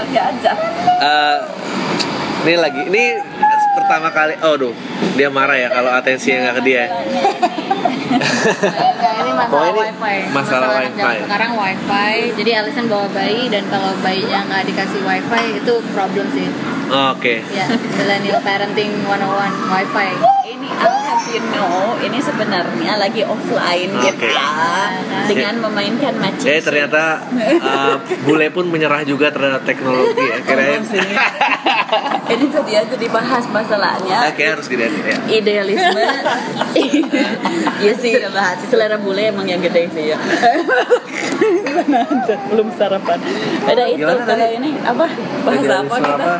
anaknya 0.00 0.22
aja 0.26 0.52
Eh, 1.00 1.36
ini 2.42 2.54
lagi 2.56 2.80
ini 2.84 3.02
pertama 3.72 4.08
kali 4.08 4.34
oh 4.40 4.54
duh 4.54 4.72
dia 5.14 5.28
marah 5.28 5.54
ya 5.54 5.68
kalau 5.68 5.90
atensinya 5.90 6.38
nggak 6.42 6.56
ke 6.56 6.62
dia 6.64 6.84
Enggak, 8.10 9.14
ini 9.16 9.30
masalah 9.32 9.60
Oh, 9.60 9.66
ini 9.66 9.80
wifi. 9.82 10.16
masalah 10.30 10.68
wifi. 10.74 11.14
sekarang 11.20 11.52
wifi. 11.54 12.10
Jadi 12.34 12.50
Alison 12.52 12.86
bawa 12.86 13.06
bayi 13.10 13.48
dan 13.48 13.64
kalau 13.66 13.90
bayinya 14.00 14.40
nggak 14.44 14.62
dikasih 14.66 15.00
wifi 15.00 15.42
itu 15.56 15.74
problem 15.90 16.26
sih. 16.30 16.48
oke 16.88 17.34
Ya, 17.50 17.66
millennial 17.68 18.40
parenting 18.40 18.90
101 19.00 19.14
wifi. 19.68 20.08
ini 20.48 20.68
have 21.10 21.26
you 21.26 21.42
know 21.50 21.98
ini 21.98 22.18
sebenarnya 22.22 22.92
lagi 22.96 23.22
offline 23.26 23.90
Oke. 23.98 24.14
gitu 24.14 24.26
dengan 25.26 25.54
memainkan 25.66 26.14
matching 26.22 26.46
jadi 26.46 26.60
ternyata 26.62 27.02
eh, 27.34 27.94
bule 28.22 28.46
pun 28.54 28.70
menyerah 28.70 29.02
juga 29.02 29.34
terhadap 29.34 29.66
teknologi 29.66 30.22
ya 30.22 30.38
kirain 30.46 30.82
ini 32.30 32.46
tadi 32.54 32.72
aja 32.78 32.94
dibahas 32.94 33.44
masalahnya. 33.50 34.30
Oke 34.30 34.44
harus 34.46 34.66
gede 34.70 34.86
ya. 34.86 35.16
Idealisme. 35.26 36.02
Iya 37.80 37.96
sih 37.96 38.12
udah 38.14 38.30
bahas 38.30 38.60
selera 38.68 39.00
bule 39.00 39.32
emang 39.32 39.48
yang 39.48 39.58
gede 39.58 39.88
sih 39.90 40.12
ya. 40.12 40.18
Belum 42.52 42.68
sarapan. 42.76 43.18
Ada 43.66 43.84
itu 43.90 44.04
Gimana 44.04 44.22
kalau 44.22 44.46
tadi? 44.46 44.60
ini 44.60 44.70
apa? 44.84 45.06
Bahasa 45.42 45.74
apa 45.82 45.94
kita? 45.96 46.14
apa? 46.14 46.34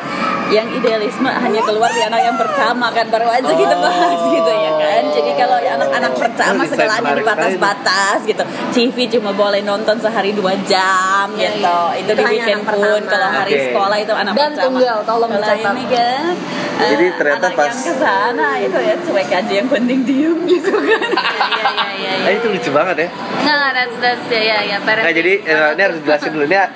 yang 0.51 0.67
idealisme 0.67 1.31
hanya 1.31 1.63
keluar 1.63 1.91
di 1.95 2.03
anak 2.03 2.21
yang 2.27 2.35
pertama 2.35 2.91
kan 2.91 3.07
baru 3.07 3.31
aja 3.31 3.53
kita 3.55 3.71
Oh. 3.71 3.81
bahas 3.87 4.19
gitu 4.35 4.51
ya 4.51 4.60
kan 4.77 5.03
jadi 5.11 5.31
kalau 5.35 5.57
anak-anak 5.59 6.13
pertama 6.13 6.63
menarik 6.63 7.21
dibatas-batas 7.21 8.19
gitu 8.25 8.43
TV 8.71 8.97
cuma 9.11 9.31
boleh 9.33 9.61
nonton 9.61 9.97
sehari 9.97 10.33
dua 10.33 10.55
jam 10.63 11.29
Iya, 11.33 11.53
gitu 11.53 11.63
iya. 11.63 12.01
itu 12.01 12.11
Itu 12.11 12.23
di 12.23 12.37
anak 12.43 12.65
pun 12.67 12.79
pertama. 12.81 13.09
kalau 13.09 13.29
hari 13.31 13.53
Oke. 13.53 13.65
sekolah 13.67 13.97
itu 13.99 14.13
anak 14.13 14.33
Dan 14.33 14.51
pertama 14.51 14.65
tunggal, 14.67 14.97
tolong 15.03 15.31
kalau 15.31 15.47
dicatat. 15.47 15.73
ini 15.73 15.85
kan 15.87 16.33
Jadi 16.81 17.05
eh, 17.05 17.13
ternyata 17.15 17.39
anak 17.43 17.53
pas- 17.55 17.67
yang 17.67 17.81
ke 17.83 17.95
sana 17.95 18.49
itu 18.59 18.79
ya 18.81 18.95
cuek 18.99 19.29
aja 19.31 19.53
yang 19.55 19.69
penting 19.69 19.99
diem 20.03 20.39
gitu 20.47 20.73
kan 20.73 21.11
Iya, 21.61 21.71
iya, 21.93 22.13
iya. 22.17 22.27
Eh, 22.27 22.35
itu 22.37 22.47
lucu 22.49 22.71
banget 22.71 22.97
ya 22.99 23.09
Nah, 23.41 23.73
that's 23.73 23.97
that's 23.99 24.27
ya 24.29 24.41
ya 24.41 24.59
ya. 24.65 24.77
Nah, 24.79 25.11
jadi 25.11 25.33
eh, 25.39 25.69
ini 25.73 25.83
harus 25.83 25.99
jelasin 26.01 26.31
dulu 26.31 26.45
ini 26.45 26.57
ada 26.57 26.71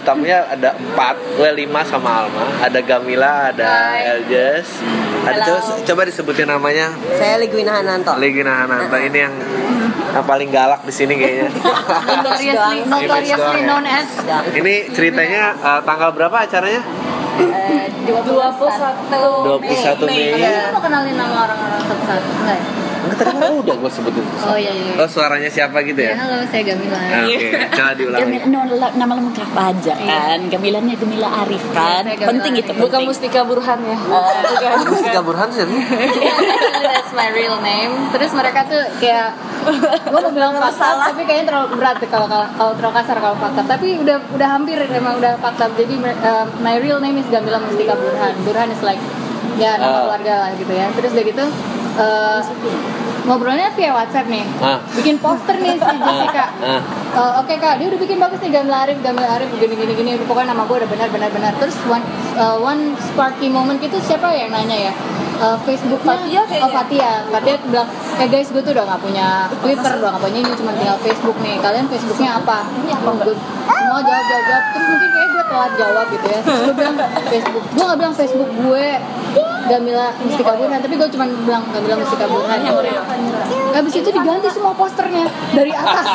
tamunya 0.00 0.42
ada 0.44 0.70
empat, 0.72 1.16
gue 1.34 1.50
lima 1.56 1.80
sama 1.82 2.24
Alma, 2.24 2.46
ada 2.58 2.80
Gamila, 2.80 3.50
ada. 3.50 3.68
Eljes, 4.16 4.80
ada 5.22 5.60
coba 5.60 6.02
disebutin 6.02 6.48
namanya 6.48 6.94
Saya 7.16 7.40
Ligwina 7.40 7.80
Hananto. 7.80 8.12
Legina 8.20 8.64
Hananta 8.64 8.96
ini 9.00 9.18
yang 9.18 9.34
yang 10.10 10.26
paling 10.26 10.50
galak 10.52 10.82
di 10.84 10.92
sini 10.92 11.14
kayaknya. 11.16 11.48
notoriously 11.54 12.78
notoriously 12.84 13.60
known 13.64 13.86
as 13.86 14.08
ini 14.52 14.90
ceritanya 14.92 15.54
eh, 15.56 15.80
tanggal 15.86 16.10
berapa 16.12 16.36
acaranya? 16.44 16.82
dua 18.04 18.52
puluh 18.52 18.72
satu 18.74 19.22
21 19.64 20.08
Mei. 20.08 20.34
Iya, 20.36 20.74
mau 20.76 20.82
kenalin 20.82 21.14
nama 21.16 21.48
orang-orang 21.48 21.80
satu-satu 21.88 22.28
enggak 22.42 22.58
ya? 22.58 22.66
Enggak 23.10 23.26
tadi 23.26 23.36
kan 23.36 23.52
udah 23.58 23.74
gue 23.76 23.90
sebutin. 23.90 24.24
Oh 24.40 24.54
iya 24.54 24.70
iya. 24.70 24.92
Oh 24.96 25.06
suaranya 25.06 25.46
siapa 25.46 25.82
gitu 25.82 25.98
Ya, 25.98 26.12
ya? 26.12 26.16
halo, 26.16 26.36
saya 26.46 26.62
Gamila. 26.64 26.98
Ah, 27.00 27.24
Oke, 27.26 27.48
coba 27.68 27.92
diulangi. 27.92 28.22
Gamila, 28.38 28.44
no, 28.46 28.58
nama 28.92 29.12
lengkap 29.16 29.50
aja 29.52 29.94
kan 29.96 30.38
Gamilanya 30.46 30.94
Gemila 30.94 31.28
Arif 31.40 31.64
kan 31.70 32.02
Iya, 32.02 32.06
saya 32.06 32.16
Gamila 32.16 32.30
penting 32.30 32.52
Arif. 32.54 32.62
itu 32.62 32.72
Bukan 32.72 32.88
penting. 32.92 33.08
Mustika 33.08 33.40
Burhan 33.42 33.78
ya. 33.82 33.98
Mustika 34.84 35.20
Burhan 35.20 35.48
sih. 35.48 35.64
That's 36.84 37.12
my 37.12 37.28
real 37.30 37.58
name. 37.60 37.92
Terus 38.10 38.30
mereka 38.32 38.62
tuh 38.64 38.82
kayak 38.98 39.34
gue 40.02 40.18
mau 40.18 40.30
bilang 40.30 40.52
fakta 40.54 40.86
tapi 41.06 41.22
kayaknya 41.22 41.46
terlalu 41.48 41.76
berat 41.76 41.96
tuh 41.96 42.08
kalau 42.08 42.24
kalau 42.24 42.48
kalau 42.50 42.72
terlalu 42.72 42.94
kasar 42.96 43.16
kalau 43.18 43.36
fakta 43.36 43.60
tapi 43.66 43.98
udah 43.98 44.16
udah 44.30 44.48
hampir 44.50 44.80
emang 44.86 45.16
udah 45.16 45.36
fakta 45.36 45.68
jadi 45.74 45.94
uh, 46.18 46.48
my 46.58 46.76
real 46.76 46.96
name 46.96 47.14
is 47.14 47.28
Gamila 47.28 47.58
Mustika 47.58 47.92
Burhan 47.92 48.32
Burhan 48.40 48.68
is 48.68 48.80
like 48.80 48.96
ya 49.56 49.76
nama 49.76 49.92
Ah. 49.92 50.02
keluarga 50.06 50.34
lah 50.38 50.50
gitu 50.54 50.72
ya 50.72 50.88
terus 50.90 51.12
udah 51.12 51.24
gitu 51.26 51.44
uh, 51.96 52.40
ngobrolnya 53.26 53.70
via 53.74 53.90
WhatsApp 53.92 54.26
nih. 54.30 54.44
Ah. 54.62 54.78
bikin 54.96 55.16
poster 55.18 55.56
nih 55.58 55.76
si 55.76 55.94
Jessica. 55.96 56.46
Ah. 56.62 56.80
Uh, 57.10 57.32
oke 57.42 57.54
kak. 57.58 57.78
Dia 57.78 57.86
udah 57.90 58.00
bikin 58.00 58.18
bagus 58.18 58.38
nih 58.42 58.50
Gamila 58.54 58.86
Arif 58.86 58.98
Gamila 59.02 59.28
Arif 59.38 59.48
gini. 59.58 59.74
Gini 59.74 59.92
gini 59.96 60.10
pokoknya 60.24 60.52
nama 60.54 60.62
gue 60.68 60.76
udah 60.82 60.90
benar 60.90 61.08
benar 61.08 61.30
benar 61.32 61.52
terus 61.58 61.76
one 61.88 62.02
uh, 62.36 62.56
one 62.60 62.94
sparky 63.00 63.48
moment 63.48 63.80
itu 63.80 63.96
siapa 64.02 64.30
yang 64.30 64.52
nanya 64.52 64.90
ya? 64.90 64.94
Uh, 65.40 65.56
Facebooknya 65.64 66.20
Fatia 66.20 66.42
oh 66.60 66.68
Fatia 66.68 67.10
Fatia 67.32 67.54
bilang 67.64 67.88
eh 68.20 68.28
guys 68.28 68.52
gue 68.52 68.60
tuh 68.60 68.76
udah 68.76 68.84
nggak 68.84 69.00
punya 69.00 69.48
Twitter 69.64 69.92
udah 69.96 70.12
nggak 70.12 70.24
punya 70.28 70.38
ini 70.44 70.52
cuma 70.52 70.70
tinggal 70.76 70.98
Facebook 71.00 71.36
nih. 71.40 71.56
Kalian 71.58 71.86
Facebooknya 71.88 72.30
apa? 72.44 72.68
Gua- 73.24 73.40
semua 73.64 74.00
jawab 74.04 74.24
jawab 74.28 74.44
jawab. 74.46 74.64
Terus 74.70 74.86
mungkin 74.92 75.09
telat 75.50 75.72
jawab 75.74 76.06
gitu 76.14 76.26
ya. 76.30 76.40
Terus 76.46 76.60
gue 76.70 76.74
bilang 76.78 76.96
Facebook. 77.26 77.64
Gue 77.74 77.84
nggak 77.84 77.98
bilang 77.98 78.14
Facebook 78.14 78.50
gue 78.54 78.86
Gamila 79.70 80.06
Mustika 80.18 80.52
Burhan 80.58 80.80
tapi 80.82 80.94
gue 80.98 81.08
cuma 81.14 81.26
bilang 81.46 81.62
Gamila 81.70 81.96
Mustika 82.02 82.26
Burhan 82.26 82.58
habis 83.70 83.94
itu 83.94 84.10
diganti 84.10 84.48
semua 84.50 84.74
posternya 84.74 85.30
dari 85.54 85.70
atas. 85.70 86.06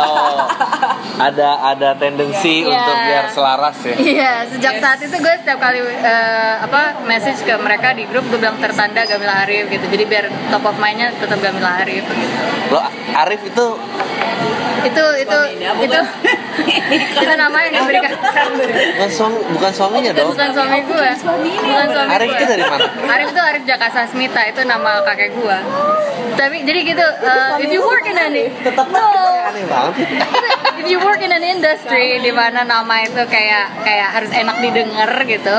oh, 0.00 0.40
ada 1.14 1.48
ada 1.68 1.88
tendensi 1.94 2.62
Iya. 2.62 2.72
untuk 2.72 2.96
biar 2.98 3.24
selaras 3.28 3.76
ya. 3.82 3.94
Iya, 3.94 4.32
sejak 4.46 4.74
saat 4.78 4.98
itu 4.98 5.12
gue 5.14 5.34
setiap 5.36 5.58
kali 5.58 5.78
eh, 5.82 6.54
apa 6.58 6.80
message 7.02 7.42
ke 7.42 7.54
mereka 7.56 7.92
di 7.92 8.04
grup 8.04 8.24
gue 8.26 8.38
bilang 8.38 8.58
tertanda 8.58 9.02
Gamila 9.02 9.42
Arif 9.42 9.68
gitu. 9.68 9.84
Jadi 9.86 10.04
biar 10.04 10.24
top 10.48 10.64
of 10.64 10.76
mind-nya 10.76 11.12
tetap 11.14 11.38
Gamila 11.38 11.80
Arif 11.80 12.04
gitu. 12.04 12.36
Lo 12.70 12.80
Arif 13.14 13.40
itu 13.42 13.66
Itu 14.82 15.04
itu 15.14 15.38
itu 15.78 15.98
itu 16.90 17.32
nama 17.32 17.54
yang 17.62 17.72
diberikan 17.78 18.12
bukan 18.18 19.08
suami 19.08 19.38
bukan 19.54 19.70
suaminya 19.72 20.10
dong. 20.12 20.28
bukan 20.28 20.50
suami 20.50 20.78
gue. 20.82 21.08
Bukan 21.62 21.86
suami 21.88 22.10
Arif 22.10 22.28
gue. 22.28 22.36
itu 22.36 22.44
dari 22.48 22.64
mana? 22.66 22.86
Arif 23.08 23.28
itu 23.30 23.40
Arif 23.40 23.62
Jakasa 23.62 24.10
Smita 24.10 24.42
itu 24.42 24.60
nama 24.64 24.98
kakek 25.02 25.32
gue. 25.32 25.58
Tapi 26.32 26.64
jadi 26.64 26.80
gitu, 26.82 27.06
eh, 27.22 27.60
if 27.60 27.70
you 27.70 27.84
work 27.84 28.02
in 28.02 28.16
an 28.16 28.32
Tetap 28.32 28.88
no, 28.88 29.04
aneh 29.44 29.64
banget. 29.68 29.94
if 30.80 30.86
you 30.92 31.00
work 31.00 31.24
in 31.24 31.32
an 31.32 31.40
industry 31.40 32.20
di 32.20 32.28
mana 32.28 32.68
nama 32.68 33.00
itu 33.00 33.24
kayak 33.24 33.80
kayak 33.80 34.08
harus 34.12 34.28
enak 34.28 34.60
didengar 34.60 35.10
gitu 35.24 35.56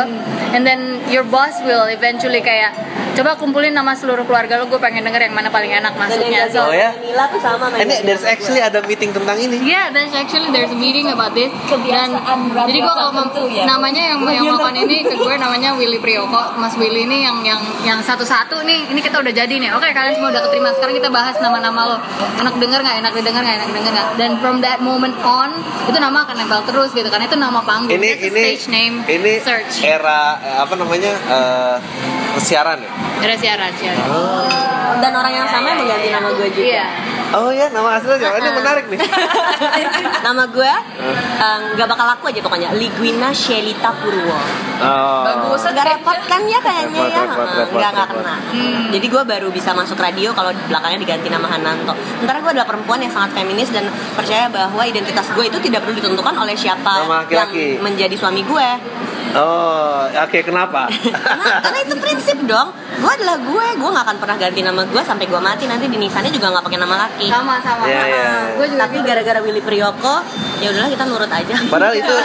and 0.53 0.61
then 0.61 1.01
your 1.09 1.25
boss 1.25 1.57
will 1.65 1.89
eventually 1.89 2.37
kayak 2.45 2.77
coba 3.13 3.37
kumpulin 3.37 3.73
nama 3.73 3.93
seluruh 3.93 4.25
keluarga 4.25 4.57
lo 4.57 4.65
gue 4.65 4.81
pengen 4.81 5.05
denger 5.05 5.29
yang 5.29 5.35
mana 5.37 5.53
paling 5.53 5.69
enak 5.69 5.93
masuknya 5.93 6.49
so 6.49 6.65
Oh 6.65 6.73
ya? 6.73 6.89
Nila 6.97 7.29
tuh 7.29 7.37
sama 7.37 7.69
main 7.69 7.85
Ini 7.85 8.07
there's 8.07 8.25
actually 8.25 8.63
ada 8.63 8.81
meeting 8.87 9.13
tentang 9.13 9.37
ini. 9.37 9.61
Yeah, 9.61 9.93
there's 9.93 10.15
actually 10.15 10.49
there's 10.49 10.71
a 10.73 10.79
meeting 10.79 11.11
about 11.11 11.35
this. 11.37 11.51
Dan 11.69 12.15
jadi 12.65 12.79
gue 12.81 12.93
kalau 12.95 13.11
ya. 13.51 13.67
namanya 13.67 14.15
yang 14.15 14.19
yang 14.31 14.45
melakukan 14.47 14.75
ini 14.87 15.05
ke 15.05 15.13
gue 15.13 15.35
namanya 15.37 15.75
Willy 15.77 15.99
Prioko. 16.01 16.57
Mas 16.57 16.73
Willy 16.79 17.05
ini 17.05 17.27
yang 17.27 17.43
yang 17.45 17.59
yang 17.83 17.99
satu-satu 18.01 18.63
nih. 18.65 18.89
Ini 18.95 18.99
kita 19.03 19.19
udah 19.21 19.33
jadi 19.35 19.51
nih. 19.51 19.69
Oke, 19.77 19.91
kalian 19.91 20.17
semua 20.17 20.31
udah 20.33 20.41
keterima. 20.49 20.71
Sekarang 20.73 20.95
kita 20.97 21.09
bahas 21.13 21.35
nama-nama 21.43 21.81
lo. 21.93 21.97
Enak 22.41 22.55
denger 22.57 22.79
nggak? 22.81 22.95
Enak 23.03 23.11
didengar 23.13 23.41
nggak? 23.43 23.57
Enak 23.61 23.69
denger 23.75 23.91
nggak? 23.93 24.07
Dan 24.17 24.31
from 24.39 24.57
that 24.63 24.79
moment 24.79 25.13
on 25.23 25.49
itu 25.83 25.97
nama 25.97 26.17
akan 26.21 26.35
nempel 26.37 26.61
terus 26.63 26.91
gitu. 26.91 27.07
Karena 27.07 27.25
itu 27.25 27.35
nama 27.35 27.59
panggung. 27.59 27.89
Ini 27.89 28.09
That's 28.13 28.27
ini 28.27 28.41
stage 28.43 28.65
name 28.69 28.95
ini 29.05 29.33
search. 29.39 29.81
era 29.81 30.37
eh, 30.37 30.57
apa 30.59 30.73
namanya? 30.75 31.11
eh 31.15 31.75
siaran 32.35 32.77
ya? 32.77 32.89
Ada 33.19 33.35
siaran, 33.37 33.71
siaran. 33.73 34.07
Dan 34.93 35.11
orang 35.11 35.33
yang 35.33 35.47
sama 35.47 35.67
yang 35.69 35.79
mengganti 35.79 36.09
nama 36.09 36.29
gue 36.29 36.47
juga. 36.49 36.63
Iya. 36.65 36.85
Oh 37.33 37.49
ya, 37.49 37.65
nama 37.67 37.97
aslinya 37.97 38.17
siapa? 38.19 38.37
Ini 38.37 38.51
menarik 38.53 38.85
nih. 38.87 38.99
nama 40.27 40.43
gue 40.45 40.73
em, 41.33 41.61
nggak 41.73 41.87
bakal 41.87 42.05
laku 42.05 42.23
aja 42.29 42.39
pokoknya. 42.41 42.69
Ligwina 42.73 43.29
Shelita 43.29 43.89
Purwo. 43.95 44.33
Oh. 44.79 45.21
Bagus. 45.23 45.61
Gak 45.63 45.85
repot 45.87 46.17
kan 46.23 46.41
ya 46.43 46.59
kayaknya 46.59 46.99
Repot, 46.99 47.09
ya? 47.09 47.21
repot, 47.23 47.37
Heeh, 47.39 47.57
repot, 47.59 47.77
Nggak 47.79 47.91
nggak 47.91 48.07
repot. 48.07 48.21
kena. 48.21 48.35
Jadi 48.91 49.05
gue 49.07 49.23
baru 49.23 49.47
bisa 49.49 49.69
masuk 49.71 49.97
radio 49.97 50.29
kalau 50.31 50.51
belakangnya 50.67 50.99
diganti 50.99 51.27
nama 51.29 51.47
Hananto. 51.47 51.93
Sementara 52.17 52.37
gue 52.39 52.51
adalah 52.53 52.67
perempuan 52.67 52.99
yang 52.99 53.13
sangat 53.13 53.31
feminis 53.33 53.69
dan 53.69 53.85
percaya 54.13 54.49
bahwa 54.49 54.81
identitas 54.83 55.12
gue 55.13 55.45
itu 55.45 55.57
tidak 55.61 55.85
perlu 55.85 55.95
ditentukan 56.01 56.35
oleh 56.37 56.55
siapa 56.57 57.05
yang 57.29 57.49
menjadi 57.81 58.15
suami 58.17 58.41
gue. 58.45 58.69
Oh, 59.33 60.05
oke 60.05 60.39
kenapa? 60.45 60.85
karena, 60.93 61.57
karena 61.65 61.79
itu 61.81 61.95
prinsip 61.97 62.37
dong. 62.45 62.69
Gue 63.01 63.11
adalah 63.17 63.41
gue. 63.41 63.65
Gue 63.81 63.89
nggak 63.89 64.05
akan 64.05 64.17
pernah 64.21 64.37
ganti 64.37 64.61
nama 64.61 64.85
gue 64.85 65.01
sampai 65.01 65.25
gue 65.25 65.41
mati. 65.41 65.65
Nanti 65.65 65.89
di 65.89 65.97
nisannya 65.97 66.29
juga 66.29 66.53
nggak 66.53 66.65
pakai 66.69 66.79
nama 66.79 66.95
laki. 67.09 67.27
Sama 67.33 67.57
sama. 67.65 67.83
Iya, 67.89 68.03
iya. 68.05 68.29
Gue 68.53 68.69
juga 68.69 68.81
Tapi 68.83 68.99
gara-gara 69.01 69.39
Willy 69.39 69.63
Prioko, 69.63 70.19
ya 70.59 70.67
udahlah 70.69 70.91
kita 70.91 71.07
nurut 71.07 71.31
aja. 71.31 71.55
Padahal 71.71 71.95
itu 71.97 72.13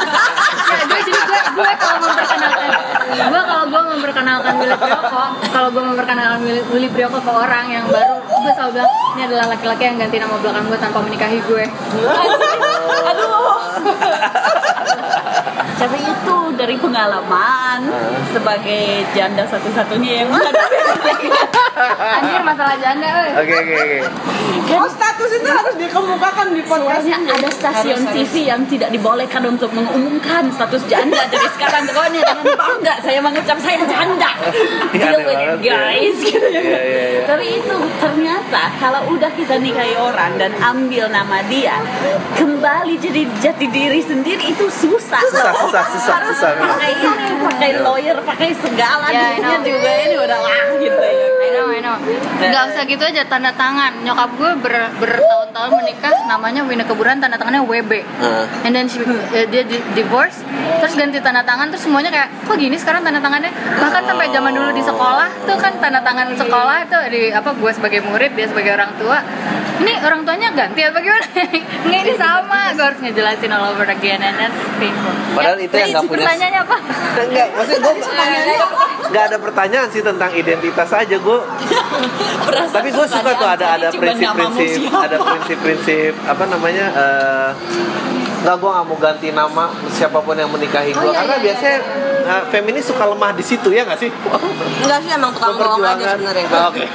Ya, 0.69 0.85
gue 0.85 1.01
jadi 1.01 1.17
gue 1.57 1.57
gue 1.57 1.73
kalau 1.81 1.97
memperkenalkan 2.05 2.61
gue 3.25 3.41
kalau 3.41 3.73
gue 3.73 3.83
memperkenalkan 3.89 4.53
Willy 4.61 4.77
Prioko 4.77 5.25
kalau 5.49 5.73
gue 5.73 5.81
memperkenalkan 5.81 6.45
Willy, 6.45 6.61
Willy 6.69 6.93
Prioko 6.93 7.25
ke 7.25 7.33
orang 7.33 7.73
yang 7.73 7.89
baru 7.89 8.21
gue 8.21 8.53
selalu 8.53 8.77
bilang 8.77 8.93
ini 9.17 9.33
adalah 9.33 9.57
laki-laki 9.57 9.89
yang 9.89 9.97
ganti 9.97 10.21
nama 10.21 10.37
belakang 10.37 10.69
gue 10.69 10.77
tanpa 10.77 11.01
menikahi 11.01 11.41
gue 11.41 11.65
Tapi 15.79 15.99
itu 16.03 16.37
dari 16.59 16.75
pengalaman 16.75 17.79
sebagai 18.35 19.07
janda 19.15 19.47
satu-satunya 19.47 20.27
yang 20.27 20.29
menghadapi 20.35 20.77
Anjir 22.19 22.43
masalah 22.43 22.75
janda 22.83 23.07
euy. 23.07 23.31
Oke 23.39 23.55
oke 23.55 23.75
oke. 23.79 23.99
Oh 24.69 24.85
status 24.85 25.31
itu 25.33 25.49
harus 25.49 25.75
dikemukakan 25.81 26.53
di 26.53 26.61
podcast 26.61 27.01
Soalnya 27.09 27.19
ada 27.25 27.49
stasiun 27.49 28.03
TV 28.13 28.53
yang 28.53 28.63
tidak 28.69 28.93
dibolehkan 28.93 29.41
untuk 29.49 29.73
mengumumkan 29.73 30.53
status 30.53 30.85
janda. 30.91 31.25
Jadi 31.31 31.49
sekarang 31.57 31.89
pokoknya 31.89 32.21
dengan 32.21 32.47
bangga 32.53 32.95
saya 33.01 33.19
mengucap 33.23 33.57
saya 33.63 33.81
janda. 33.89 34.31
Iya, 34.93 35.09
Deal 35.09 35.21
with 35.25 35.31
it 35.31 35.39
banget 35.39 35.59
ya. 35.65 35.73
guys. 35.73 36.17
Gitu 36.21 36.47
ya. 36.53 36.61
Iya, 36.61 36.81
iya, 36.85 37.05
iya. 37.17 37.23
Tapi 37.25 37.47
itu 37.63 37.77
ternyata 37.97 38.63
kalau 38.77 39.01
udah 39.15 39.31
kita 39.33 39.57
nikahi 39.57 39.95
orang 39.97 40.37
dan 40.37 40.53
ambil 40.61 41.09
nama 41.09 41.41
dia, 41.49 41.81
kembali 42.37 42.95
jadi 43.01 43.23
jati 43.41 43.67
diri 43.73 44.05
sendiri 44.05 44.53
itu 44.53 44.67
susah. 44.69 45.23
Susah, 45.33 45.53
loh. 45.55 45.68
Susah, 45.69 45.85
susah, 45.93 46.17
susah. 46.33 46.51
Pakai 46.57 46.93
ini, 46.97 47.29
pakai 47.45 47.71
lawyer, 47.85 48.17
pakai 48.25 48.51
segala 48.57 49.13
Ya, 49.13 49.37
dunia 49.37 49.61
juga 49.61 49.91
ini 50.09 50.17
udah 50.17 50.39
lah 50.41 50.65
gitu 50.81 50.97
ya. 50.97 51.38
Know, 51.59 51.69
I 51.69 51.81
know. 51.81 51.97
Gak 52.41 52.63
usah 52.69 52.83
gitu 52.85 53.03
aja 53.03 53.23
tanda 53.25 53.51
tangan. 53.53 53.91
Nyokap 54.01 54.31
gue 54.33 54.51
ber, 54.61 54.75
bertahun-tahun 54.97 55.71
menikah 55.75 56.15
namanya 56.25 56.63
Wina 56.63 56.85
Keburan 56.85 57.19
tanda 57.19 57.35
tangannya 57.35 57.61
WB. 57.61 57.93
Heeh. 57.99 58.45
And 58.63 58.73
then 58.73 58.87
she- 58.87 59.03
eh, 59.33 59.45
dia 59.45 59.63
di- 59.63 59.83
divorce, 59.93 60.39
terus 60.79 60.95
ganti 60.95 61.19
tanda 61.19 61.43
tangan, 61.43 61.67
terus 61.69 61.83
semuanya 61.83 62.09
kayak 62.09 62.31
kok 62.45 62.55
gini 62.55 62.75
sekarang 62.75 63.03
tanda 63.03 63.19
tangannya. 63.19 63.51
Bahkan 63.51 64.03
sampai 64.05 64.31
zaman 64.31 64.53
dulu 64.53 64.71
di 64.71 64.81
sekolah 64.81 65.29
tuh 65.43 65.57
kan 65.57 65.73
tanda 65.77 65.99
tangan 66.01 66.31
sekolah 66.33 66.77
itu 66.85 66.99
di 67.09 67.23
apa 67.31 67.51
gue 67.53 67.71
sebagai 67.71 68.01
murid 68.01 68.33
dia 68.33 68.47
sebagai 68.47 68.73
orang 68.73 68.95
tua. 68.95 69.19
Ini 69.79 69.95
orang 70.01 70.23
tuanya 70.23 70.51
ganti 70.53 70.83
atau 70.83 70.99
gimana? 70.99 71.23
Nggak 71.87 72.01
ini 72.01 72.15
sama. 72.17 72.61
Gue 72.73 72.83
harus 72.85 73.01
ngejelasin 73.01 73.47
all 73.49 73.73
over 73.73 73.87
again 73.87 74.19
and 74.19 74.35
that's 74.37 74.59
painful. 74.75 75.15
Padahal 75.33 75.55
Ya, 75.57 75.65
itu 75.65 75.75
yang 75.77 75.91
nggak 75.93 76.05
punya- 76.05 76.23
Pertanyaannya 76.25 76.61
apa? 76.61 76.77
Enggak, 77.25 77.49
maksudnya 77.53 77.81
gue 77.81 77.95
nggak 79.11 79.25
ada 79.25 79.37
pertanyaan 79.39 79.89
sih 79.89 80.03
tentang 80.03 80.31
identitas 80.33 80.91
aja 80.93 81.17
gue. 81.17 81.39
Tapi 82.69 82.89
gue 82.89 83.07
suka 83.07 83.31
tuh 83.35 83.49
ada 83.49 83.67
ada 83.75 83.89
prinsip-prinsip, 83.91 84.89
ada 84.89 85.17
prinsip-prinsip 85.19 86.13
apa 86.25 86.45
namanya? 86.47 86.87
eh 86.91 87.51
Nggak, 88.39 88.55
gue 88.55 88.71
nggak 88.71 88.87
mau 88.87 88.97
ganti 88.97 89.29
nama 89.35 89.65
siapa 89.91 90.23
pun 90.23 90.33
yang 90.33 90.47
menikahi 90.47 90.95
gue 90.95 91.03
Oh, 91.03 91.11
iya, 91.11 91.19
karena 91.19 91.37
iya, 91.37 91.43
biasanya 91.43 91.79
eh, 92.23 92.43
feminis 92.49 92.85
suka 92.87 93.05
lemah 93.05 93.35
di 93.35 93.43
situ 93.43 93.69
ya 93.69 93.83
nggak 93.83 93.99
sih? 93.99 94.11
Enggak 94.79 94.99
sih 95.03 95.11
emang 95.11 95.35
tukang 95.35 95.59
bohong 95.59 95.83
aja 95.83 96.15
sebenarnya. 96.15 96.47
Ah, 96.49 96.71
Oke. 96.71 96.87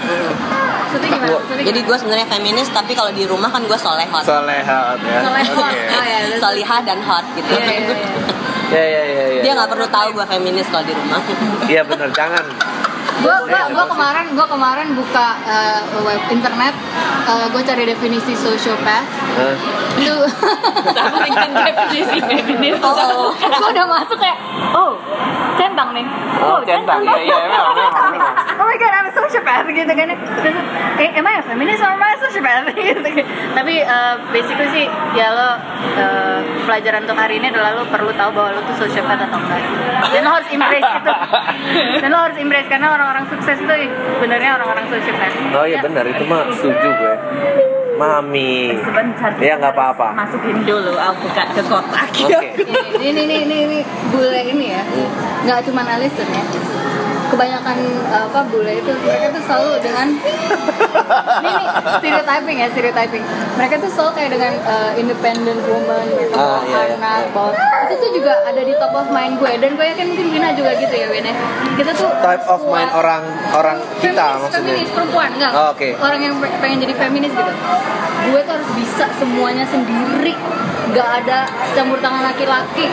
Jadi 1.59 1.79
gue 1.83 1.97
sebenarnya 2.00 2.27
feminis 2.31 2.71
tapi 2.71 2.95
kalau 2.95 3.11
di 3.11 3.27
rumah 3.27 3.51
kan 3.51 3.59
gue 3.59 3.75
solehot. 3.75 4.23
Solehat 4.23 4.97
ya. 5.03 5.19
Solehot. 5.19 5.67
Oke. 5.67 5.95
Oh, 6.00 6.05
ya, 6.07 6.19
Solihah 6.39 6.79
dan 6.79 7.00
hot 7.03 7.25
gitu. 7.35 7.51
Iya, 7.51 7.59
iya, 7.59 7.91
iya. 7.91 8.09
Ya 8.73 8.81
ya 8.81 9.03
ya 9.05 9.25
ya. 9.29 9.41
Dia 9.45 9.51
nggak 9.53 9.69
perlu 9.69 9.85
tahu 9.85 10.17
gue 10.17 10.25
feminis 10.25 10.65
kalau 10.65 10.81
di 10.81 10.97
rumah. 10.97 11.21
Iya 11.69 11.85
benar 11.85 12.09
jangan. 12.09 12.41
Gua 13.21 13.38
gua 13.45 13.62
gua 13.69 13.86
kemarin 13.86 14.25
gua 14.33 14.48
kemarin 14.50 14.88
buka 14.98 15.27
eh, 15.45 15.80
web 16.01 16.21
internet. 16.33 16.75
Eh, 17.30 17.45
gua 17.54 17.62
cari 17.62 17.83
definisi 17.86 18.33
sociopath 18.33 19.23
Itu 19.97 20.15
Aku 20.94 21.18
bikin 21.21 21.50
definisi 21.53 22.18
feminis. 22.21 22.77
Oh, 22.80 23.31
gua 23.33 23.68
udah 23.69 23.85
masuk 23.88 24.18
kayak 24.18 24.38
oh 24.71 24.94
centang 25.53 25.94
nih. 25.94 26.06
Oh, 26.38 26.59
centang. 26.62 27.00
Iya, 27.00 27.18
iya, 27.24 27.38
memang, 27.45 28.33
oh 28.57 28.65
my 28.65 28.75
god 28.75 28.94
I'm 28.94 29.07
a 29.07 29.13
sociopath 29.13 29.69
gitu 29.69 29.88
kan 29.88 30.09
Terus, 30.12 30.57
eh, 30.97 31.09
am 31.13 31.25
I 31.25 31.33
a 31.38 31.44
feminist 31.44 31.80
or 31.80 31.94
am 31.94 32.01
I 32.01 32.13
a 32.13 32.18
sociopath 32.19 32.68
gitu 32.75 33.09
tapi 33.53 33.75
eh, 33.80 34.13
basically 34.30 34.69
sih 34.74 34.85
ya 35.13 35.30
lo 35.30 35.50
eh, 35.95 36.39
pelajaran 36.65 37.06
untuk 37.06 37.15
hari 37.15 37.38
ini 37.38 37.50
adalah 37.50 37.74
lo 37.74 37.86
perlu 37.86 38.09
tahu 38.12 38.29
bahwa 38.33 38.50
lo 38.51 38.62
tuh 38.65 38.75
sociopath 38.81 39.21
atau 39.21 39.38
enggak. 39.38 39.62
Dan 40.09 40.21
lo 40.24 40.31
harus 40.31 40.50
embrace 40.50 40.83
itu. 40.89 41.12
Dan 42.01 42.09
lo 42.09 42.19
harus 42.19 42.38
embrace 42.38 42.68
karena 42.68 42.88
orang-orang 42.89 43.25
sukses 43.29 43.57
itu 43.57 43.74
sebenarnya 44.18 44.50
orang-orang 44.57 44.86
sociopath. 44.89 45.36
Oh 45.53 45.65
iya 45.65 45.74
Ya. 45.74 45.81
benar 45.81 46.06
itu 46.06 46.24
mah 46.24 46.44
setuju 46.51 46.89
gue. 46.91 47.13
Mami. 47.98 48.74
Sebentar. 48.81 49.31
Ya 49.38 49.57
nggak 49.57 49.74
apa-apa. 49.75 50.07
Masukin 50.18 50.66
dulu 50.66 50.94
aku 50.98 51.28
buka 51.30 51.44
ke 51.54 51.62
kotak. 51.66 52.07
Oke. 52.10 52.50
ini 53.07 53.22
ini 53.28 53.36
ini 53.45 53.56
ini 53.68 53.80
bule 54.12 54.42
ini 54.48 54.66
ya 54.72 54.84
nggak 55.44 55.60
cuma 55.68 55.84
Alison 55.84 56.28
ya 56.31 56.44
kebanyakan 57.33 57.77
apa 58.07 58.39
bule 58.45 58.74
itu 58.75 58.91
mereka 59.00 59.27
tuh 59.31 59.44
selalu 59.44 59.71
dengan 59.81 60.07
ini 61.44 61.63
stereotyping 61.95 62.57
ya 62.57 62.68
stereotyping. 62.69 63.24
Mereka 63.53 63.75
tuh 63.80 63.89
selalu 63.89 64.12
kayak 64.13 64.31
dengan 64.31 64.53
uh, 64.63 64.91
independent 64.94 65.59
woman 65.65 66.06
mereka 66.09 66.33
Ah, 66.33 66.62
bawa 66.62 66.62
iya, 66.63 66.80
iya, 66.85 66.95
anak 66.95 67.18
iya. 67.19 67.30
bawa 67.31 67.50
itu 67.83 67.95
tuh 67.97 68.09
juga 68.13 68.33
ada 68.44 68.62
di 68.62 68.74
top 68.75 68.94
of 68.94 69.07
mind 69.09 69.33
gue. 69.35 69.51
Dan 69.57 69.69
gue 69.74 69.85
yakin 69.88 70.06
mungkin 70.07 70.27
Wina 70.30 70.50
juga 70.53 70.71
gitu 70.75 70.94
ya 70.94 71.07
Wina 71.09 71.31
kita 71.74 71.91
tuh 71.91 72.09
Type 72.15 72.45
of 72.45 72.62
mind 72.63 72.91
orang 72.91 73.24
orang 73.51 73.77
kita 73.97 74.13
feminis, 74.13 74.41
maksudnya. 74.44 74.62
feminis 74.69 74.89
perempuan 74.91 75.29
enggak. 75.33 75.51
Oh, 75.51 75.68
oke. 75.71 75.89
orang 75.97 76.19
yang 76.21 76.33
pe- 76.38 76.57
pengen 76.59 76.77
jadi 76.79 76.94
feminis 76.95 77.31
gitu. 77.31 77.51
Gue 78.24 78.39
tuh 78.41 78.53
harus 78.53 78.69
bisa 78.74 79.06
semuanya 79.13 79.65
sendiri 79.65 80.33
nggak 80.85 81.09
ada 81.21 81.39
campur 81.71 81.95
tangan 81.97 82.24
laki-laki 82.25 82.85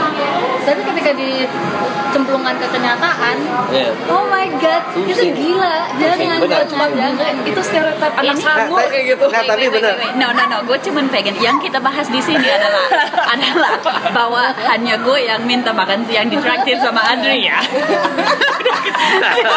tapi 0.61 0.81
ketika 0.85 1.11
dicemplungkan 1.13 2.55
ke 2.55 2.67
kenyataan 2.69 3.37
Iya. 3.69 3.91
oh 4.07 4.25
my 4.25 4.47
god 4.57 4.83
itu 4.95 5.11
Pusing. 5.11 5.35
gila 5.35 5.75
jangan 5.97 6.39
benar. 6.39 6.63
jangan 6.65 6.91
jangan 6.93 7.35
itu 7.43 7.61
stereotip 7.61 8.13
anak 8.13 8.25
Nah, 8.31 8.37
sangur 8.37 8.79
tapi- 8.79 8.91
kayak 8.91 9.05
gitu. 9.11 9.25
nah, 9.27 9.43
tapi 9.45 9.65
benar. 9.69 9.95
No, 10.15 10.27
no, 10.31 10.43
no. 10.45 10.59
Gue 10.63 10.79
cuman 10.81 11.07
pengen 11.09 11.35
yang 11.37 11.57
kita 11.57 11.79
bahas 11.79 12.07
di 12.07 12.21
sini 12.21 12.47
adalah 12.47 12.87
adalah 13.33 13.73
bahwa 14.11 14.43
hanya 14.65 14.95
gue 14.97 15.19
yang 15.21 15.41
minta 15.43 15.71
makan 15.71 16.03
siang 16.05 16.27
ditraktir 16.27 16.79
sama 16.79 17.03
Adri 17.05 17.45
ya. 17.45 17.59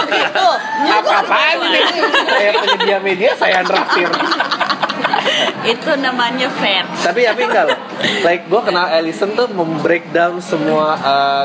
gitu. 0.10 0.48
Apa-apaan 0.84 1.58
ini? 1.64 1.82
Saya 2.24 2.52
penyedia 2.56 2.98
media, 3.00 3.32
saya 3.36 3.60
traktir. 3.62 4.10
itu 5.68 5.90
namanya 5.98 6.48
fair. 6.54 6.84
Tapi 7.00 7.24
tapi 7.24 7.42
enggak 7.44 7.64
loh. 7.66 7.78
Like 8.22 8.46
gue 8.46 8.62
kenal 8.62 8.86
Ellison 8.92 9.32
tuh 9.34 9.48
membreakdown 9.48 10.40
semua. 10.40 10.96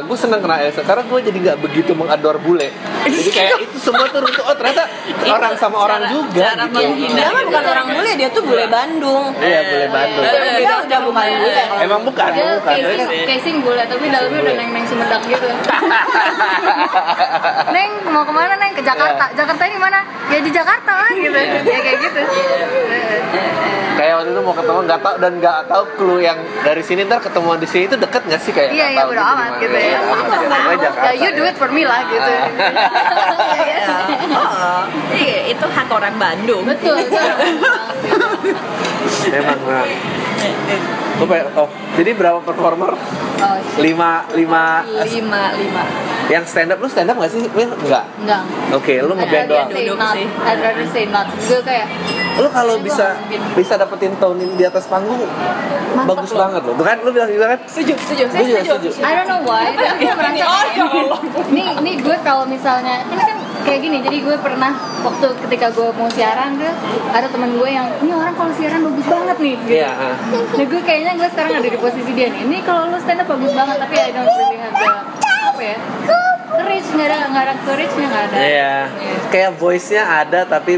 gue 0.00 0.17
seneng 0.17 0.38
kenal 0.38 0.58
Ellison 0.58 0.82
karena 0.82 1.02
gue 1.02 1.19
jadi 1.23 1.38
nggak 1.40 1.58
begitu 1.61 1.90
mengador 1.93 2.38
bule. 2.38 2.70
Jadi 3.05 3.31
kayak 3.31 3.61
itu 3.64 3.76
semua 3.79 4.06
tuh 4.06 4.20
runtuh. 4.20 4.43
Oh 4.43 4.55
ternyata 4.55 4.87
orang 5.26 5.52
sama 5.55 5.76
orang 5.79 6.00
cara- 6.00 6.11
juga. 6.11 6.43
cara 6.46 6.64
gitu. 6.64 6.79
menghina. 6.79 7.17
Dia 7.17 7.29
mah 7.29 7.43
bukan 7.44 7.64
orang 7.67 7.87
bule, 7.90 8.11
dia 8.14 8.29
tuh 8.29 8.43
bule 8.43 8.64
Bandung. 8.67 9.25
Iya 9.37 9.61
bule 9.64 9.87
Bandung. 9.88 10.25
Eh, 10.25 10.56
Dia 10.58 10.75
udah 10.81 10.99
bukan 11.02 11.26
bule. 11.38 11.62
Emang 11.79 12.00
bukan, 12.02 12.29
dia 12.31 12.44
bukan. 12.55 12.75
Casing, 12.75 12.99
kan- 12.99 13.26
casing 13.26 13.56
bule 13.61 13.81
tapi 13.81 14.05
dalamnya 14.06 14.41
udah 14.41 14.55
neng 14.55 14.70
neng 14.70 14.84
sumedang 14.84 15.23
gitu 15.25 15.46
neng 17.70 17.91
mau 18.08 18.23
ke 18.23 18.31
mana 18.31 18.55
neng 18.56 18.73
ke 18.73 18.81
Jakarta 18.81 19.25
Iya. 19.29 19.34
Jakarta 19.37 19.62
ini 19.64 19.76
mana 19.76 19.99
ya 20.29 20.38
di 20.38 20.50
Jakarta 20.50 20.91
lah 20.94 21.11
gitu 21.12 21.34
ya 21.34 21.79
kayak 21.79 21.96
gitu 22.00 22.20
kayak 23.99 24.15
waktu 24.21 24.31
itu 24.35 24.41
mau 24.43 24.55
ketemu 24.55 24.81
nggak 24.87 25.01
tahu 25.03 25.15
dan 25.19 25.33
nggak 25.43 25.59
tahu 25.69 25.83
clue 25.99 26.21
yang 26.23 26.39
dari 26.63 26.83
sini 26.83 27.05
ntar 27.07 27.19
ketemuan 27.23 27.59
di 27.59 27.69
sini 27.69 27.91
itu 27.91 27.97
deket 27.99 28.23
nggak 28.29 28.41
sih 28.43 28.53
kayak 28.55 28.71
Iya 28.75 28.87
iya 28.95 29.05
udah 29.07 29.25
gitu 29.25 29.35
amat 29.35 29.53
gitu 29.59 29.77
ya. 29.77 29.85
Iya, 29.85 29.99
ya. 30.79 30.91
Ya 31.03 31.13
you 31.19 31.31
do 31.35 31.43
it 31.47 31.57
for 31.59 31.71
me 31.73 31.83
lah 31.83 32.01
gitu. 32.07 32.32
Oh, 34.39 34.82
iya, 35.23 35.39
itu 35.51 35.67
hak 35.67 35.89
orang 35.91 36.15
Bandung. 36.20 36.63
Betul. 36.69 36.97
Memang, 39.32 39.58
memang. 39.65 39.89
Gue 41.19 41.27
pengen- 41.27 41.51
oh, 41.58 41.69
jadi 41.98 42.10
berapa 42.15 42.39
performer? 42.41 42.94
Oh. 42.94 43.58
Lima, 43.79 44.27
lima. 44.34 44.82
lima 45.06 45.43
lima. 45.55 45.84
Yang 46.29 46.44
stand 46.51 46.70
up 46.75 46.79
lu 46.79 46.89
stand 46.91 47.10
up 47.10 47.17
nggak 47.19 47.31
sih? 47.31 47.43
Will? 47.55 47.70
Enggak. 47.75 48.05
Enggak. 48.22 48.43
Oke, 48.75 48.94
lu 49.01 49.15
I'd 49.15 49.19
ngeband 49.22 49.46
doang. 49.48 49.69
say 49.70 49.87
not. 49.89 50.15
sih. 50.15 50.27
I'd 50.27 50.60
rather 50.60 50.87
say 50.91 51.05
not. 51.06 51.27
Gue 51.31 51.60
kayak 51.63 51.87
Lu 52.39 52.48
kalau 52.55 52.79
bisa 52.79 53.19
bisa 53.58 53.75
dapetin 53.75 54.15
tone 54.22 54.46
di 54.55 54.63
atas 54.63 54.87
panggung, 54.87 55.19
bagus 56.06 56.31
banget 56.31 56.63
loh. 56.63 56.75
Bukan 56.79 56.96
lu 57.03 57.10
bilang 57.10 57.31
juga 57.34 57.46
kan? 57.56 57.58
Setuju, 57.67 57.98
setuju. 57.98 58.22
Gue 58.31 58.46
juga 58.46 58.63
setuju. 58.63 58.89
I 59.03 59.13
don't 59.19 59.27
know 59.27 59.43
why. 59.43 59.75
Tapi 59.75 60.06
gue 60.06 60.15
merasa 60.15 60.44
nih 61.51 61.67
nih 61.82 61.94
gue 61.98 62.17
kalau 62.22 62.46
misalnya 62.46 63.03
ini 63.10 63.19
kan 63.19 63.37
kayak 63.67 63.81
gini. 63.82 63.98
Jadi 64.06 64.22
gue 64.22 64.37
pernah 64.39 64.70
waktu 65.03 65.27
ketika 65.46 65.67
gue 65.75 65.89
mau 65.98 66.06
siaran 66.15 66.63
tuh 66.63 66.70
ada 67.10 67.27
teman 67.27 67.51
gue 67.58 67.70
yang 67.70 67.91
ini 68.06 68.13
orang 68.15 68.34
kalau 68.39 68.53
siaran 68.55 68.87
bagus 68.87 69.06
banget 69.10 69.37
nih. 69.43 69.55
Gitu. 69.58 69.75
Iya. 69.82 69.91
ah. 69.91 70.15
Nah 70.31 70.67
gue 70.70 70.81
kayaknya 70.87 71.07
gue 71.15 71.29
sekarang 71.31 71.53
ada 71.56 71.69
di 71.69 71.79
posisi 71.79 72.10
dia 72.12 72.29
nih. 72.29 72.41
Ini 72.44 72.58
kalau 72.60 72.91
lu 72.91 72.98
stand 72.98 73.22
up 73.22 73.29
bagus 73.29 73.53
banget 73.53 73.77
tapi 73.79 73.94
I 73.96 74.10
don't 74.10 74.27
really 74.27 74.58
have 74.58 74.74
the 74.74 74.88
apa 75.48 75.62
ya? 75.62 75.77
Courage 76.48 76.88
nggak 76.91 77.06
ada 77.06 77.17
nggak 77.29 77.44
ada 77.44 77.55
courage-nya 77.62 78.06
nggak 78.08 78.24
ada. 78.29 78.36
Iya. 78.36 78.72
Kayak 79.29 79.50
voice-nya 79.56 80.03
ada 80.05 80.41
tapi 80.44 80.72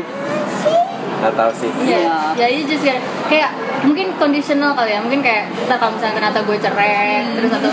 nggak 1.21 1.35
tahu 1.37 1.51
sih. 1.53 1.71
Iya, 1.85 2.01
ya 2.33 2.47
you 2.49 2.65
just 2.65 2.81
gotta- 2.81 3.05
kayak 3.29 3.51
mungkin 3.85 4.13
conditional 4.17 4.73
kali 4.73 4.97
ya, 4.97 5.01
mungkin 5.05 5.21
kayak 5.21 5.53
kita 5.53 5.75
kalau 5.77 5.93
misalnya 5.93 6.15
ternyata 6.17 6.41
gue 6.41 6.57
cerai, 6.57 7.29
terus 7.37 7.51
atau 7.53 7.71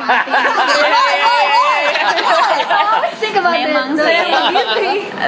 mati. 0.00 0.30
Think 3.16 3.36
about. 3.36 3.52
Memang 3.52 3.88
Jadi 3.96 4.12
kayak 4.12 4.42
gitu. 4.52 4.80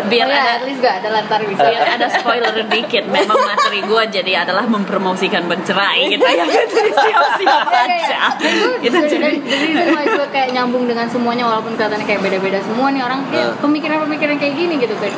biar 0.08 0.26
Oh 0.26 0.30
ya, 0.30 0.38
ada 0.38 0.52
at 0.54 0.64
least 0.64 0.80
gak 0.80 0.94
ada 1.00 1.08
lantar 1.10 1.40
bisa. 1.42 1.64
biar 1.64 1.82
ada 1.88 2.06
spoiler 2.08 2.54
dikit 2.68 3.04
memang 3.08 3.38
materi 3.38 3.80
gue 3.80 4.02
jadi 4.12 4.32
adalah 4.44 4.64
mempromosikan 4.64 5.48
bercerai 5.48 6.06
gitu 6.08 6.22
ya 6.22 6.44
jadi 6.44 6.90
siap-siap 6.92 7.66
Iya, 7.68 7.96
aja 7.96 8.20
Itu 8.38 8.68
gitu 8.82 8.98
jadi 9.08 9.38
jadi 9.40 9.66
gue 10.04 10.28
kayak 10.28 10.48
nyambung 10.52 10.84
dengan 10.84 11.08
semuanya 11.08 11.46
walaupun 11.46 11.74
kelihatannya 11.74 12.04
kayak 12.04 12.20
beda-beda 12.20 12.58
semua 12.60 12.88
nih 12.90 13.02
orang 13.02 13.20
kayak 13.28 13.56
pemikiran-pemikiran 13.58 14.36
kayak 14.36 14.54
gini 14.54 14.74
gitu 14.76 14.94
kan. 14.96 15.12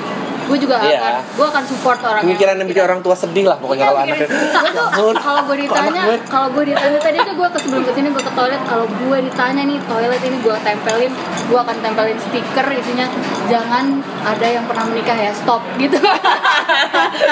Gue 0.50 0.58
juga 0.58 0.82
Iya. 0.82 0.98
akan 0.98 1.14
gue 1.38 1.46
akan 1.46 1.64
support 1.70 2.00
orang 2.02 2.22
Pemikiran 2.26 2.54
yang 2.58 2.68
bikin 2.68 2.82
orang 2.82 3.00
tua 3.06 3.14
sedih 3.14 3.46
lah 3.46 3.56
pokoknya 3.62 3.86
kalau 3.86 4.00
anaknya. 4.02 4.26
gue 4.26 5.10
tuh 5.14 5.22
kalau 5.22 5.42
gue 5.46 5.56
ditanya 5.62 6.02
gue? 6.10 6.18
kalau 6.26 6.48
gue 6.50 6.64
ditanya 6.74 6.98
tadi 6.98 7.18
tuh 7.22 7.34
gue 7.38 7.48
ke 7.54 7.58
sebelum 7.62 7.82
ke 7.86 7.92
sini 7.94 8.08
gue 8.10 8.24
ke 8.26 8.32
toilet 8.34 8.62
kalau 8.66 8.86
gue 8.90 9.18
ditanya 9.30 9.62
nih 9.62 9.78
toilet 9.86 10.22
ini 10.26 10.36
gue 10.42 10.56
tempelin 10.66 11.12
gue 11.46 11.58
akan 11.62 11.76
tempelin 11.78 12.18
stiker 12.18 12.66
isinya 12.74 13.06
jangan 13.46 14.02
ada 14.26 14.46
yang 14.50 14.64
pernah 14.66 14.84
menikah 14.90 15.14
ya 15.14 15.30
stop 15.30 15.62
gitu 15.78 15.96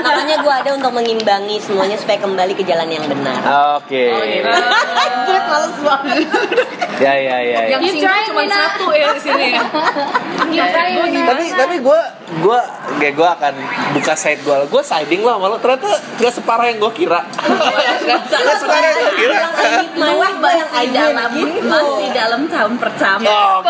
Makanya 0.05 0.37
gue 0.43 0.55
ada 0.55 0.71
untuk 0.75 0.93
mengimbangi 0.95 1.57
semuanya 1.63 1.97
supaya 1.99 2.19
kembali 2.21 2.53
ke 2.55 2.65
jalan 2.67 2.89
yang 2.91 3.05
benar. 3.07 3.41
Oke. 3.81 4.11
Terus 5.27 5.45
males 5.49 5.77
banget. 5.83 6.17
Ya 6.99 7.15
ya 7.15 7.37
ya. 7.43 7.61
ya. 7.69 7.79
Yang 7.79 8.03
trying, 8.03 8.31
cuma 8.33 8.43
satu 8.49 8.87
ya 8.93 9.07
di 9.15 9.23
sini. 9.23 9.49
Tapi 11.29 11.45
tapi 11.55 11.77
gue 11.79 12.01
gue 12.29 12.59
kayak 13.01 13.15
gue 13.17 13.29
akan 13.29 13.55
buka 13.97 14.13
side 14.13 14.45
gue 14.45 14.57
gue 14.69 14.83
siding 14.85 15.25
lah 15.25 15.41
malu 15.41 15.57
ternyata 15.57 15.89
gak 16.21 16.33
separah 16.33 16.69
yang 16.69 16.79
gue 16.79 16.93
kira. 16.93 17.21
Gak 18.05 18.57
separah 18.61 18.89
yang 18.93 18.99
gue 19.01 19.15
kira. 19.17 19.39
Malah 19.97 20.33
banyak 20.37 20.69
dalam 20.93 21.33
masih 21.65 22.09
dalam 22.13 22.41
tahun 22.47 22.75
pertama. 22.77 23.25
Oh, 23.25 23.65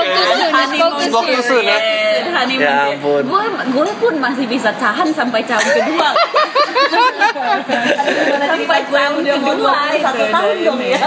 soon, 1.43 1.65
ya. 1.65 1.79
Ya 2.59 2.75
ampun. 2.93 3.23
Gue 3.25 3.45
gue 3.47 3.89
pun 4.03 4.15
masih 4.19 4.45
bisa 4.51 4.71
tahan 4.75 5.09
sampai 5.15 5.47
tahun 5.47 5.63
kedua. 5.65 6.09
sampai 8.39 8.81
tahun 8.91 9.23
kedua 9.23 9.73
satu 9.99 10.25
tahun 10.29 10.57
dong 10.67 10.81
ya. 10.83 10.99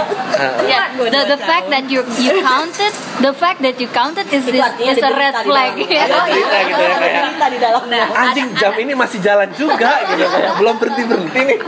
Yeah, 0.62 0.84
the, 0.96 1.20
the 1.36 1.38
fact 1.38 1.66
that 1.68 1.84
you 1.88 2.00
you 2.16 2.40
counted, 2.40 2.92
the 3.20 3.32
fact 3.34 3.60
that 3.60 3.76
you 3.76 3.88
counted 3.90 4.26
is 4.32 4.44
artinya 4.48 4.92
is 4.94 5.02
a 5.02 5.12
red 5.12 5.34
flag. 5.44 5.70
gitu 5.76 5.92
ya, 5.92 6.06
kayak- 6.08 7.41
Di 7.44 7.58
dalamnya. 7.58 8.04
anjing 8.08 8.48
jam 8.54 8.72
ini 8.74 8.92
masih 8.92 9.18
jalan 9.18 9.50
juga 9.52 9.90
gitu 10.06 10.24
kayak 10.24 10.52
belum 10.56 10.74
berhenti 10.76 11.02
berhenti 11.04 11.40
nih 11.44 11.58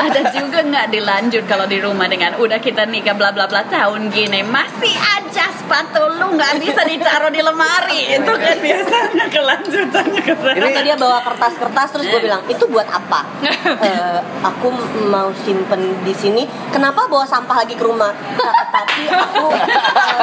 Ada 0.00 0.20
juga 0.32 0.58
nggak 0.62 0.86
dilanjut 0.88 1.44
kalau 1.44 1.64
di 1.64 1.78
rumah 1.78 2.06
dengan 2.06 2.34
udah 2.34 2.58
kita 2.58 2.84
nikah 2.84 3.12
bla 3.12 3.30
bla 3.30 3.44
bla 3.44 3.62
tahun 3.64 4.08
gini 4.08 4.40
masih 4.42 4.90
aja 4.96 5.52
sepatu 5.52 6.00
lu 6.10 6.34
nggak 6.34 6.58
bisa 6.58 6.82
ditaruh 6.82 7.28
di 7.28 7.40
lemari 7.40 8.00
itu 8.16 8.32
kan 8.34 8.56
biasanya 8.58 9.26
kelanjutannya 9.28 10.20
ke 10.20 10.34
sana. 10.34 10.56
Ini 10.58 10.80
dia 10.82 10.96
bawa 10.96 11.18
kertas-kertas 11.22 11.88
terus 11.90 12.06
gue 12.06 12.20
bilang 12.20 12.42
itu 12.46 12.64
buat 12.66 12.86
apa? 12.86 13.20
"Eh, 13.86 14.18
aku 14.40 14.68
mau 15.06 15.30
simpen 15.38 15.80
di 16.00 16.12
sini. 16.12 16.42
Kenapa 16.70 17.06
bawa 17.06 17.24
sampah 17.24 17.56
lagi 17.58 17.74
ke 17.74 17.82
rumah? 17.82 18.10
"Ta- 18.34 18.58
Tapi 18.72 19.02
aku 19.06 19.46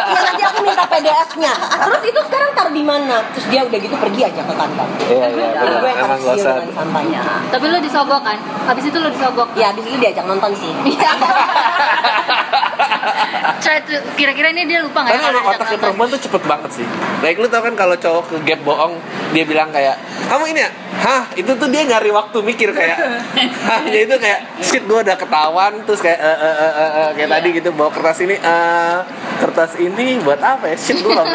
ya 0.08 0.20
nanti 0.24 0.42
aku 0.42 0.60
minta 0.62 0.86
PDF-nya. 0.86 1.54
Terus 1.78 2.02
itu 2.06 2.20
sekarang 2.24 2.50
taruh 2.54 2.72
di 2.72 2.82
mana? 2.82 3.22
Terus 3.32 3.46
dia 3.48 3.62
udah 3.62 3.78
gitu 3.78 3.96
pergi 3.96 4.22
aja 4.24 4.42
ke 4.42 4.54
kantor. 4.54 4.87
Iya 5.08 5.28
iya 5.30 5.48
benar 5.54 5.80
Gue 5.80 5.92
emang 5.94 6.20
gak 6.20 6.36
usah 6.36 6.56
sampahnya. 6.70 7.22
Tapi 7.48 7.66
lu 7.66 7.78
disogok 7.80 8.22
kan? 8.22 8.38
Habis 8.66 8.86
itu 8.86 8.98
lu 8.98 9.08
disogok. 9.08 9.48
Ya 9.54 9.72
abis 9.72 9.84
itu 9.84 9.98
diajak 9.98 10.24
nonton 10.24 10.52
sih. 10.54 10.72
Try 13.58 13.80
to- 13.82 14.06
kira-kira 14.14 14.52
ini 14.52 14.64
dia 14.66 14.80
lupa 14.80 15.02
nggak? 15.02 15.12
Tapi 15.12 15.20
ya 15.20 15.30
kalau 15.30 15.42
otaknya 15.50 15.78
perempuan 15.80 16.08
tuh 16.10 16.20
cepet 16.20 16.44
banget 16.44 16.70
sih 16.74 16.86
Like 17.20 17.38
lu 17.38 17.48
tau 17.48 17.62
kan 17.62 17.74
kalau 17.74 17.96
cowok 17.96 18.24
ke 18.28 18.46
gap 18.46 18.62
bohong 18.62 18.94
Dia 19.32 19.44
bilang 19.44 19.72
kayak 19.72 19.98
Kamu 20.28 20.46
ini 20.48 20.62
ya? 20.62 20.70
Hah? 20.98 21.24
Itu 21.34 21.56
tuh 21.56 21.68
dia 21.68 21.82
nyari 21.84 22.12
waktu 22.12 22.38
mikir 22.40 22.70
kayak 22.72 22.98
Hah? 23.68 23.82
Ya 23.84 24.00
itu 24.04 24.16
kayak 24.16 24.40
Shit 24.62 24.84
gue 24.84 25.00
udah 25.00 25.16
ketahuan 25.16 25.82
Terus 25.84 26.00
kayak 26.00 26.20
eh, 26.20 26.38
eh, 26.38 26.56
eh, 26.56 26.74
eh, 26.76 26.92
eh, 26.94 27.10
Kayak 27.16 27.30
tadi 27.32 27.48
gitu 27.56 27.70
bawa 27.72 27.90
kertas 27.90 28.18
ini 28.20 28.36
eh 28.36 28.98
Kertas 29.38 29.72
ini 29.78 30.20
buat 30.20 30.40
apa 30.40 30.66
ya? 30.68 30.78
Shit 30.78 31.00
gue 31.00 31.12
gak 31.12 31.26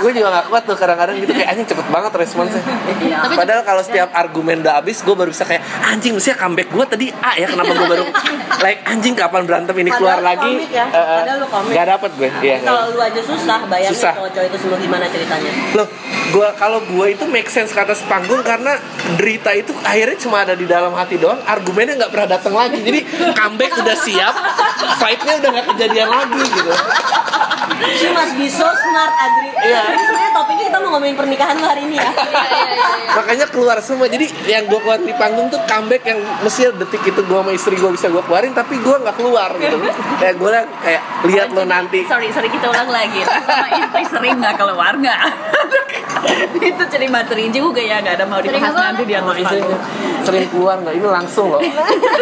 Gue 0.00 0.10
juga 0.12 0.28
gak 0.32 0.46
kuat 0.48 0.62
tuh 0.64 0.76
kadang-kadang 0.76 1.16
gitu 1.18 1.32
Kayak 1.40 1.48
anjing 1.56 1.66
cepet 1.72 1.86
banget 1.88 2.12
responsnya 2.12 2.60
Tapi 2.60 3.34
Padahal 3.34 3.62
kalau 3.64 3.82
setiap 3.82 4.12
argumen 4.12 4.60
udah 4.60 4.84
habis 4.84 5.00
Gue 5.00 5.16
baru 5.16 5.32
bisa 5.32 5.48
kayak 5.48 5.64
Anjing 5.88 6.12
mestinya 6.12 6.36
comeback 6.36 6.68
gue 6.68 6.84
tadi 6.84 7.06
A 7.24 7.32
ya 7.40 7.48
Kenapa 7.48 7.72
gue 7.72 7.88
baru 7.88 8.04
Like 8.64 8.84
anjing 8.84 9.16
kapan 9.16 9.48
berantem 9.48 9.72
ini 9.80 9.88
keluar 9.88 10.20
Padahal 10.20 10.36
lagi 10.36 10.52
komik 10.52 10.68
ya. 10.68 10.86
Eh, 10.92 11.16
Padahal 11.24 11.38
lu 11.40 11.46
komik. 11.48 11.72
Gak 11.72 11.86
dapet 11.88 12.10
gue 12.20 12.28
Iya 12.44 12.56
nggak 12.60 12.68
Kalau 12.68 12.84
lu 12.92 13.00
aja 13.00 13.20
susah 13.24 13.58
bayangin 13.64 13.96
Susah. 13.96 14.12
kalau 14.12 14.30
cowok 14.34 14.46
itu 14.50 14.58
semua 14.60 14.78
gimana 14.82 15.04
ceritanya. 15.06 15.50
Loh, 15.78 15.86
gua 16.34 16.48
kalau 16.58 16.78
gua 16.90 17.06
itu 17.08 17.24
make 17.30 17.46
sense 17.46 17.70
ke 17.70 17.80
atas 17.80 18.02
panggung 18.04 18.42
karena 18.42 18.76
derita 19.16 19.54
itu 19.54 19.70
akhirnya 19.86 20.18
cuma 20.18 20.42
ada 20.42 20.54
di 20.58 20.66
dalam 20.66 20.92
hati 20.92 21.16
doang, 21.16 21.38
argumennya 21.46 21.94
nggak 22.00 22.12
pernah 22.12 22.28
datang 22.36 22.54
lagi. 22.54 22.78
Jadi 22.82 23.00
comeback 23.32 23.72
udah 23.78 23.96
siap, 23.96 24.34
fightnya 24.98 25.38
udah 25.40 25.48
nggak 25.54 25.66
kejadian 25.76 26.08
lagi 26.10 26.42
gitu. 26.42 26.72
She 27.96 28.08
must 28.12 28.34
be 28.36 28.46
so 28.46 28.68
smart 28.68 29.12
Adri. 29.16 29.50
Iya. 29.64 29.82
Ini 29.96 30.02
sebenarnya 30.04 30.32
topiknya 30.36 30.64
kita 30.68 30.78
mau 30.84 30.90
ngomongin 30.98 31.16
pernikahan 31.16 31.54
lu 31.58 31.66
hari 31.66 31.82
ini 31.88 31.96
ya. 31.96 32.10
Makanya 33.18 33.46
keluar 33.48 33.76
semua. 33.80 34.06
Jadi 34.06 34.28
yang 34.46 34.68
gua 34.68 34.80
keluar 34.84 35.00
di 35.00 35.14
panggung 35.16 35.48
tuh 35.48 35.60
comeback 35.64 36.04
yang 36.04 36.20
mesti 36.44 36.70
detik 36.76 37.02
itu 37.06 37.20
gua 37.24 37.40
sama 37.42 37.52
istri 37.56 37.74
gua 37.80 37.90
bisa 37.94 38.06
gua 38.12 38.22
keluarin, 38.26 38.52
tapi 38.52 38.78
gua 38.84 39.00
nggak 39.00 39.16
keluar 39.16 39.50
gitu. 39.56 39.76
Kayak 40.20 40.34
gua 40.36 40.50
kayak 40.84 41.02
lihat 41.26 41.48
lo 41.56 41.64
nanti. 41.64 42.02
sorry 42.10 42.26
sorry 42.34 42.50
kita 42.50 42.66
ulang 42.66 42.90
lagi 42.90 43.22
sama 43.22 43.68
istri 43.70 44.02
sering 44.10 44.36
nggak 44.42 44.56
keluar 44.58 44.92
nggak 44.98 45.20
itu 46.70 46.84
jadi 46.86 47.06
materi 47.08 47.48
juga 47.52 47.80
ya 47.80 48.00
nggak 48.02 48.14
ada 48.20 48.24
mau 48.28 48.40
dibahas 48.40 48.74
nanti 48.74 49.04
di 49.08 49.14
atas 49.16 49.36
Istri 49.40 49.60
panggung 49.60 49.80
sering 50.24 50.46
keluar 50.52 50.76
nggak? 50.80 50.94
Ini 50.96 51.06
langsung 51.08 51.46
loh. 51.52 51.60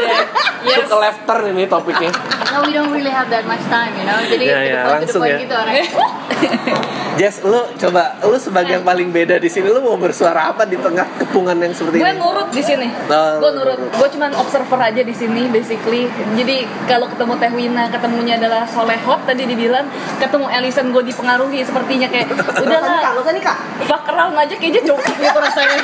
Itu 0.69 0.81
ke 0.87 0.97
left 0.97 1.21
turn 1.26 1.55
ini 1.55 1.64
topiknya. 1.67 2.11
No, 2.49 2.64
we 2.64 2.73
don't 2.73 2.90
really 2.90 3.12
have 3.12 3.28
that 3.28 3.45
much 3.45 3.62
time, 3.69 3.93
you 3.95 4.05
know. 4.09 4.19
Jadi 4.25 4.47
point, 4.49 4.73
to 4.73 4.78
the 4.81 4.90
langsung 4.90 5.21
point 5.23 5.35
ya. 5.37 5.38
gitu 5.45 5.55
orangnya. 5.55 5.87
Jess, 7.19 7.43
lu 7.43 7.59
coba, 7.75 8.14
lu 8.23 8.38
sebagai 8.38 8.78
yang 8.78 8.87
paling 8.87 9.11
beda 9.11 9.43
di 9.43 9.50
sini, 9.50 9.75
lu 9.75 9.83
mau 9.83 9.99
bersuara 9.99 10.55
apa 10.55 10.62
di 10.62 10.78
tengah 10.78 11.02
kepungan 11.19 11.59
yang 11.59 11.75
seperti 11.75 11.99
Gue 11.99 12.14
ini? 12.14 12.23
nurut 12.23 12.49
di 12.55 12.62
sini. 12.62 12.87
Oh, 13.11 13.43
gue 13.43 13.50
nurut. 13.59 13.78
Gue 13.90 14.09
cuman 14.14 14.31
observer 14.38 14.78
aja 14.78 15.02
di 15.02 15.11
sini 15.11 15.50
basically. 15.50 16.07
Jadi 16.38 16.62
kalau 16.87 17.11
ketemu 17.11 17.35
Teh 17.43 17.50
Wina, 17.50 17.85
ketemunya 17.90 18.38
adalah 18.38 18.62
Solehot 18.71 19.26
tadi 19.26 19.50
dibilang, 19.50 19.90
ketemu 20.23 20.47
Ellison 20.47 20.95
gue 20.95 21.02
dipengaruhi 21.11 21.59
sepertinya 21.67 22.07
kayak 22.07 22.31
udahlah 22.55 23.02
Kak, 23.02 23.12
lu 23.19 23.23
kan 23.26 23.35
nih 23.35 23.45
around 23.88 24.37
aja 24.37 24.54
kayaknya 24.54 24.83
cukup 24.85 25.14
gitu 25.16 25.38
rasanya. 25.38 25.78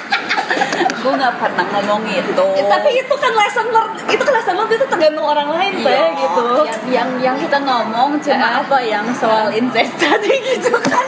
gue 0.74 1.12
nggak 1.14 1.34
pernah 1.36 1.64
ngomong 1.70 2.02
itu 2.06 2.44
Ya, 2.54 2.64
tapi 2.66 2.90
itu 2.94 3.14
kan 3.14 3.32
lesson 3.32 3.66
learn, 3.68 3.92
itu 4.06 4.20
kan 4.20 4.32
lesson 4.34 4.54
learn 4.54 4.70
itu 4.70 4.86
tergantung 4.86 5.26
orang 5.26 5.48
lain 5.50 5.72
teh 5.78 5.84
Iya, 5.84 6.06
gitu. 6.14 6.42
yang, 6.58 6.68
yang 6.90 7.08
yang 7.22 7.36
kita 7.38 7.58
ngomong 7.58 8.16
cuma 8.18 8.48
apa 8.58 8.78
yang 8.80 9.04
soal 9.14 9.48
incest 9.50 9.94
tadi 9.96 10.32
gitu 10.42 10.72
kan 10.80 11.04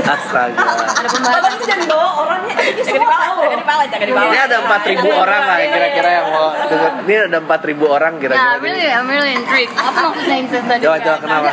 Astaga. 0.00 0.56
Ada 0.56 1.06
pembahasan. 1.08 1.50
Itu 1.52 1.64
jangan 1.66 1.86
bawa 1.86 2.08
orangnya, 2.16 2.54
ini 2.58 2.82
semua 2.82 3.10
tahu. 3.12 3.36
jangan 3.38 3.58
dipala 3.58 3.82
jangan 3.84 4.06
dipala 4.08 4.26
Ini 4.26 4.38
ada 4.40 4.56
4000 4.64 5.06
orang 5.14 5.42
lah 5.44 5.56
ya 5.56 5.66
kira-kira 5.68 6.10
yang 6.10 6.26
mau 6.30 6.48
denger. 6.56 6.90
Ini 7.04 7.14
ada 7.28 7.38
4000 7.38 7.84
orang 7.86 8.12
Nah, 8.12 8.20
kira-kira. 8.20 8.48
I'm 8.50 8.62
really, 8.64 8.86
I'm 8.88 9.06
really 9.06 9.32
intrigued. 9.34 9.70
Apa 9.72 9.98
maksudnya 10.02 10.36
incest 10.40 10.66
tadi? 10.66 10.82
Coba 10.82 10.98
coba 11.00 11.18
kenapa? 11.20 11.50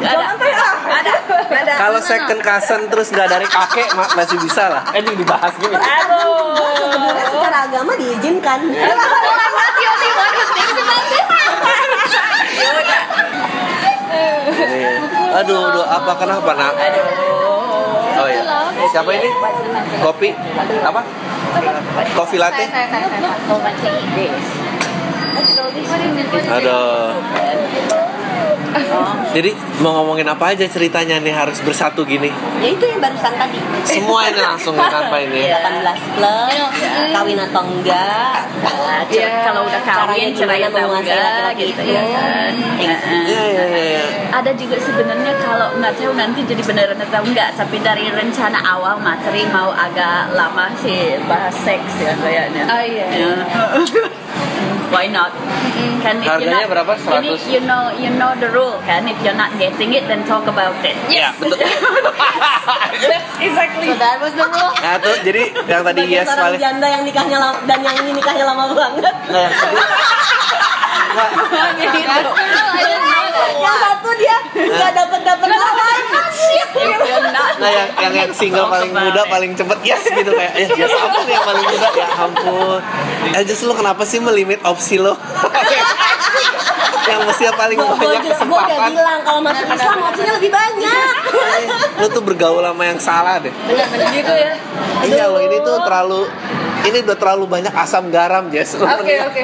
ada 0.00 0.24
ada 0.32 1.12
ada 1.50 1.72
Kalau 1.76 2.00
second 2.00 2.40
cousin 2.40 2.80
terus 2.88 3.08
nggak 3.10 3.28
dari 3.28 3.46
kakek 3.46 3.88
ma- 3.92 4.10
masih 4.30 4.46
bisa 4.46 4.70
lah. 4.70 4.86
Eh 4.94 5.02
ini 5.02 5.18
dibahas 5.18 5.50
gini. 5.58 5.74
Sebenarnya 5.74 7.26
secara 7.34 7.66
agama 7.66 7.98
diizinkan. 7.98 8.62
Aduh, 15.30 15.74
aduh, 15.74 15.82
apa 15.82 16.12
kenapa 16.14 16.50
nak? 16.54 16.78
Oh 18.22 18.26
iya. 18.30 18.70
Siapa 18.94 19.10
ini? 19.18 19.26
Kopi? 19.98 20.30
Apa? 20.78 21.02
Kopi 22.14 22.38
latte? 22.38 22.70
Saya, 22.70 22.86
Jadi 29.30 29.50
mau 29.82 29.94
ngomongin 30.02 30.26
apa 30.26 30.54
aja 30.54 30.66
ceritanya 30.66 31.18
nih 31.22 31.34
harus 31.34 31.58
bersatu 31.62 32.02
gini. 32.02 32.30
Ya 32.62 32.68
itu 32.70 32.84
yang 32.86 33.00
barusan 33.02 33.32
tadi. 33.34 33.58
Semua 33.86 34.28
ini 34.30 34.40
langsung 34.40 34.74
apa 34.78 35.16
ini? 35.22 35.46
18 35.50 36.16
plus, 36.18 36.54
kawin 37.14 37.38
atau 37.38 37.62
enggak. 37.66 38.38
Iya, 39.10 39.42
kalau 39.42 39.66
udah 39.66 39.82
kawin 39.82 40.30
cerai 40.36 40.62
atau 40.62 40.86
enggak 40.94 41.50
gitu 41.58 41.82
itu. 41.82 41.92
ya 41.96 42.02
kan 42.04 42.52
Heeh. 42.54 43.22
Iya 43.26 43.42
iya 43.50 43.64
iya. 43.66 43.84
iya. 43.90 44.02
ada 44.30 44.50
juga 44.54 44.76
sebenarnya 44.78 45.34
kalau 45.42 45.68
nggak 45.80 45.92
tahu 45.98 46.12
nanti 46.14 46.40
jadi 46.46 46.62
beneran 46.62 47.00
atau 47.00 47.20
enggak 47.26 47.50
tapi 47.58 47.82
dari 47.82 48.06
rencana 48.12 48.60
awal 48.62 49.02
materi 49.02 49.42
mau 49.50 49.74
agak 49.74 50.30
lama 50.36 50.70
sih 50.78 51.18
bahas 51.26 51.54
seks 51.66 51.98
ya 51.98 52.14
kayaknya 52.22 52.62
Ah, 52.70 52.82
iya. 52.86 53.06
Ya. 53.10 53.32
why 54.90 55.06
not 55.06 55.30
kan 56.00 56.18
if 56.18 56.24
you're 56.24 56.32
Harganya 56.44 56.64
not- 56.64 56.72
berapa? 56.72 56.92
ini 57.18 57.30
100? 57.32 57.48
you 57.48 57.60
know 57.62 57.82
you 57.94 58.10
know 58.12 58.30
the 58.36 58.48
rule 58.48 58.76
kan 58.84 59.04
if 59.04 59.16
you're 59.20 59.34
not 59.34 59.50
getting 59.56 59.90
it 59.90 60.04
then 60.06 60.20
talk 60.24 60.44
about 60.44 60.74
it 60.82 60.96
Iya, 61.06 61.32
betul. 61.36 61.56
Exactly. 63.40 63.88
So 63.88 63.96
that 63.96 64.20
was 64.20 64.32
the 64.32 64.44
rule. 64.44 64.72
Nah 64.76 64.94
tuh 64.98 65.16
jadi 65.22 65.42
yang 65.64 65.80
tadi 65.82 66.02
Sebagai 66.04 66.12
yes 66.12 66.28
paling 66.28 66.60
janda 66.60 66.86
yang 66.86 67.02
nikahnya 67.02 67.38
lama, 67.38 67.58
dan 67.64 67.80
yang 67.80 67.96
ini 67.96 68.10
nikahnya 68.12 68.44
lama 68.44 68.64
banget. 68.70 69.14
Nah, 69.26 69.40
yang 69.40 69.52
tadi- 69.52 69.78
Nggak, 71.10 71.28
That's 71.80 72.30
the 72.30 72.44
rule. 72.46 72.70
I 72.70 72.80
didn't 72.80 72.94
know 72.94 72.94
that. 72.94 72.99
Yang 73.60 73.76
satu 73.80 74.08
dia 74.16 74.36
nggak 74.50 74.92
dapat 74.96 75.20
dapat 75.24 75.48
not 75.50 75.74
Nah 77.60 77.70
yang 77.70 77.88
yang, 78.00 78.12
yang 78.14 78.30
single 78.32 78.68
paling 78.68 78.92
muda 78.92 79.22
paling 79.28 79.50
cepet 79.52 79.78
yes 79.84 80.02
gitu 80.06 80.30
kayak 80.32 80.52
ya 80.56 80.66
yes 80.76 80.92
apa 80.94 81.18
nih 81.24 81.32
yang 81.36 81.44
paling 81.44 81.64
muda 81.64 81.88
ya 81.92 82.06
ampun. 82.08 82.80
Eh 83.36 83.42
just 83.44 83.62
lo 83.66 83.74
kenapa 83.76 84.02
sih 84.08 84.18
melimit 84.18 84.60
opsi 84.64 84.96
lo? 84.96 85.14
yang 87.10 87.26
mestinya 87.26 87.52
paling 87.58 87.76
Gue 87.80 87.90
banyak 87.90 88.22
udah 88.22 88.22
kesempatan. 88.22 88.90
bilang 88.94 89.20
kalau 89.26 89.40
masuk 89.42 89.66
Islam 89.66 89.98
opsinya 90.04 90.32
lebih 90.38 90.50
banyak. 90.52 91.14
Lo 91.98 92.06
tuh 92.06 92.22
bergaul 92.22 92.62
sama 92.62 92.82
yang 92.86 93.00
salah 93.02 93.36
deh. 93.42 93.50
benar-benar 93.50 94.08
gitu 94.14 94.32
ya 94.32 94.52
Iya 95.00 95.24
lo 95.32 95.38
ini 95.42 95.58
tuh 95.64 95.76
terlalu 95.82 96.28
ini 96.82 96.98
udah 97.00 97.16
terlalu 97.16 97.44
banyak 97.46 97.72
asam 97.72 98.08
garam 98.08 98.48
Jess. 98.48 98.76
Oke 98.76 99.14
oke 99.20 99.42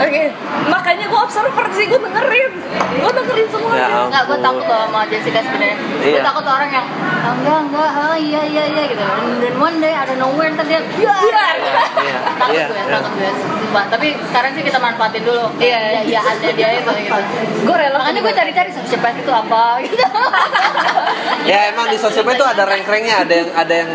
oke. 0.00 0.22
Makanya 0.66 1.04
gue 1.06 1.20
observer 1.20 1.66
sih 1.72 1.84
gue 1.86 1.96
dengerin, 1.96 2.50
gue 2.94 3.12
dengerin 3.12 3.42
Ya 3.44 3.52
semuanya. 3.52 3.86
Enggak, 4.08 4.22
gue 4.26 4.38
takut 4.40 4.64
loh 4.64 4.78
sama 4.84 5.00
Jessica 5.06 5.40
sebenarnya. 5.40 5.76
Gue 5.76 6.10
Iya. 6.10 6.22
takut 6.22 6.44
orang 6.44 6.70
yang 6.70 6.86
"Ah, 7.24 7.32
enggak 7.32 7.58
enggak, 7.64 7.90
ah 7.90 8.16
iya 8.16 8.40
iya 8.44 8.64
iya 8.66 8.82
gitu. 8.86 9.04
Dan 9.40 9.54
one 9.56 9.76
day 9.78 9.92
ada 9.92 10.14
nowhere 10.14 10.50
ntar 10.52 10.64
dia 10.64 10.80
biar. 10.82 11.14
Iya, 11.14 12.18
Takut 12.36 12.54
iya, 12.54 12.64
gue, 12.66 12.76
iya. 12.76 12.92
takut 12.92 13.12
gue. 13.14 13.30
Sumpah. 13.34 13.84
Tapi 13.88 14.06
sekarang 14.28 14.50
sih 14.52 14.62
kita 14.62 14.78
manfaatin 14.78 15.22
dulu. 15.22 15.44
Iya. 15.58 15.78
Iya 15.80 16.00
iya 16.04 16.20
ada 16.20 16.48
dia 16.50 16.68
itu 16.74 16.90
gitu. 16.98 17.22
Gue 17.64 17.76
rela. 17.76 17.96
Makanya 17.98 18.20
gue 18.20 18.34
cari-cari 18.34 18.68
siapa 18.72 19.08
itu 19.12 19.32
apa 19.32 19.62
gitu. 19.82 19.96
Ya 21.44 21.68
emang 21.68 21.92
di 21.92 21.98
sosial 22.00 22.24
media 22.24 22.40
tuh 22.40 22.48
ada 22.48 22.64
rank-ranknya, 22.64 23.24
ada 23.24 23.34
yang 23.34 23.48
ada 23.52 23.74
yang 23.74 23.90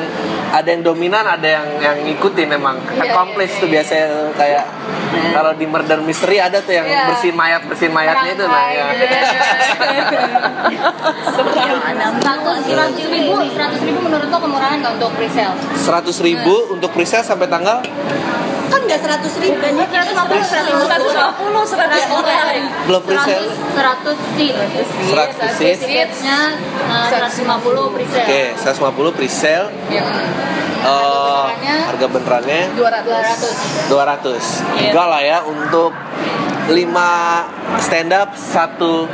ada 0.49 0.69
yang 0.69 0.81
dominan, 0.81 1.25
ada 1.25 1.47
yang 1.49 1.65
yang 1.81 1.97
ngikutin 2.05 2.49
emang. 2.53 2.68
Iya, 2.75 3.01
Accomplice 3.07 3.53
iya, 3.53 3.59
tuh 3.59 3.67
iya. 3.67 3.73
biasanya 3.75 4.07
kayak 4.35 4.63
kalau 5.29 5.51
di 5.53 5.65
murder 5.65 5.99
mystery 6.01 6.37
ada 6.37 6.59
tuh 6.59 6.73
yang 6.73 6.85
Iya. 6.85 7.05
bersihin 7.09 7.35
mayat 7.35 7.61
bersihin 7.65 7.91
mayatnya 7.91 8.31
itu 8.33 8.45
nah 8.45 8.65
ya. 8.69 8.85
Seratus 11.29 12.57
seratus 12.65 13.05
ribu, 13.07 13.33
seratus 13.49 13.81
ribu 13.81 13.99
menurut 14.01 14.27
lo 14.27 14.37
kemurahan 14.39 14.75
nggak 14.79 14.93
untuk 14.97 15.11
presale? 15.15 15.55
Seratus 15.75 16.17
ribu 16.19 16.53
untuk 16.69 16.89
presale 16.91 17.23
sampai 17.23 17.47
tanggal 17.47 17.79
Kan 18.69 18.81
nggak 18.85 18.99
seratus 19.01 19.33
ribu 19.41 19.57
kan? 19.57 19.73
Seratus 19.73 20.09
lima 20.11 20.23
puluh, 20.25 20.43
seratus 20.45 20.69
lima 20.69 20.83
Seratus 20.85 21.09
lima 21.09 21.31
puluh, 21.33 21.63
seratus 21.65 22.03
orang. 22.05 22.63
belum 22.85 23.01
presale. 23.01 23.47
Seratus 23.73 24.17
seat. 24.35 24.55
100 25.09 25.57
seat. 25.57 26.09
Seratus 27.09 27.35
lima 27.39 27.57
puluh 27.57 27.85
presale. 27.89 28.25
Oke, 28.25 28.41
150 28.55 29.17
presale. 29.17 29.67
Eh, 30.79 31.45
harga 31.83 32.05
benerannya 32.07 32.58
Dua 32.75 32.89
ratus. 32.89 33.55
200. 33.87 34.79
Iya. 34.79 34.91
Enggak 34.91 35.07
lah 35.07 35.21
ya 35.21 35.37
untuk 35.45 35.91
5 36.69 37.81
stand 37.81 38.11
up, 38.13 38.29
satu 38.37 39.09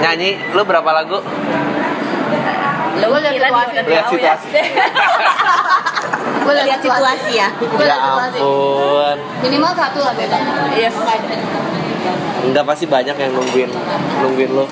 nyanyi. 0.00 0.38
Lu 0.56 0.62
berapa 0.64 0.90
lagu? 0.94 1.18
Lo 2.94 3.04
gue 3.10 3.20
lihat 3.20 3.34
situasi. 3.34 3.72
Lihat 3.84 4.06
situasi. 4.08 4.48
Gue 6.44 6.52
Lihat 6.54 6.80
situasi 6.80 7.32
ya. 7.36 7.48
Gue 7.56 7.86
Ya 7.88 7.96
ampun. 7.98 9.16
Minimal 9.42 9.72
satu 9.74 9.98
lah 10.04 10.14
bedanya. 10.14 10.52
Iya. 10.72 10.90
Enggak 12.44 12.64
pasti 12.68 12.84
banyak 12.84 13.16
yang 13.16 13.32
nungguin 13.32 13.70
nungguin 14.20 14.50
lu. 14.52 14.68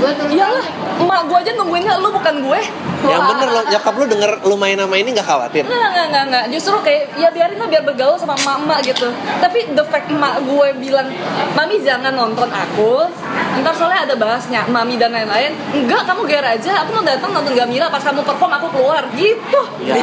Gue 0.00 0.16
Iyalah, 0.32 0.64
emak 0.96 1.20
gue 1.28 1.38
aja 1.44 1.52
nungguinnya 1.60 2.00
lu 2.00 2.08
bukan 2.08 2.40
gue. 2.40 2.60
Yang 3.04 3.20
bener 3.20 3.48
lo, 3.52 3.60
nyokap 3.68 3.94
lu 4.00 4.04
denger 4.08 4.32
lu 4.48 4.56
main 4.56 4.80
sama 4.80 4.96
ini 4.96 5.12
nggak 5.12 5.28
khawatir. 5.28 5.68
Enggak, 5.68 5.88
enggak, 5.92 6.06
enggak, 6.08 6.24
enggak. 6.24 6.44
Justru 6.56 6.76
kayak 6.80 7.02
ya 7.20 7.28
biarin 7.28 7.60
lah 7.60 7.68
biar 7.68 7.84
bergaul 7.84 8.16
sama 8.16 8.32
emak-emak 8.40 8.80
gitu. 8.88 9.12
Tapi 9.44 9.76
the 9.76 9.84
fact 9.84 10.08
emak 10.08 10.40
gue 10.40 10.68
bilang, 10.80 11.12
"Mami 11.52 11.84
jangan 11.84 12.16
nonton 12.16 12.48
aku." 12.48 13.12
Ntar 13.60 13.76
soalnya 13.76 14.08
ada 14.08 14.16
bahasnya, 14.16 14.64
mami 14.72 14.96
dan 14.96 15.12
lain-lain. 15.12 15.52
Enggak, 15.76 16.08
kamu 16.08 16.24
ger 16.24 16.44
aja. 16.48 16.80
Aku 16.80 16.96
mau 16.96 17.04
datang 17.04 17.36
nonton 17.36 17.52
Gamila 17.52 17.92
pas 17.92 18.00
kamu 18.00 18.24
perform 18.24 18.52
aku 18.56 18.72
keluar 18.72 19.04
gitu. 19.12 19.60
Ya. 19.84 20.00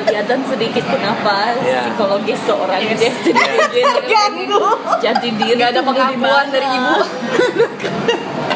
Kelihatan 0.00 0.38
sedikit 0.44 0.84
kenapa 0.84 1.54
Iya. 1.58 1.80
psikologis 1.86 2.40
seorang 2.42 2.80
Jess 2.92 3.16
jadi 3.26 3.56
Terganggu. 3.70 4.66
jati 4.98 5.28
diri 5.32 5.56
Gak 5.56 5.70
ada 5.72 5.82
pengakuan 5.82 6.46
dari 6.48 6.68
ibu. 6.68 6.94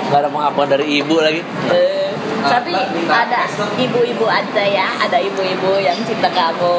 Gak 0.05 0.19
ada 0.19 0.29
pengakuan 0.29 0.69
dari 0.69 0.87
ibu 0.95 1.17
lagi. 1.19 1.41
Eh, 1.69 2.11
tapi 2.43 2.75
Ah, 2.75 3.23
ada 3.23 3.47
ibu-ibu 3.77 4.25
aja 4.25 4.65
ya 4.65 4.87
ada 4.99 5.15
ibu-ibu 5.17 5.79
yang 5.79 5.95
cinta 6.03 6.27
kamu 6.27 6.75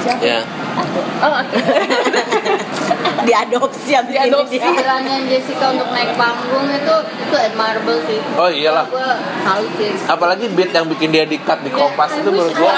siapa 0.00 0.22
Ya. 0.22 0.40
aku 0.74 1.00
oh 1.20 1.32
oke 1.36 1.58
Diadopsi 3.20 3.90
abis 3.92 4.12
ini 4.12 4.18
Diadopsi. 4.24 4.56
dia. 4.56 4.68
Istilahnya 4.68 5.14
Jessica 5.24 5.66
untuk 5.70 5.88
naik 5.88 6.14
panggung 6.14 6.66
itu 6.68 6.96
itu 7.20 7.36
admirable 7.36 7.98
sih. 8.04 8.18
Oh 8.34 8.48
iyalah. 8.48 8.84
Gue 8.86 9.08
salut 9.42 9.72
sih. 9.74 9.90
Apalagi 10.04 10.44
beat 10.50 10.70
yang 10.70 10.86
bikin 10.86 11.08
dia 11.08 11.24
di 11.24 11.38
cut 11.38 11.60
di 11.60 11.70
kompas 11.70 12.10
I 12.10 12.20
itu 12.20 12.30
menurut 12.30 12.54
Iya, 12.54 12.72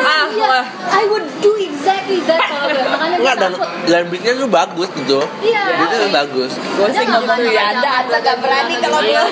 Ah, 0.08 0.24
iya. 0.26 0.46
wah. 0.46 0.64
I 0.90 1.04
would 1.06 1.26
do 1.38 1.52
exactly 1.54 2.18
that 2.24 2.40
kalau 2.40 2.66
gue. 2.66 2.82
Makanya 2.82 3.16
gue 3.16 3.22
Enggak 3.24 3.36
dan 3.36 3.52
takut. 3.52 3.68
dan 3.86 4.02
beatnya 4.08 4.32
tuh 4.34 4.48
bagus 4.48 4.88
gitu. 4.94 5.18
Iya. 5.40 5.62
Beatnya 5.74 5.98
tuh 5.98 6.12
bagus. 6.14 6.50
gue 6.54 6.88
sih 6.88 6.96
nggak 6.98 7.08
ngomong 7.10 7.26
berani 7.28 7.50
ya 7.50 7.62
ada 7.66 7.78
ngajak 7.78 8.18
agak 8.18 8.36
berani 8.38 8.74
kalau 8.78 8.98
gue 9.00 9.22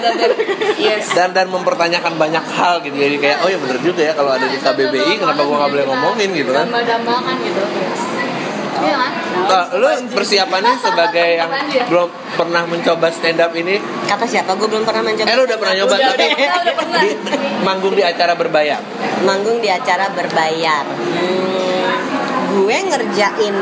Yes. 0.77 1.05
Dan 1.17 1.33
dan 1.33 1.47
mempertanyakan 1.49 2.13
banyak 2.17 2.45
hal 2.47 2.75
gitu. 2.81 2.93
Jadi 2.95 3.17
kayak 3.17 3.39
oh 3.41 3.49
ya 3.49 3.57
bener 3.57 3.79
juga 3.81 4.03
ya 4.03 4.13
kalau 4.13 4.31
ada 4.31 4.45
di 4.45 4.59
KBBI 4.59 5.13
kenapa 5.17 5.41
gua 5.43 5.57
nggak 5.59 5.71
boleh 5.73 5.85
ngomongin 5.87 6.29
gitu 6.35 6.51
kan. 6.51 6.67
Dambal-dambalkan 6.67 7.37
gitu. 7.41 7.63
Iya 8.79 8.97
lu 9.73 9.87
persiapannya 10.11 10.75
sebagai 10.79 11.29
yang 11.37 11.51
belum 11.87 12.09
pernah 12.35 12.63
mencoba 12.65 13.09
stand 13.09 13.39
up 13.39 13.53
ini, 13.53 13.77
Kata 14.05 14.25
siapa? 14.25 14.55
Gue 14.55 14.67
belum 14.67 14.83
pernah 14.83 15.03
mencoba. 15.03 15.27
eh 15.27 15.35
lu 15.35 15.45
udah 15.45 15.59
pernah 15.59 15.75
nyoba 15.77 15.95
Udah, 15.95 16.09
tapi 16.11 16.25
udah, 16.27 16.61
udah 16.63 16.75
pernah. 16.75 17.01
di, 17.01 17.09
manggung 17.63 17.95
di 17.95 18.03
acara 18.03 18.33
berbayar. 18.35 18.81
manggung 19.23 19.59
di 19.59 19.69
acara 19.69 20.07
berbayar. 20.11 20.85
Hmm, 20.87 21.76
gue 22.57 22.77
ngerjain 22.89 23.57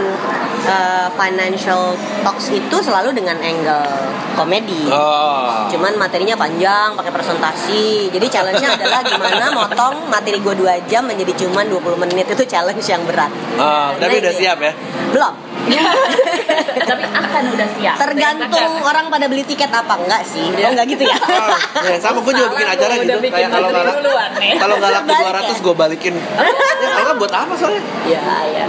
uh, 0.70 1.08
financial 1.18 1.98
talks 2.22 2.54
itu 2.54 2.76
selalu 2.78 3.10
dengan 3.10 3.34
angle 3.42 3.90
komedi. 4.38 4.86
Oh. 4.90 5.66
Cuman 5.70 5.98
materinya 5.98 6.38
panjang, 6.38 6.94
pakai 6.94 7.10
presentasi. 7.10 8.10
Jadi 8.10 8.26
challenge-nya 8.30 8.78
adalah 8.78 9.00
gimana 9.02 9.44
motong 9.54 10.06
materi 10.10 10.38
gue 10.38 10.54
2 10.54 10.90
jam 10.90 11.06
menjadi 11.06 11.46
cuman 11.46 11.70
20 11.70 12.02
menit. 12.06 12.26
Itu 12.30 12.46
challenge 12.46 12.86
yang 12.86 13.02
berat. 13.06 13.30
Oh, 13.58 13.94
tapi 13.98 14.22
udah 14.22 14.34
siap 14.34 14.58
ya? 14.62 14.72
Belum. 15.10 15.53
tapi 16.90 17.04
akan 17.08 17.42
udah 17.56 17.68
siap 17.78 17.96
Tergantung 17.96 18.72
orang 18.84 19.06
pada 19.08 19.26
beli 19.26 19.44
tiket 19.46 19.70
apa 19.72 19.94
enggak 19.96 20.22
sih. 20.26 20.44
Oh 20.52 20.70
enggak 20.70 20.86
gitu 20.92 21.04
ya. 21.08 21.16
Oh, 21.16 21.56
ya, 21.84 21.96
sama 21.98 22.20
gue 22.20 22.32
juga 22.36 22.48
bikin 22.52 22.68
acara 22.68 22.92
gitu. 23.00 23.18
bikin 23.22 23.32
Kayak 23.32 23.50
kalau 23.52 23.68
nggak 23.70 23.84
kalau 24.62 24.74
nggak 24.78 24.92
laku 24.92 25.12
Balik 25.14 25.56
200 25.56 25.64
gue 25.64 25.74
balikin. 25.74 26.14
Ya, 26.14 26.90
karena 27.00 27.12
buat 27.16 27.32
apa 27.32 27.52
soalnya? 27.56 27.82
ya 28.04 28.20
ya 28.50 28.66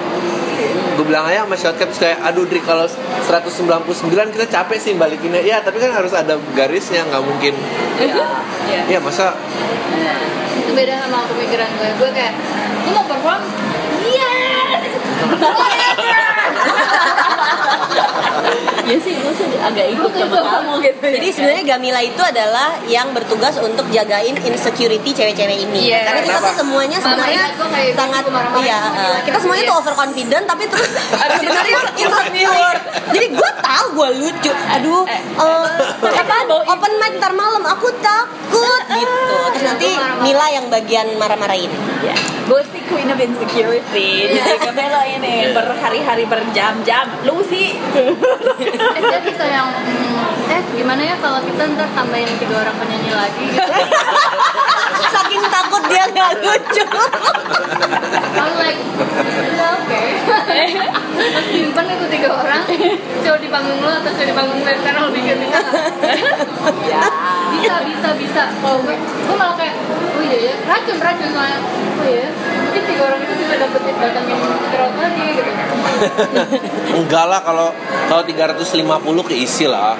Gue 0.95 1.06
bilang 1.12 1.28
aja 1.28 1.43
sama 1.43 1.56
shortcut 1.60 1.91
kayak 1.91 2.24
aduh 2.24 2.48
Dri 2.48 2.63
kalau 2.63 2.88
199 2.88 4.08
kita 4.32 4.45
capek 4.48 4.78
sih 4.80 4.95
balikinnya. 4.95 5.43
Ya, 5.43 5.60
tapi 5.60 5.84
kan 5.84 5.91
harus 5.91 6.15
ada 6.15 6.39
garisnya, 6.56 7.04
nggak 7.12 7.24
mungkin. 7.24 7.54
Iya. 8.00 8.88
Ya, 8.88 9.00
masa 9.04 9.36
Itu 10.56 10.71
beda 10.71 11.04
sama 11.04 11.28
pemikiran 11.28 11.67
gue. 11.76 11.89
Gue 12.00 12.10
kayak, 12.15 12.34
lu 12.88 12.89
mau 12.95 13.04
perform? 13.04 13.43
Yes! 14.08 14.95
Ya 18.86 18.98
sih 19.02 19.13
gue 19.17 19.34
sih 19.34 19.48
agak 19.58 19.86
ikut 19.98 20.12
sama 20.13 20.39
kamu 20.45 20.74
gitu 20.86 21.06
Jadi 21.17 21.28
sebenarnya 21.34 21.63
Gamila 21.65 22.02
itu 22.06 22.21
adalah 22.21 22.69
yang 22.86 23.10
bertugas 23.17 23.58
untuk 23.58 23.89
jagain 23.89 24.38
insecurity 24.45 25.10
cewek-cewek 25.10 25.58
ini. 25.65 25.89
Iya. 25.89 26.06
Karena 26.06 26.21
kita 26.21 26.39
tuh 26.41 26.56
semuanya 26.62 26.98
sebenarnya 27.02 27.43
sangat 27.98 28.24
marah-marah 28.30 28.62
iya, 28.62 28.80
eh, 28.80 28.91
dia. 28.93 29.21
kita 29.26 29.38
semuanya 29.41 29.63
tuh 29.65 29.78
overconfident 29.82 30.45
tapi 30.45 30.63
terus 30.69 30.89
sebenarnya 31.41 31.80
insecure. 31.98 32.80
Jadi 33.10 33.28
gue 33.34 33.52
tahu 33.62 33.86
gue 33.98 34.10
lucu. 34.21 34.52
Aduh, 34.54 35.04
eh, 35.10 35.65
apa 36.06 36.36
open 36.69 36.93
mic 37.02 37.13
ntar 37.17 37.34
malam 37.34 37.63
aku 37.65 37.89
takut 38.02 38.84
gitu. 38.86 39.38
Terus 39.56 39.63
nanti 39.65 39.89
Mila 40.21 40.48
yang 40.54 40.65
bagian 40.69 41.08
marah-marahin. 41.17 41.71
ya 42.06 42.35
gue 42.45 42.62
sih 42.69 42.81
queen 42.86 43.10
of 43.10 43.17
insecurity. 43.17 44.29
Jadi 44.29 44.58
Camelo 44.62 45.01
ini 45.05 45.49
berhari-hari 45.49 46.25
berjam-jam. 46.29 47.05
Lu 47.25 47.41
sih? 47.45 47.73
Eh, 47.75 49.21
bisa 49.25 49.45
yang, 49.49 49.69
hmm, 49.73 50.53
eh 50.53 50.62
gimana 50.77 51.01
ya 51.01 51.15
kalau 51.17 51.41
kita 51.41 51.65
ntar 51.73 51.89
tambahin 51.97 52.29
tiga 52.38 52.62
orang 52.62 52.75
penyanyi 52.77 53.12
lagi 53.13 53.43
gitu. 53.49 53.62
Saking 55.36 55.52
takut 55.52 55.84
dia 55.91 56.08
nggak 56.15 56.32
lucu. 56.39 56.86
I'm 58.39 58.52
like, 58.56 58.80
"Ya, 59.52 59.67
oke. 59.76 60.02
Mas 61.36 61.45
simpan 61.52 61.86
itu 61.91 62.08
tiga 62.08 62.30
orang, 62.39 62.63
show 63.19 63.36
di 63.36 63.52
panggung 63.52 63.84
lo 63.84 63.91
atau 64.00 64.12
show 64.15 64.24
di 64.24 64.32
panggung 64.32 64.63
gue 64.63 64.71
sekarang 64.80 65.02
lo 65.08 65.12
bikin 65.12 65.36
bisa 65.43 65.60
ya 66.88 67.04
Bisa, 67.52 67.76
bisa, 67.84 68.10
bisa. 68.15 68.43
Kalau 68.63 68.80
gue, 68.80 68.95
gue 68.95 69.36
malah 69.36 69.60
kayak, 69.60 69.76
oh 69.91 70.24
iya 70.24 70.38
ya, 70.52 70.54
racun, 70.71 71.04
racun 71.04 71.30
soalnya. 71.36 71.60
Oh 72.00 72.08
iya, 72.08 72.28
mungkin 72.75 72.91
tiga 72.91 73.03
orang 73.07 73.19
itu 73.23 73.33
bisa 73.39 73.55
dapetin 73.55 73.95
datangin 74.03 74.38
crowd 74.67 74.95
lagi 74.99 75.25
gitu. 75.31 75.51
enggak 76.99 77.25
lah 77.31 77.39
kalau 77.39 77.67
kalau 78.11 78.23
350 78.27 79.31
keisi 79.31 79.65
lah. 79.71 79.95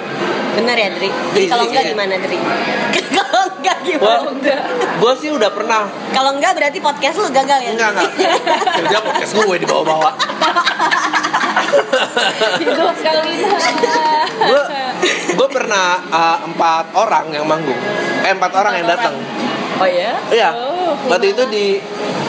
Bener 0.60 0.76
ya 0.76 0.88
Dri? 0.92 1.12
Kalau 1.52 1.68
enggak 1.68 1.84
gimana 1.92 2.16
Dri? 2.16 2.38
Kalau 3.12 3.44
enggak 3.60 3.78
gimana? 3.84 4.32
gua 5.04 5.12
sih 5.20 5.28
udah 5.28 5.52
pernah 5.52 5.84
Kalau 6.16 6.32
enggak 6.32 6.56
berarti 6.56 6.80
podcast 6.80 7.20
lu 7.20 7.28
gagal 7.28 7.60
ya? 7.60 7.72
Enggak, 7.76 7.90
enggak 7.92 8.12
Kerja 8.80 8.98
podcast 9.04 9.32
gue 9.36 9.58
dibawa-bawa 9.68 10.16
Hidup 12.62 12.96
Kalina. 13.02 13.60
Gue 14.36 14.64
gue 15.36 15.48
pernah 15.52 16.00
uh, 16.10 16.38
empat 16.48 16.86
orang 16.96 17.26
yang 17.32 17.46
manggung. 17.46 17.78
Eh 18.24 18.32
empat 18.34 18.52
orang 18.56 18.74
yang 18.82 18.88
datang. 18.88 19.16
Oh 19.76 19.88
ya? 19.88 20.16
Iya. 20.32 20.50
Oh. 20.56 20.96
Waktu 21.12 21.36
itu 21.36 21.44
di 21.52 21.66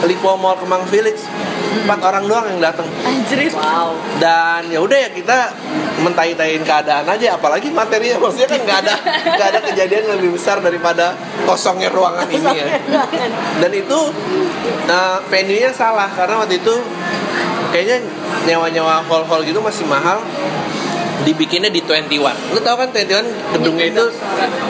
Lipo 0.03 0.35
Mall 0.35 0.59
Kemang 0.59 0.83
Village 0.91 1.23
Empat 1.67 1.99
orang 2.03 2.23
doang 2.25 2.45
yang 2.47 2.59
datang. 2.63 2.87
Anjir. 3.05 3.39
Wow. 3.53 3.93
dan 4.17 4.65
ya 4.69 4.79
udah 4.81 4.97
ya 4.97 5.09
kita 5.13 5.51
mentai-taiin 6.01 6.63
keadaan 6.65 7.05
aja. 7.05 7.37
Apalagi 7.37 7.69
materinya 7.69 8.17
maksudnya 8.23 8.49
kan 8.49 8.61
nggak 8.65 8.79
ada 8.85 8.93
nggak 9.35 9.47
ada 9.55 9.59
kejadian 9.71 10.01
yang 10.09 10.15
lebih 10.19 10.31
besar 10.39 10.57
daripada 10.63 11.13
kosongnya 11.45 11.93
ruangan 11.93 12.27
ini 12.31 12.47
ya. 12.55 12.67
Dan 13.61 13.71
itu 13.71 13.99
uh, 14.89 15.17
venue-nya 15.29 15.71
salah. 15.75 16.09
Karena 16.09 16.41
waktu 16.41 16.57
itu 16.59 16.75
kayaknya 17.71 18.03
nyawa-nyawa 18.45 19.01
hall-hall 19.07 19.41
gitu 19.41 19.63
masih 19.63 19.87
mahal. 19.89 20.21
Dibikinnya 21.25 21.73
di 21.73 21.81
21 21.83 22.07
lu 22.53 22.59
tau 22.61 22.77
kan 22.77 22.93
21 22.93 23.57
gedungnya 23.57 23.85
itu 23.89 24.05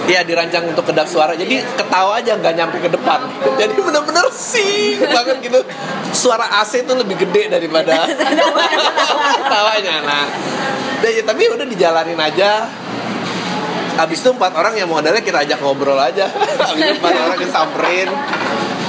ya 0.07 0.23
dirancang 0.23 0.71
untuk 0.71 0.87
kedap 0.87 1.05
suara. 1.05 1.35
Jadi 1.35 1.59
ketawa 1.75 2.23
aja 2.23 2.39
nggak 2.39 2.53
nyampe 2.55 2.77
ke 2.79 2.89
depan. 2.89 3.19
Jadi 3.61 3.77
bener-bener 3.77 4.25
sih 4.31 4.95
banget 5.03 5.43
gitu. 5.43 5.59
Suara 6.15 6.47
AC 6.63 6.87
itu 6.87 6.93
lebih 6.95 7.19
gede 7.19 7.51
daripada 7.51 8.07
ketawanya 9.43 9.95
nah 10.01 10.25
dan 10.97 11.13
ya, 11.13 11.23
tapi 11.23 11.43
udah 11.45 11.65
dijalanin 11.67 12.17
aja. 12.17 12.65
Abis 13.97 14.21
itu 14.21 14.29
empat 14.29 14.53
orang 14.53 14.77
yang 14.77 14.89
modalnya 14.89 15.25
kita 15.25 15.41
ajak 15.41 15.57
ngobrol 15.61 15.97
aja. 15.97 16.29
Abis 16.69 16.81
itu 16.81 16.93
empat 17.01 17.13
orang 17.17 17.37
kita 17.37 17.53
samperin. 17.53 18.09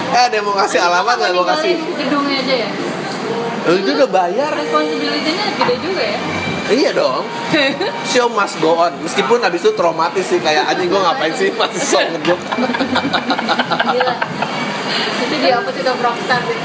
Eh 0.09 0.23
ada 0.29 0.35
yang 0.37 0.45
mau 0.49 0.57
ngasih 0.57 0.81
alamat 0.81 1.15
nggak? 1.21 1.33
Mau 1.37 1.45
kasih 1.45 1.77
gedungnya 2.01 2.37
aja 2.41 2.55
ya 2.65 2.88
Lu 3.69 3.77
itu 3.77 3.91
udah 4.01 4.09
bayar. 4.09 4.51
Responsibility-nya 4.57 5.47
gede 5.61 5.77
juga 5.85 6.03
ya? 6.03 6.19
Iya 6.69 6.91
dong. 6.97 7.25
Show 8.13 8.29
must 8.33 8.57
go 8.65 8.81
on. 8.81 8.93
Meskipun 9.05 9.45
abis 9.45 9.61
itu 9.65 9.73
traumatis 9.73 10.25
sih 10.25 10.37
Kayak 10.41 10.69
anjing 10.69 10.93
gue 10.93 11.01
ngapain 11.01 11.33
sih 11.33 11.49
Masih 11.57 11.81
sok 11.81 12.05
ngeduk 12.13 12.41
gila. 13.89 14.15
Itu 15.25 15.35
dia 15.41 15.55
opposite 15.61 15.89
of 15.89 15.99
rockstar 16.01 16.41
sih 16.45 16.59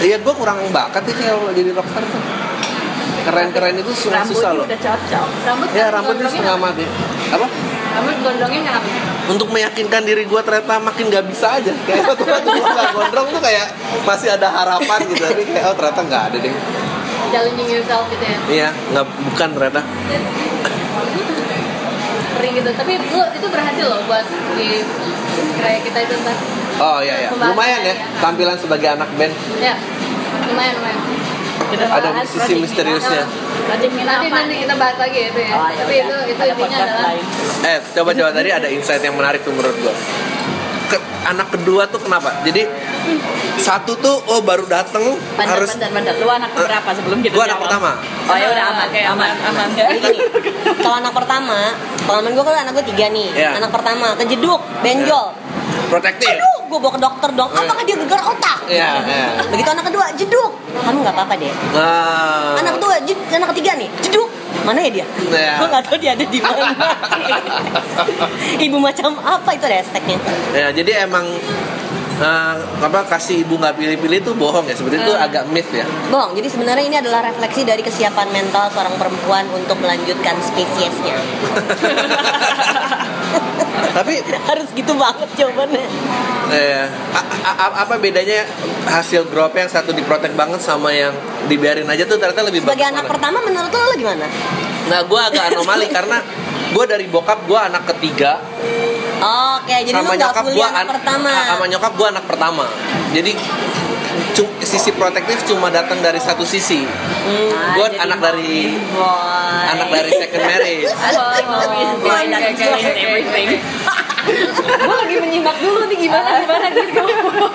Iya 0.00 0.16
gue 0.18 0.34
kurang 0.34 0.58
bakat 0.74 1.06
ini 1.06 1.22
kalau 1.22 1.54
jadi 1.54 1.70
rockstar 1.70 2.02
tuh. 2.02 2.22
Keren-keren 3.20 3.76
itu 3.76 3.92
susah, 3.92 4.24
susah 4.24 4.50
loh. 4.56 4.64
udah 4.64 4.80
cocok. 4.80 5.26
rambut 5.44 5.68
Ya 5.76 5.92
rambutnya 5.92 6.26
setengah 6.26 6.56
mati. 6.56 6.88
Apa? 7.30 7.46
Rambut 7.90 8.16
gondrongnya 8.22 8.60
kenapa 8.66 8.88
Untuk 9.30 9.48
meyakinkan 9.54 10.02
diri 10.02 10.26
gue 10.26 10.40
ternyata 10.42 10.82
makin 10.82 11.06
gak 11.06 11.26
bisa 11.30 11.62
aja. 11.62 11.70
Kayak 11.86 12.02
waktu 12.10 12.24
waktu 12.26 12.48
gue 12.50 12.70
gak 12.74 12.88
gondrong 12.94 13.26
tuh 13.30 13.42
kayak 13.42 13.66
Masih 14.02 14.28
ada 14.34 14.48
harapan 14.50 14.98
gitu. 15.06 15.22
Tapi 15.22 15.42
kayak 15.46 15.64
oh 15.70 15.74
ternyata 15.78 16.00
gak 16.10 16.22
ada 16.32 16.36
deh. 16.42 16.54
Challenging 17.30 17.68
yourself 17.70 18.04
gitu 18.10 18.24
ya? 18.26 18.38
Iya 18.50 18.68
nggak 18.90 19.06
bukan 19.06 19.48
ternyata. 19.54 19.80
Sering 22.34 22.52
gitu. 22.58 22.70
Tapi 22.74 22.92
lu 22.98 23.22
itu 23.38 23.46
berhasil 23.46 23.86
loh 23.86 24.00
buat 24.10 24.26
di 24.58 24.82
kayak 25.62 25.80
kita 25.86 25.98
itu 26.10 26.14
ntar 26.26 26.36
Oh 26.80 26.98
iya 26.98 27.14
iya. 27.22 27.30
Lumayan 27.30 27.80
ya. 27.86 27.94
Tampilan 28.18 28.58
sebagai 28.58 28.98
anak 28.98 29.08
band. 29.14 29.34
Ya 29.62 29.78
lumayan 30.50 30.74
lumayan 30.82 30.98
Kita 31.70 31.84
Ada 31.86 32.08
sisi 32.24 32.52
misteriusnya 32.56 33.22
nanti 33.70 34.26
nanti 34.28 34.54
kita 34.58 34.74
bahas 34.74 34.96
lagi 34.96 35.14
ya 35.16 35.28
itu 35.30 35.40
ya 35.40 35.52
Oh, 35.52 35.68
ya 35.68 35.74
tapi 35.78 35.94
udah. 35.94 36.02
itu 36.02 36.16
itu 36.28 36.40
Ada 36.40 36.52
intinya 36.52 36.76
adalah 36.80 37.02
lain. 37.06 37.24
Eh, 37.62 37.78
coba-coba 37.92 38.30
tadi 38.32 38.48
ada 38.50 38.68
insight 38.68 38.98
yang 39.00 39.14
menarik 39.14 39.40
tuh 39.40 39.52
menurut 39.52 39.76
gua. 39.78 39.94
Ke- 40.86 41.06
anak 41.22 41.48
kedua 41.50 41.86
tuh 41.86 42.00
kenapa? 42.00 42.42
Jadi 42.42 42.66
satu 43.56 43.94
tuh 43.94 44.16
oh 44.26 44.40
baru 44.40 44.66
dateng 44.66 45.14
Bentar, 45.36 45.54
harus 45.54 45.70
bentar, 45.70 45.90
bentar. 45.92 46.14
Lu 46.16 46.26
anak 46.26 46.50
berapa 46.50 46.90
sebelum 46.90 47.18
kita 47.20 47.30
gua 47.32 47.44
anak 47.46 47.58
pertama. 47.60 47.90
Oh 48.26 48.34
ya 48.34 48.48
udah 48.48 48.64
aman, 48.68 48.86
kayak 48.90 49.08
aman, 49.08 49.30
aman. 49.44 49.68
Jadi 49.70 49.96
gini, 50.00 50.18
kalau 50.82 50.96
anak 50.98 51.12
pertama, 51.12 51.58
pengalaman 52.02 52.30
gue 52.32 52.44
kan 52.44 52.56
anak 52.60 52.72
gue 52.74 52.84
tiga 52.90 53.06
nih. 53.08 53.28
Iya. 53.32 53.50
Anak 53.56 53.70
pertama 53.70 54.18
kejeduk, 54.18 54.58
benjol. 54.82 55.30
Protektif. 55.88 56.28
Aduh, 56.30 56.56
gue 56.66 56.78
bawa 56.78 56.92
ke 56.94 57.00
dokter 57.00 57.30
dong. 57.32 57.50
Apakah 57.50 57.82
dia 57.82 57.96
gegar 57.96 58.20
otak? 58.22 58.58
Iya, 58.64 58.90
iya. 59.02 59.28
Begitu 59.44 59.68
anak 59.68 59.84
kedua, 59.84 60.06
jeduk. 60.14 60.50
Kamu 60.70 61.02
nggak 61.02 61.12
apa-apa 61.12 61.34
deh. 61.34 61.52
Nah, 61.74 62.54
Anak 62.56 62.72
kedua, 62.78 62.94
jed, 63.02 63.18
anak 63.28 63.50
ketiga 63.50 63.74
nih, 63.74 63.90
jeduk. 63.98 64.28
Mana 64.60 64.78
ya 64.80 64.90
dia? 64.92 65.06
Iya. 65.26 65.52
Gue 65.58 65.66
nggak 65.66 65.84
tahu 65.84 65.96
dia 65.98 66.10
ada 66.14 66.22
di 66.22 66.38
mana. 66.38 66.70
Ibu 68.66 68.76
macam 68.78 69.18
apa 69.18 69.50
itu 69.50 69.66
hashtagnya? 69.66 70.18
ya 70.50 70.66
jadi 70.70 71.06
emang 71.06 71.24
eh, 72.20 72.54
apa 72.82 73.00
kasih 73.08 73.40
ibu 73.40 73.56
nggak 73.56 73.72
pilih-pilih 73.72 74.18
tuh 74.20 74.34
bohong 74.34 74.66
ya 74.66 74.74
sebenarnya 74.74 75.06
itu 75.06 75.14
agak 75.16 75.44
myth 75.48 75.70
ya 75.70 75.86
Bohong, 76.10 76.34
jadi 76.34 76.48
sebenarnya 76.50 76.84
ini 76.84 76.96
adalah 76.98 77.24
refleksi 77.24 77.62
dari 77.62 77.80
kesiapan 77.80 78.28
mental 78.28 78.68
seorang 78.68 78.92
perempuan 78.94 79.46
untuk 79.50 79.78
melanjutkan 79.78 80.34
spesiesnya. 80.42 81.16
tapi 83.90 84.20
Harus 84.42 84.68
gitu 84.70 84.92
banget 84.94 85.28
jawabannya. 85.34 85.84
eh, 86.50 86.82
a- 87.10 87.28
a- 87.40 87.58
a- 87.60 87.76
apa 87.80 87.94
bedanya 87.96 88.42
hasil 88.84 89.26
drop 89.26 89.52
yang 89.52 89.66
satu 89.66 89.90
diprotek 89.90 90.32
banget 90.32 90.58
sama 90.58 90.90
yang 90.90 91.14
dibiarin 91.46 91.86
aja 91.86 92.02
tuh 92.02 92.16
ternyata 92.16 92.42
lebih 92.42 92.60
Sebagai 92.60 92.80
bagus 92.80 92.92
anak 92.92 93.04
mana? 93.04 93.12
pertama 93.12 93.38
menurut 93.40 93.70
lo, 93.70 93.94
gimana? 93.94 94.26
Nah, 94.86 95.00
gue 95.00 95.20
agak 95.22 95.44
anomali 95.48 95.86
karena 95.96 96.18
gue 96.70 96.84
dari 96.84 97.06
bokap 97.06 97.44
gue 97.44 97.60
anak 97.60 97.82
ketiga, 97.88 98.38
Oke, 99.20 99.76
jadi 99.80 99.92
sama 99.92 100.10
lu 100.10 100.18
nyokap 100.18 100.44
gue 100.48 100.66
anak 100.66 100.86
pertama. 100.96 101.30
sama 101.46 101.64
nyokap 101.66 101.92
gue 101.92 102.06
anak 102.08 102.24
pertama. 102.24 102.64
Jadi 103.10 103.32
sisi 104.64 104.90
protektif 104.94 105.42
cuma 105.48 105.72
datang 105.72 105.98
dari 106.00 106.20
satu 106.20 106.46
sisi. 106.46 106.84
Hmm. 106.84 107.76
gue 107.76 107.86
jadi 107.94 107.98
anak 108.06 108.18
dari 108.22 108.74
Boy. 108.92 109.62
anak 109.76 109.88
dari 109.90 110.10
second 110.14 110.44
marriage. 110.46 110.90
Boy, 111.10 111.84
boy, 112.00 112.22
gagalin 112.30 112.84
everything. 112.96 113.48
Gue 114.20 114.96
lagi 115.00 115.16
menyimak 115.16 115.56
dulu 115.64 115.88
nih 115.88 115.96
gimana 116.06 116.44
gimana 116.44 116.66
gitu. 116.68 117.02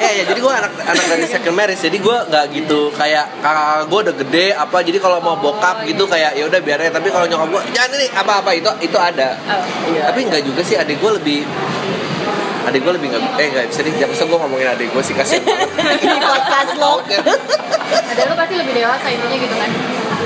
Eh 0.01 0.13
ya, 0.21 0.23
jadi 0.33 0.39
gue 0.41 0.53
anak 0.53 0.71
anak 0.81 1.05
dari 1.13 1.25
second 1.29 1.55
marriage. 1.55 1.81
Jadi 1.81 1.97
gue 2.01 2.17
nggak 2.25 2.45
gitu 2.57 2.89
kayak 2.97 3.25
kakak 3.39 3.85
gue 3.85 3.99
udah 4.09 4.15
gede 4.25 4.45
apa. 4.57 4.77
Jadi 4.81 4.97
kalau 4.97 5.21
mau 5.21 5.37
bokap 5.37 5.85
gitu 5.85 6.09
kayak 6.09 6.33
ya 6.33 6.43
udah 6.49 6.59
biar 6.65 6.81
aja. 6.81 6.91
Tapi 6.97 7.13
kalau 7.13 7.29
nyokap 7.29 7.47
gue 7.53 7.61
jangan 7.77 7.89
ini 7.93 8.07
apa-apa 8.11 8.49
itu 8.57 8.69
itu 8.81 8.97
ada. 8.97 9.37
Oh, 9.45 9.63
iya. 9.93 10.09
Tapi 10.09 10.19
nggak 10.25 10.41
juga 10.41 10.61
sih 10.65 10.75
adik 10.75 10.97
gue 10.97 11.11
lebih 11.21 11.39
adik 12.65 12.79
gue 12.81 12.93
lebih 12.93 13.07
nggak 13.09 13.23
eh 13.37 13.47
nggak 13.47 13.65
bisa 13.69 13.79
nih 13.81 13.93
jangan 13.95 14.11
bisa 14.11 14.23
gue 14.25 14.37
ngomongin 14.37 14.67
adik 14.67 14.87
gue 14.89 15.01
sih 15.01 15.13
banget 15.17 15.39
Di 16.01 16.17
podcast 16.17 16.71
lo. 16.75 16.93
Ada 17.85 18.21
lu 18.25 18.33
pasti 18.35 18.55
lebih 18.55 18.73
dewasa 18.75 19.07
intinya 19.07 19.37
gitu 19.37 19.55
kan 19.55 19.69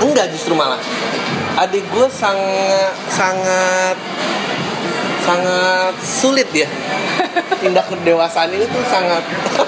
enggak 0.00 0.26
justru 0.32 0.52
malah 0.54 0.80
adik 1.58 1.84
gue 1.86 2.06
sangat 2.08 2.92
sangat 3.06 3.96
sangat 5.20 5.94
sulit 6.00 6.48
ya 6.50 6.64
tindak 7.60 7.84
kedewasaan 7.86 8.48
ini 8.50 8.64
tuh 8.64 8.80
sangat 8.88 9.20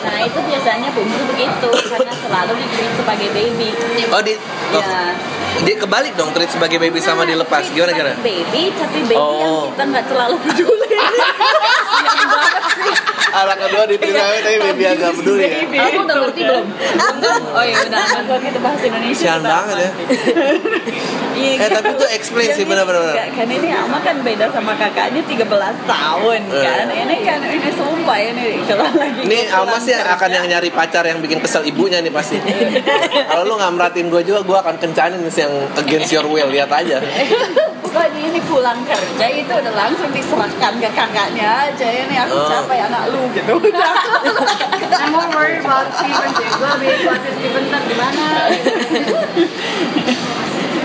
Nah 0.03 0.19
itu 0.19 0.39
biasanya 0.41 0.89
bumbu 0.91 1.21
begitu 1.29 1.69
karena 1.87 2.13
selalu 2.17 2.53
di 2.59 2.67
treat 2.73 2.93
sebagai 2.97 3.29
baby. 3.31 3.69
oh 4.09 4.21
di 4.21 4.35
Ya. 4.73 5.13
Dia 5.63 5.77
kebalik 5.77 6.13
dong 6.15 6.33
treat 6.33 6.49
sebagai 6.49 6.77
baby 6.77 6.99
sama 6.99 7.23
dilepas 7.23 7.69
gimana 7.69 7.93
gimana 7.93 8.17
Baby 8.19 8.73
tapi 8.73 8.99
baby 9.03 9.15
Oh. 9.15 9.39
yang 9.39 9.71
kita 9.71 9.85
nggak 9.87 10.05
terlalu 10.07 10.37
peduli. 10.41 10.89
Kasian 11.93 12.27
banget 12.27 12.65
sih. 12.75 12.95
anak 13.33 13.57
kedua 13.59 13.85
di 13.87 13.97
tapi 13.97 14.13
baby 14.59 14.85
agak 14.87 15.13
peduli 15.15 15.47
ya 15.47 15.83
Aku 15.87 16.01
udah 16.03 16.17
ngerti 16.19 16.41
belum? 16.43 16.67
Oh 17.57 17.63
iya 17.63 17.79
udah 17.83 18.03
kalau 18.23 18.41
kita 18.41 18.59
bahas 18.59 18.81
Indonesia. 18.83 19.31
Kita 19.31 19.41
banget 19.43 19.77
ya. 19.79 19.91
Iya, 21.33 21.53
Eh, 21.59 21.69
tapi 21.71 21.89
itu 21.91 22.07
explain 22.13 22.49
sih, 22.51 22.65
benar-benar. 22.65 23.17
Kan 23.27 23.49
ini 23.49 23.69
Ama 23.69 23.99
kan 23.99 24.21
beda 24.21 24.47
sama 24.49 24.73
kakaknya 24.75 25.21
13 25.23 25.49
tahun 25.83 26.41
Eh. 26.47 26.61
kan. 26.61 26.87
Ini 26.89 27.17
kan 27.23 27.39
ini 27.43 27.71
sumpah 27.73 28.19
ini 28.21 28.61
kalau 28.63 28.85
lagi 28.87 29.21
Ini 29.23 29.39
pulang 29.49 29.81
sih 29.81 29.95
akan 29.97 30.31
yang 30.31 30.47
nyari 30.47 30.69
pacar 30.71 31.03
yang 31.03 31.19
bikin 31.19 31.41
kesel 31.41 31.65
ibunya 31.65 31.99
nih 31.99 32.11
pasti. 32.11 32.37
Kalau 33.29 33.43
lu 33.45 33.55
nggak 33.55 33.73
merhatiin 33.73 34.09
gue 34.09 34.23
juga, 34.23 34.41
gue 34.43 34.59
akan 34.59 34.75
kencanin 34.79 35.21
sih 35.27 35.42
yang 35.43 35.53
against 35.77 36.11
your 36.11 36.25
will. 36.25 36.47
Lihat 36.47 36.71
aja. 36.71 37.03
Bukannya 37.83 38.23
ini 38.25 38.41
pulang 38.43 38.81
kerja 38.83 39.27
itu 39.29 39.53
udah 39.53 39.75
langsung 39.75 40.09
diserahkan 40.09 40.73
ke 40.75 40.89
kakaknya 40.89 41.69
aja 41.69 41.89
ini 41.89 42.15
aku 42.17 42.33
Oh. 42.33 42.49
capek 42.49 42.89
anak 42.89 43.05
lu 43.11 43.21
gitu 43.31 43.53
udah 43.53 43.93
I'm 45.03 45.13
more 45.13 45.29
worried 45.29 45.61
about 45.61 45.93
Steven 45.93 46.31
sih 46.33 46.49
gue 46.49 46.69
lebih 46.73 46.89
khawatir 47.05 47.33
Steven 47.37 47.63
ntar 47.69 47.83
gimana 47.85 48.25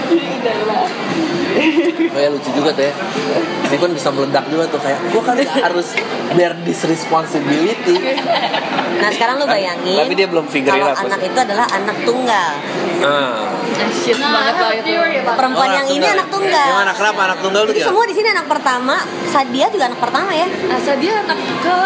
udah 0.10 0.56
lah 0.66 0.88
Kayak 2.08 2.30
lucu 2.30 2.50
juga 2.52 2.70
tuh 2.72 2.86
ya. 2.86 2.94
Steven 3.66 3.92
bisa 3.92 4.10
meledak 4.10 4.46
juga 4.48 4.64
tuh 4.68 4.78
kayak 4.78 5.00
gue 5.08 5.22
kan 5.22 5.36
harus 5.60 5.88
bear 6.32 6.54
this 6.62 6.84
responsibility. 6.84 7.98
Nah 8.98 9.10
sekarang 9.10 9.36
lu 9.38 9.46
bayangin 9.46 9.98
Tapi 9.98 10.14
dia 10.14 10.28
belum 10.28 10.46
figure 10.46 10.70
Kalau 10.72 10.94
anak 10.94 11.20
itu 11.20 11.40
adalah 11.40 11.66
anak 11.68 11.98
tunggal 12.04 12.52
Ah. 13.00 13.57
Shit 13.88 14.18
Nah, 14.18 14.32
banget 14.32 14.56
lah 14.56 14.72
itu 14.74 14.92
Perempuan 15.28 15.56
Oh, 15.60 15.66
yang 15.68 15.78
anak 15.80 15.88
ini 15.88 15.98
tunggal. 16.00 16.16
anak 16.16 16.28
tunggal 16.28 16.68
Gimana 16.68 16.92
kenapa 16.94 17.20
anak 17.24 17.38
tunggal 17.40 17.62
tuh 17.62 17.68
Jadi 17.68 17.78
gimana? 17.78 17.90
semua 17.90 18.04
di 18.04 18.16
sini 18.16 18.28
anak 18.30 18.48
pertama 18.48 18.96
Sadia 19.26 19.66
juga 19.68 19.86
anak 19.86 20.00
pertama 20.00 20.30
ya 20.32 20.48
Asa 20.68 20.92
dia 20.96 21.14
anak 21.20 21.38
ke 21.60 21.78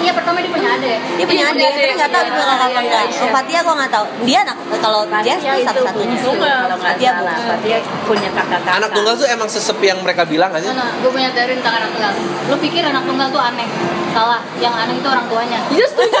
Iya 0.00 0.12
pertama 0.12 0.36
dia 0.38 0.48
punya 0.50 0.70
adik. 0.72 0.98
Dia 1.14 1.26
punya 1.26 1.44
Iya, 1.44 1.52
adik, 1.52 1.60
punya 1.60 1.76
tapi 1.76 1.92
nggak 1.92 2.10
tahu 2.10 2.22
dia 2.22 2.32
punya 2.32 2.46
kakak 2.46 2.56
apa 2.56 2.70
Iya, 2.70 2.80
enggak. 2.80 3.02
Oh, 3.02 3.10
iya. 3.20 3.30
Fatia 3.30 3.58
gue 3.60 3.74
nggak 3.76 3.92
tahu. 3.92 4.04
Dia 4.24 4.38
anak 4.40 4.56
kalau 4.80 5.00
Jess 5.20 5.40
tuh 5.40 5.60
satu-satunya. 5.62 6.16
tunggal 6.18 6.60
Fatia 6.74 7.10
bukan. 7.14 7.36
Fatia 7.44 7.76
punya 8.02 8.28
kakak-kakak. 8.32 8.72
Anak 8.80 8.90
tunggal 8.90 9.14
tuh 9.14 9.28
emang 9.28 9.44
sesepi 9.46 9.86
yang 9.86 10.00
mereka 10.00 10.22
bilang 10.24 10.50
aja. 10.50 10.66
Nah, 10.66 10.76
nah, 10.80 10.90
gue 10.96 11.10
punya 11.10 11.28
teori 11.30 11.52
tentang 11.54 11.74
anak 11.76 11.90
tunggal. 11.92 12.12
Lu 12.48 12.56
pikir 12.56 12.82
anak 12.82 13.04
tunggal 13.04 13.28
tuh 13.28 13.42
aneh? 13.42 13.68
Salah. 14.10 14.40
Yang 14.58 14.74
aneh 14.74 14.94
itu 14.98 15.08
orang 15.08 15.26
tuanya. 15.30 15.60
Iya 15.70 15.86
setuju 15.86 16.18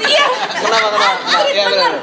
Iya 0.00 0.26
Kenapa 0.60 0.88
kenapa? 0.90 1.12
Nah, 1.28 1.42
iya, 1.52 1.64
benar. 1.68 1.94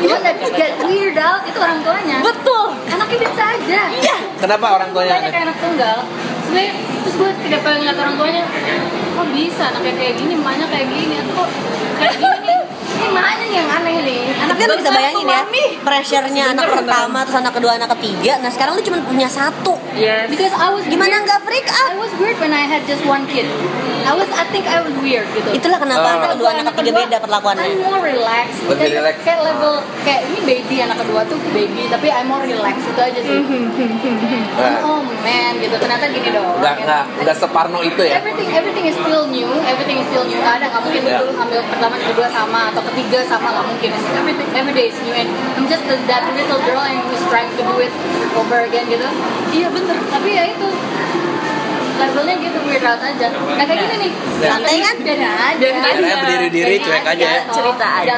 Gimana 0.00 0.30
get 0.54 0.72
weird 0.86 1.18
out 1.18 1.42
itu 1.44 1.58
orang 1.60 1.80
tuanya. 1.84 2.18
Betul 2.24 2.66
Anaknya 2.90 3.16
biasa 3.26 3.42
aja. 3.58 3.80
Iya. 3.90 4.16
Kenapa 4.40 4.66
orang 4.76 4.90
tuanya 4.94 5.12
Banyak 5.18 5.30
kayak 5.30 5.44
anak 5.50 5.56
tunggal. 5.58 5.98
Sebenernya 6.46 6.72
terus 7.00 7.14
gue 7.16 7.30
tidak 7.48 7.60
pengen 7.62 7.78
ngeliat 7.86 7.98
orang 7.98 8.14
tuanya. 8.18 8.42
Kok 9.16 9.26
bisa 9.34 9.62
anaknya 9.74 9.92
kayak 9.98 10.14
gini, 10.16 10.32
emaknya 10.38 10.66
kayak 10.70 10.88
gini, 10.88 11.14
atau 11.20 11.32
kok 11.44 11.48
kayak 12.00 12.14
gini? 12.16 12.59
Ini 13.00 13.08
emaknya 13.08 13.34
nih 13.40 13.56
yang 13.56 13.68
aneh 13.72 13.96
nih. 14.02 14.20
Anak 14.36 14.48
Tapi 14.50 14.62
kan 14.62 14.76
bisa 14.76 14.90
bayangin 14.92 15.24
ya, 15.26 15.40
Mami. 15.40 15.64
pressure-nya 15.80 16.44
anak 16.52 16.64
pertama, 16.70 17.18
terus 17.24 17.38
anak 17.38 17.52
kedua, 17.54 17.72
anak 17.74 17.88
ketiga. 17.96 18.32
Nah 18.38 18.50
sekarang 18.50 18.76
lu 18.76 18.82
cuma 18.82 19.00
punya 19.02 19.24
satu. 19.26 19.72
Yes. 19.92 20.28
Because 20.28 20.52
I 20.52 20.68
was 20.68 20.84
Gimana 20.84 21.16
nggak 21.18 21.40
freak 21.40 21.64
out? 21.66 21.90
I 21.90 21.98
was 21.98 22.12
weird 22.14 22.36
when 22.36 22.52
I 22.52 22.64
had 22.64 22.84
just 22.84 23.00
one 23.04 23.24
kid. 23.26 23.48
I 24.00 24.12
was, 24.12 24.28
I 24.30 24.44
think 24.46 24.64
I 24.66 24.80
was 24.80 24.92
weird 24.98 25.28
gitu. 25.30 25.48
Itulah 25.50 25.76
kenapa 25.76 26.02
Oh. 26.02 26.16
anak 26.18 26.28
kedua, 26.34 26.48
anak 26.52 26.74
ketiga 26.74 27.00
beda 27.00 27.16
perlakuannya. 27.20 27.64
I'm 27.66 27.80
more 27.80 28.00
relaxed. 28.02 28.60
Lebih 28.64 28.76
kayak, 28.78 28.96
relax. 28.96 29.14
Kayak 29.22 29.40
level 29.44 29.72
kayak 30.02 30.20
ini 30.26 30.38
baby 30.42 30.76
anak 30.80 30.96
kedua 30.98 31.20
tuh 31.24 31.38
baby, 31.50 31.82
tapi 31.86 32.06
I'm 32.08 32.26
more 32.26 32.42
relaxed 32.42 32.84
itu 32.86 33.00
aja 33.00 33.20
sih. 33.20 33.38
Oh 34.80 35.00
man 35.20 35.52
gitu. 35.58 35.74
Ternyata 35.74 36.04
gini 36.08 36.30
dong. 36.30 36.56
Nggak 36.58 36.74
nggak 36.80 37.02
nggak 37.22 37.36
separno 37.36 37.80
itu 37.80 38.02
ya. 38.02 38.18
Everything 38.18 38.48
everything 38.50 38.84
is 38.86 38.96
still 38.96 39.24
new. 39.26 39.48
Everything 39.62 39.96
is 39.96 40.06
still 40.08 40.24
new. 40.24 40.36
Ada 40.38 40.66
nggak 40.66 40.82
mungkin 40.82 40.98
Yeah. 41.00 41.20
dulu 41.22 41.32
ambil 41.34 41.60
pertama 41.66 41.94
kedua 41.98 42.28
sama 42.28 42.60
atau 42.70 42.82
ketiga 42.90 43.22
sama 43.30 43.54
nggak 43.54 43.66
mungkin. 43.70 43.90
Everything 44.18 44.48
every 44.58 44.74
day 44.74 44.86
is 44.90 44.98
new 45.06 45.14
and 45.14 45.30
I'm 45.54 45.70
just 45.70 45.86
the, 45.86 45.94
that 46.10 46.26
little 46.34 46.58
girl 46.66 46.82
and 46.82 46.98
who's 47.06 47.22
trying 47.30 47.50
to 47.54 47.62
do 47.62 47.76
it 47.78 47.94
over 48.34 48.66
again 48.66 48.90
gitu. 48.90 49.06
Iya 49.54 49.68
bener. 49.70 49.96
Tapi 50.10 50.28
ya 50.34 50.44
itu 50.50 50.68
levelnya 52.00 52.34
gitu 52.40 52.58
weird 52.64 52.84
out 52.86 53.00
aja. 53.02 53.28
Nah 53.30 53.64
kayak 53.64 53.80
gini 53.84 53.96
nih. 54.00 54.12
Santai 54.40 54.76
kan? 54.80 54.94
Biarin 55.04 55.20
aja. 55.20 55.50
Aja. 55.50 55.68
Karena 55.70 56.14
berdiri-diri 56.24 56.74
Biarin 56.80 56.86
cuek 56.86 57.04
aja 57.04 57.26
ya. 57.28 57.42
cerita 57.52 57.86
aja. 58.00 58.14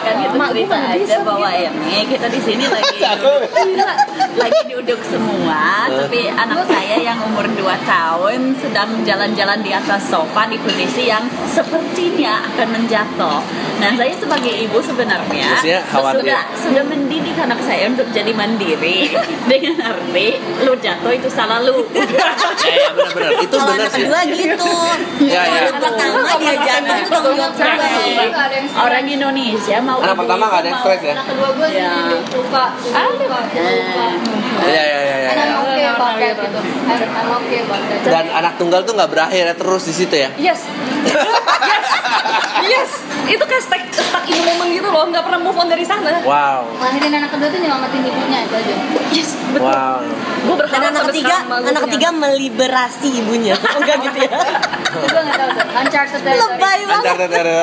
kan 0.00 0.14
gitu 0.18 0.34
Mak, 0.34 0.48
cerita 0.50 0.76
aja. 0.76 0.96
bisa 0.98 1.18
bahwa 1.22 1.48
ini 1.54 1.98
kita 2.10 2.26
di 2.26 2.40
sini 2.42 2.64
lagi 2.66 2.96
duduk, 3.06 3.90
lagi 4.36 4.60
duduk 4.68 5.00
semua. 5.06 5.86
Tapi 5.86 6.20
anak 6.30 6.60
saya 6.66 6.96
yang 6.98 7.18
umur 7.22 7.46
2 7.46 7.60
tahun 7.86 8.40
sedang 8.58 8.90
jalan-jalan 9.06 9.60
di 9.62 9.70
atas 9.70 10.10
sofa 10.10 10.48
di 10.50 10.56
posisi 10.58 11.06
yang 11.06 11.24
sepertinya 11.46 12.42
akan 12.52 12.68
menjatuh. 12.74 13.40
Nah 13.80 13.90
saya 13.96 14.12
sebagai 14.18 14.52
ibu 14.52 14.78
sebenarnya 14.82 15.56
sudah 16.20 16.42
sudah 16.56 16.84
mendidik 16.84 17.36
anak 17.38 17.60
saya 17.64 17.88
untuk 17.88 18.08
jadi 18.10 18.32
mandiri. 18.34 19.08
Dengan 19.50 19.76
arti 19.82 20.36
lu 20.66 20.72
jatuh 20.76 21.12
itu 21.12 21.28
salah 21.30 21.60
lu 21.62 21.84
Ya, 23.20 23.28
ya 23.28 23.30
benar-benar. 23.30 23.44
Itu 23.44 23.52
Kalau 23.52 23.68
benar 23.68 23.80
anak 23.80 23.90
sih. 23.92 24.02
kedua 24.02 24.20
gitu. 24.26 24.70
Iya, 25.30 25.42
iya. 25.44 25.60
Anak 25.60 25.76
pertama 25.78 26.30
dia 26.40 26.54
jatuh 26.56 26.96
itu 26.96 27.10
tanggung 27.10 27.36
jawab 27.36 27.52
stres. 27.52 28.70
orang 28.72 29.04
Indonesia 29.06 29.76
mau 29.80 29.98
Anak 30.00 30.16
pertama 30.16 30.42
nggak 30.48 30.60
ada 30.60 30.68
yang 30.68 30.80
stres 30.80 31.00
ya. 31.02 31.12
Anak 31.12 31.26
kedua 31.28 31.48
gue 31.52 31.68
Ya. 31.70 31.90
lupa, 32.08 32.24
lupa, 32.32 32.62
lupa, 32.80 33.38
lupa. 33.44 34.06
Iya 34.62 34.82
iya 34.82 35.00
iya. 35.04 35.30
Dan 38.02 38.24
anak 38.32 38.56
tunggal 38.56 38.80
tuh 38.82 38.96
nggak 38.96 39.10
berakhir 39.10 39.44
ya 39.44 39.54
terus 39.54 39.82
di 39.84 39.94
situ 39.94 40.14
ya. 40.16 40.28
Yes 40.34 40.64
Yes 41.70 41.88
Yes 42.60 42.90
Itu 43.30 43.44
kayak 43.46 43.62
stuck, 43.64 43.82
stuck 43.94 44.24
in 44.26 44.40
moment 44.44 44.70
gitu 44.70 44.88
loh 44.90 45.04
Nggak 45.08 45.24
pernah 45.26 45.40
move 45.40 45.58
on 45.58 45.68
dari 45.70 45.84
sana 45.86 46.22
Wow. 46.24 46.68
Lahirin 46.78 47.12
anak 47.16 47.30
kedua 47.32 47.48
tuh 47.48 47.60
nyelamatin 47.62 48.00
ibunya 48.04 48.38
itu 48.44 48.54
aja. 48.54 48.74
Yes 49.14 49.30
betul 49.54 49.66
Wow. 49.66 49.98
Gue 50.40 50.56
berharap 50.56 50.80
Dan 50.80 50.92
anak 50.96 51.04
ketiga, 51.12 51.36
anak 51.46 51.82
ketiga 51.90 52.08
meliberasi 52.16 53.08
ibunya. 53.20 53.54
Oh, 53.56 53.76
Enggak 53.80 53.96
gitu 54.08 54.18
ya. 54.24 54.30
Gue 54.90 55.20
nggak 55.20 55.36
tahu 55.36 55.50
tuh. 55.52 55.66
Uncharted 55.70 56.20
territory. 56.24 56.56
Lebay 56.56 56.80
banget. 56.88 57.14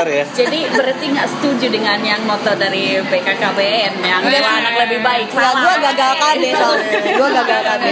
Ya. 0.08 0.26
Jadi 0.30 0.60
berarti 0.72 1.06
nggak 1.10 1.28
setuju 1.38 1.66
dengan 1.74 2.00
yang 2.06 2.22
moto 2.24 2.52
dari 2.54 3.02
BKKBN 3.02 3.94
yang 4.02 4.22
dua 4.24 4.40
sih. 4.40 4.60
anak 4.62 4.74
lebih 4.88 5.00
baik. 5.02 5.28
Ya, 5.34 5.50
gue 5.54 5.76
gagal 5.84 6.12
KB 6.22 6.44
soalnya. 6.54 6.86
Gue 7.20 7.30
gagal 7.34 7.60
KB. 7.66 7.86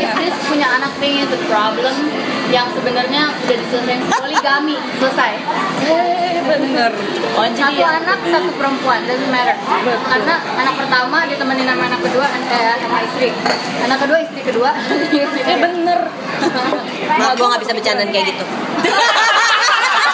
Punya 0.45 0.67
anak 0.77 0.93
is 1.05 1.31
a 1.31 1.39
problem 1.49 1.95
yang 2.53 2.67
sebenarnya 2.71 3.33
udah 3.33 3.57
diselesaikan 3.57 4.07
poligami 4.09 4.75
selesai. 5.01 5.31
Eh 5.85 6.39
bener 6.45 6.91
Oh, 7.35 7.43
Satu 7.51 7.75
ya, 7.75 7.99
anak 7.99 8.15
satu 8.31 8.47
perempuan 8.55 9.03
doesn't 9.03 9.27
matter. 9.27 9.59
Karena 10.07 10.35
anak 10.55 10.73
pertama 10.79 11.27
ditemenin 11.27 11.67
sama 11.67 11.83
anak 11.91 11.99
kedua 11.99 12.27
eh, 12.31 12.75
sama 12.79 12.97
istri. 13.03 13.29
Anak 13.83 13.97
kedua 14.07 14.17
istri 14.23 14.39
kedua. 14.39 14.71
Eh 15.43 15.57
bener 15.59 15.99
Maaf, 17.19 17.35
gue 17.35 17.47
gak 17.47 17.61
bisa 17.63 17.73
bercandaan 17.75 18.09
kayak 18.11 18.25
gitu. 18.31 18.45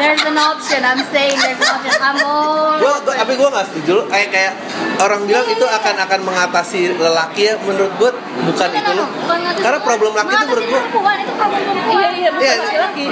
There's 0.00 0.24
an 0.24 0.38
option. 0.40 0.80
I'm 0.80 1.02
saying 1.06 1.36
there's 1.36 1.60
an 1.60 1.70
option. 1.70 1.92
I'm 2.00 2.18
all. 2.18 2.74
Gua, 2.76 2.94
gua, 3.00 3.14
tapi 3.14 3.32
gue 3.34 3.44
nggak 3.46 3.66
setuju. 3.68 4.08
Kayak 4.08 4.28
kayak 4.30 4.52
orang 4.98 5.20
bilang 5.24 5.44
itu 5.46 5.62
akan 5.62 5.94
akan 6.00 6.20
mengatasi 6.22 6.80
lelaki 6.96 7.42
ya. 7.44 7.54
Menurut 7.60 7.92
gue 7.94 8.10
bukan 8.42 8.68
No, 8.68 8.72
no, 8.72 8.80
itu 8.80 8.90
no, 8.90 8.98
loh. 8.98 9.08
bukan 9.20 9.38
ngatain 9.38 9.60
Karena 9.60 9.78
problem 9.80 10.12
laki 10.14 10.30
itu 10.30 10.40
menurut 10.42 10.64
gue. 10.64 10.80
perempuan 10.80 11.16
itu 11.18 11.32
problem 11.34 11.60
perempuan. 11.62 11.92
Iya 11.92 12.10
iya 12.10 12.28
bukan 12.30 12.40
Iya. 12.42 12.56
laki-laki. 12.58 13.04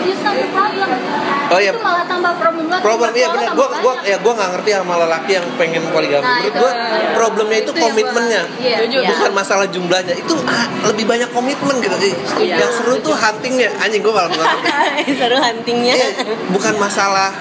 Oh, 1.49 1.57
iya. 1.57 1.73
Itu 1.73 1.81
malah 1.81 2.05
tambah 2.05 2.33
problem 2.37 2.67
lagi. 2.69 2.83
Problem 2.83 3.11
iya 3.15 3.29
benar. 3.31 3.49
Gue 3.51 3.67
gua 3.79 3.95
ya. 4.03 4.17
gue 4.19 4.33
nggak 4.35 4.51
ngerti 4.51 4.71
sama 4.75 4.95
lelaki 4.99 5.31
yang 5.33 5.47
pengen 5.57 5.83
poligami. 5.89 6.21
Nah, 6.21 6.33
Menurut 6.35 6.49
itu. 6.51 6.61
gue 6.61 6.73
problemnya 7.15 7.59
itu 7.59 7.65
Itu 7.65 7.73
yang 7.73 7.81
gua- 7.81 7.89
komitmennya. 7.89 8.43
Iya. 8.59 8.77
Bukan 9.09 9.31
masalah 9.33 9.67
jumlahnya. 9.67 10.15
Itu 10.15 10.35
ah, 10.45 10.65
lebih 10.87 11.05
banyak 11.05 11.29
komitmen 11.31 11.77
gitu. 11.79 11.97
Eh, 11.99 12.15
Iya. 12.39 12.57
Yang 12.61 12.73
seru 12.75 12.95
tuh 13.01 13.13
huntingnya. 13.13 13.71
Anjing 13.79 14.01
gue 14.01 14.13
malah 14.13 14.29
bilang. 14.29 14.61
Seru 15.19 15.37
huntingnya. 15.37 15.95
Iya, 15.95 16.09
bukan 16.51 16.75
masalah 16.79 17.35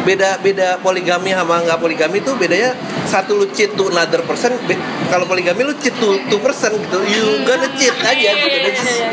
beda 0.00 0.40
beda 0.40 0.80
poligami 0.80 1.30
sama 1.30 1.60
nggak 1.60 1.76
poligami 1.76 2.18
itu 2.18 2.32
bedanya 2.34 2.72
satu 3.04 3.36
lu 3.36 3.46
cheat 3.46 3.76
to 3.76 3.86
another 3.86 4.24
person 4.24 4.56
kalau 5.06 5.28
poligami 5.28 5.60
lu 5.60 5.76
cheat 5.76 5.92
to 5.94 6.16
two 6.26 6.40
person 6.40 6.72
gitu 6.72 6.98
you 7.04 7.44
gonna 7.44 7.68
cheat 7.76 7.92
aja 8.00 8.30
gitu 8.34 8.58
That's 8.64 8.80
just- 8.80 9.04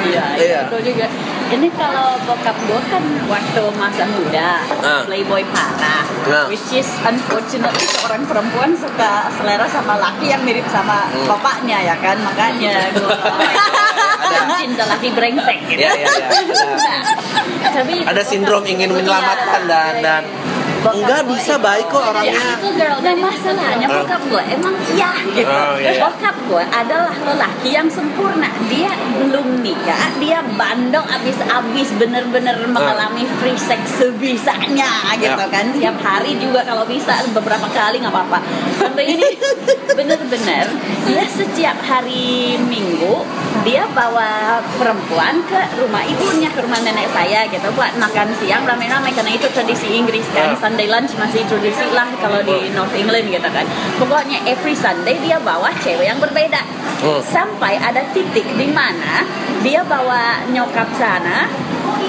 Iya, 0.00 0.24
Iya. 0.32 0.40
iya, 0.40 0.58
betul 0.64 0.80
juga. 0.86 1.06
Ini 1.50 1.68
kalau 1.70 2.16
bokap 2.24 2.56
gue 2.58 2.80
kan 2.88 3.04
waktu 3.28 3.62
masa 3.76 4.08
muda, 4.08 4.64
Ah. 4.80 5.04
playboy 5.04 5.44
parah, 5.46 6.08
Ah. 6.24 6.48
which 6.48 6.72
is 6.72 6.88
unfortunately 7.04 7.84
seorang 7.86 8.24
perempuan 8.24 8.72
suka 8.72 9.28
selera 9.30 9.68
sama 9.68 10.00
laki 10.00 10.32
yang 10.32 10.40
mirip 10.40 10.64
sama 10.66 11.04
Hmm. 11.04 11.28
bapaknya 11.28 11.84
ya 11.84 11.96
kan, 11.96 12.16
makanya 12.18 12.88
gue 12.90 13.12
ada 14.24 14.40
cinta 14.56 14.84
laki 14.88 15.08
brengsek 15.10 15.58
gitu. 15.68 15.84
Iya, 15.84 15.92
iya, 15.92 16.08
iya. 16.08 16.26
Ada- 16.40 17.28
Nah, 17.60 17.70
tapi 17.70 17.94
ada 18.00 18.22
sindrom 18.22 18.64
ingin 18.64 18.88
menyelamatkan 19.10 19.62
dan 19.66 19.94
dan 19.98 20.22
Bokap 20.22 20.59
enggak 20.82 21.22
bisa 21.26 21.54
baik 21.56 21.86
kok 21.86 22.00
orangnya 22.02 22.56
Itu 22.56 22.68
girl 22.72 22.96
Nah 23.00 23.14
masalahnya 23.14 23.86
Ah. 23.86 23.96
bokap 24.00 24.22
gue 24.24 24.42
emang 24.50 24.74
iya 24.90 25.10
gitu 25.30 25.50
Oh, 25.50 25.74
iya. 25.76 25.98
Bokap 25.98 26.36
gue 26.42 26.64
adalah 26.64 27.12
lelaki 27.12 27.70
yang 27.70 27.86
sempurna 27.86 28.48
Dia 28.66 28.88
belum 29.14 29.60
nikah 29.60 30.16
Dia 30.16 30.40
bandel 30.50 31.02
abis-abis 31.02 31.88
Bener-bener 31.96 32.56
mengalami 32.64 33.26
free 33.38 33.58
sex 33.58 34.00
sebisanya 34.00 34.88
gitu 35.16 35.28
Ya. 35.30 35.48
kan 35.48 35.66
Tiap 35.70 35.96
hari 35.98 36.36
juga 36.36 36.62
kalau 36.62 36.84
bisa 36.84 37.20
beberapa 37.30 37.66
kali 37.66 38.00
nggak 38.00 38.10
apa-apa 38.10 38.38
Sampai 38.76 39.04
ini 39.10 39.26
bener-bener 39.98 40.66
Dia 41.04 41.24
setiap 41.26 41.76
hari 41.80 42.30
minggu 42.58 43.26
Dia 43.60 43.84
bawa 43.90 44.58
perempuan 44.74 45.42
ke 45.44 45.60
rumah 45.76 46.02
ibunya 46.02 46.48
Ke 46.48 46.62
rumah 46.62 46.80
nenek 46.80 47.10
saya 47.10 47.44
gitu 47.46 47.68
Buat 47.70 47.96
makan 47.96 48.32
siang 48.36 48.64
rame-rame 48.64 49.10
Karena 49.10 49.32
itu 49.32 49.46
tradisi 49.50 49.88
Inggris 49.92 50.24
kan. 50.30 50.54
Sunday 50.70 50.86
lunch 50.86 51.18
masih 51.18 51.42
tradisi 51.50 51.82
lah 51.90 52.06
kalau 52.22 52.38
di 52.46 52.70
North 52.70 52.94
England 52.94 53.26
gitu 53.26 53.48
kan. 53.50 53.66
Pokoknya 53.98 54.38
every 54.46 54.70
Sunday 54.70 55.18
dia 55.18 55.42
bawa 55.42 55.66
cewek 55.82 56.06
yang 56.06 56.22
berbeda. 56.22 56.62
Hmm. 57.02 57.18
Sampai 57.26 57.74
ada 57.74 58.06
titik 58.14 58.46
di 58.54 58.70
mana 58.70 59.26
dia 59.66 59.82
bawa 59.82 60.46
nyokap 60.46 60.86
sana 60.94 61.50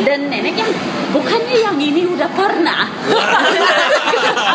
dan 0.01 0.19
nenek 0.27 0.55
yang 0.55 0.71
bukannya 1.11 1.57
yang 1.59 1.77
ini 1.77 2.07
udah 2.07 2.29
pernah. 2.31 2.87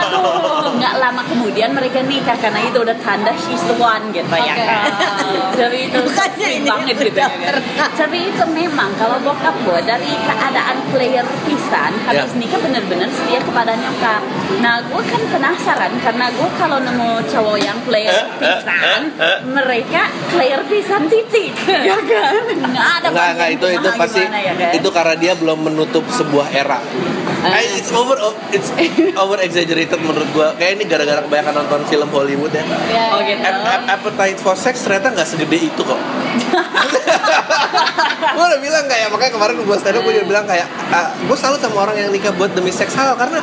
Aduh, 0.06 0.72
nggak 0.76 0.94
lama 0.98 1.22
kemudian 1.26 1.70
mereka 1.72 2.00
nikah 2.02 2.36
karena 2.36 2.60
itu 2.62 2.78
udah 2.80 2.96
tanda 3.00 3.32
she's 3.36 3.62
the 3.66 3.76
one 3.76 4.10
gitu 4.10 4.26
ya 4.32 4.54
Oke. 4.54 4.64
kan. 4.64 4.90
Jadi 5.56 5.78
itu 5.88 5.98
ini 6.00 6.58
banget 6.64 6.96
gitu 7.00 7.18
ya 7.18 7.28
kan. 7.30 7.54
Tapi 7.92 8.18
itu 8.30 8.44
memang 8.48 8.90
kalau 8.96 9.18
bokap 9.20 9.54
gue 9.62 9.80
dari 9.82 10.10
keadaan 10.24 10.76
player 10.90 11.26
pisan 11.44 11.92
habis 12.04 12.16
Ya. 12.26 12.38
nikah 12.40 12.56
bener-bener 12.58 13.08
setia 13.12 13.40
kepada 13.40 13.76
nyokap. 13.76 14.22
Nah 14.60 14.80
gue 14.82 15.02
kan 15.02 15.22
penasaran 15.28 15.92
karena 16.00 16.26
gue 16.32 16.48
kalau 16.56 16.78
nemu 16.80 17.10
cowok 17.28 17.58
yang 17.60 17.78
player 17.84 18.14
Eh, 18.16 18.24
pisan, 18.40 19.00
mereka 19.46 20.02
player 20.30 20.60
pisan 20.64 21.02
titik, 21.06 21.52
ya 21.66 21.98
kan? 21.98 22.32
Nggak 22.56 22.88
ada 23.00 23.06
Enggak, 23.12 23.28
enggak 23.36 23.50
itu 23.52 23.66
itu 23.68 23.88
pasti 23.94 24.22
ya 24.24 24.52
kan? 24.54 24.70
itu 24.72 24.88
karena 24.88 25.14
dia 25.16 25.25
belum 25.34 25.58
menutup 25.64 26.06
sebuah 26.06 26.46
era. 26.48 26.78
Eh, 27.42 27.78
it's 27.78 27.90
over 27.90 28.14
it's 28.50 28.70
over 29.16 29.38
exaggerated 29.38 29.98
menurut 29.98 30.26
gua. 30.30 30.54
Kayak 30.54 30.76
ini 30.76 30.84
gara-gara 30.84 31.20
kebanyakan 31.20 31.54
nonton 31.56 31.80
film 31.86 32.08
Hollywood 32.08 32.50
ya. 32.50 32.62
Ya, 32.62 33.10
Oh, 33.10 33.18
ya. 33.18 33.26
gitu. 33.28 33.42
Ap- 33.42 33.64
ap- 33.64 33.86
appetite 33.92 34.38
for 34.38 34.54
sex 34.54 34.78
ternyata 34.80 35.10
nggak 35.10 35.26
segede 35.26 35.58
itu 35.64 35.82
kok. 35.82 36.00
gue 38.26 38.44
udah 38.44 38.60
bilang 38.60 38.84
kayak 38.84 39.08
makanya 39.08 39.32
kemarin 39.32 39.54
gue 39.58 39.76
stand 39.76 39.96
up 39.96 40.02
gue 40.02 40.12
juga 40.12 40.26
bilang 40.28 40.44
kayak 40.44 40.66
gue 41.22 41.36
salut 41.36 41.56
sama 41.56 41.76
orang 41.80 41.96
yang 41.98 42.10
nikah 42.10 42.30
buat 42.30 42.52
demi 42.52 42.68
seks 42.68 42.92
halal 42.92 43.16
karena 43.16 43.40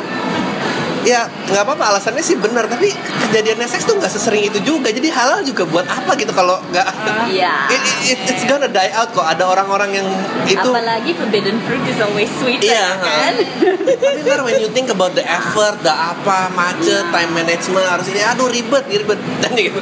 ya 1.04 1.20
nggak 1.46 1.62
apa-apa 1.62 1.84
alasannya 1.90 2.20
sih 2.20 2.34
benar 2.34 2.64
tapi 2.64 2.88
kejadiannya 3.22 3.64
seks 3.66 3.84
tuh 3.84 3.94
nggak 3.94 4.08
sesering 4.08 4.44
itu 4.44 4.58
juga 4.58 4.88
jadi 4.88 5.08
halal 5.10 5.40
juga 5.40 5.62
buat 5.64 5.84
apa 5.84 6.12
gitu 6.14 6.32
kalau 6.32 6.58
nggak 6.66 6.86
Iya. 7.26 7.68
It- 7.68 7.84
it- 8.06 8.24
it's 8.26 8.44
gonna 8.44 8.66
die 8.66 8.88
out 8.90 9.08
kok 9.10 9.22
ada 9.22 9.44
orang-orang 9.44 9.90
yang 9.94 10.06
itu 10.44 10.60
Apalagi 10.60 11.12
forbidden 11.12 11.56
fruit 11.62 11.84
is 11.84 11.98
always 11.98 12.28
sweet 12.34 12.60
Iya, 12.60 12.72
ya 12.74 12.88
kan? 12.96 13.34
tapi 13.36 14.20
ntar 14.22 14.40
when 14.40 14.56
you 14.56 14.68
think 14.68 14.88
about 14.88 15.12
the 15.12 15.22
effort, 15.22 15.76
the 15.80 15.90
apa, 15.90 16.48
macet, 16.50 17.04
time 17.06 17.32
management 17.32 17.84
harus 17.84 18.06
ini, 18.06 18.20
aduh 18.20 18.46
ribet, 18.46 18.84
ribet 18.86 19.16
dan 19.40 19.52
gitu. 19.54 19.80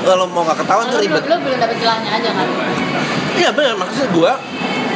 Kalau 0.00 0.24
mau 0.26 0.42
nggak 0.42 0.58
ketahuan 0.58 0.86
Lo 0.86 0.92
tuh 0.92 1.00
ribet. 1.00 1.22
lo 1.22 1.36
belum 1.38 1.58
dapet 1.58 1.76
celahnya 1.78 2.10
aja 2.14 2.30
kan? 2.30 2.46
Iya 3.34 3.48
benar, 3.50 3.74
maksud 3.76 4.06
gua 4.10 4.32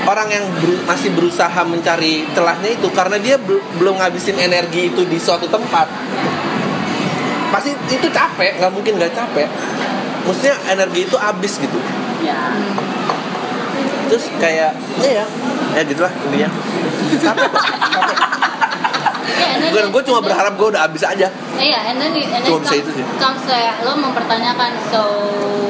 orang 0.02 0.28
yang 0.28 0.44
beru- 0.58 0.82
masih 0.82 1.10
berusaha 1.10 1.60
mencari 1.62 2.26
celahnya 2.30 2.70
itu 2.70 2.88
karena 2.90 3.16
dia 3.16 3.36
bel- 3.36 3.62
belum 3.76 3.96
ngabisin 3.96 4.34
energi 4.36 4.88
itu 4.88 5.02
di 5.04 5.16
suatu 5.16 5.46
tempat. 5.46 5.86
Pasti 7.48 7.70
itu 7.88 8.08
capek, 8.08 8.58
nggak 8.58 8.72
mungkin 8.72 8.96
nggak 8.96 9.12
capek. 9.12 9.46
Maksudnya 10.22 10.54
energi 10.68 11.04
itu 11.04 11.16
habis 11.16 11.52
gitu. 11.56 11.78
Ya. 12.20 12.54
Terus 14.06 14.28
kayak, 14.36 14.72
ya 14.98 15.10
ya, 15.20 15.26
ya 15.72 15.82
gitulah 15.82 16.12
intinya. 16.22 16.48
Capek 17.12 17.48
capek. 17.88 18.18
Ya, 19.32 19.48
then 19.54 19.70
Bukan, 19.70 19.86
gue 19.90 20.02
cuma 20.04 20.18
then- 20.18 20.26
berharap 20.28 20.52
gue 20.54 20.68
udah 20.68 20.82
habis 20.82 21.02
aja. 21.02 21.28
Iya, 21.54 21.78
and 21.86 21.96
then, 21.96 22.12
and 22.12 22.30
then 22.34 22.42
Cuma 22.44 22.60
comes, 22.60 22.74
itu 22.74 22.90
sih. 22.92 23.04
comes 23.16 23.42
kayak 23.44 23.80
lo 23.82 23.94
mempertanyakan, 23.94 24.72
so 24.88 25.00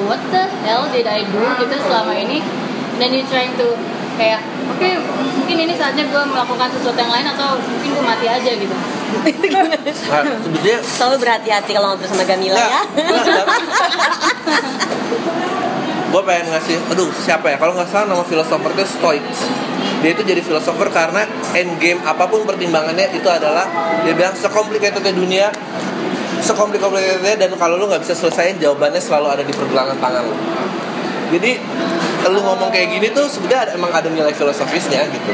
what 0.06 0.18
the 0.28 0.42
hell 0.62 0.88
did 0.88 1.04
I 1.04 1.22
do 1.22 1.40
gitu 1.58 1.76
selama 1.78 2.12
ini? 2.14 2.40
Dan 2.96 3.08
you 3.10 3.24
trying 3.24 3.54
to 3.56 3.74
kayak, 4.18 4.40
oke 4.68 4.88
mungkin 5.38 5.56
ini 5.68 5.74
saatnya 5.76 6.04
gue 6.08 6.22
melakukan 6.28 6.68
sesuatu 6.72 6.98
yang 6.98 7.12
lain 7.12 7.26
atau 7.32 7.56
mungkin 7.58 7.90
gue 7.96 8.04
mati 8.04 8.26
aja 8.28 8.50
gitu. 8.52 8.76
Nah, 9.12 10.24
sebetulnya 10.40 10.80
Selalu 10.80 11.16
berhati-hati 11.20 11.70
kalau 11.76 11.92
ngobrol 11.92 12.08
sama 12.08 12.24
Gamila 12.24 12.56
ya. 12.56 12.80
gue 16.12 16.22
pengen 16.28 16.46
ngasih 16.52 16.76
aduh 16.92 17.08
siapa 17.16 17.48
ya 17.48 17.56
kalau 17.56 17.72
nggak 17.72 17.88
salah 17.88 18.04
nama 18.12 18.20
filosofernya 18.20 18.84
Stoics 18.84 19.48
dia 20.04 20.12
itu 20.12 20.20
jadi 20.20 20.44
filosofer 20.44 20.92
karena 20.92 21.24
end 21.56 21.80
game 21.80 22.04
apa 22.04 22.28
pun 22.28 22.44
pertimbangannya 22.44 23.16
itu 23.16 23.24
adalah 23.32 23.64
dia 24.04 24.12
bilang 24.12 24.36
sekomplikatednya 24.36 25.16
dunia 25.16 25.48
sekomplikatednya 26.44 27.40
dan 27.40 27.50
kalau 27.56 27.80
lu 27.80 27.88
nggak 27.88 28.04
bisa 28.04 28.12
selesaiin 28.12 28.60
jawabannya 28.60 29.00
selalu 29.00 29.40
ada 29.40 29.42
di 29.46 29.56
pergelangan 29.56 29.96
tangan 29.96 30.22
lu 30.28 30.36
jadi 31.32 31.56
lu 32.30 32.40
ngomong 32.44 32.70
kayak 32.70 32.92
gini 32.92 33.08
tuh 33.10 33.26
sebenarnya 33.26 33.74
emang 33.74 33.90
ada 33.90 34.06
nilai 34.06 34.30
filosofisnya 34.34 35.08
gitu. 35.10 35.32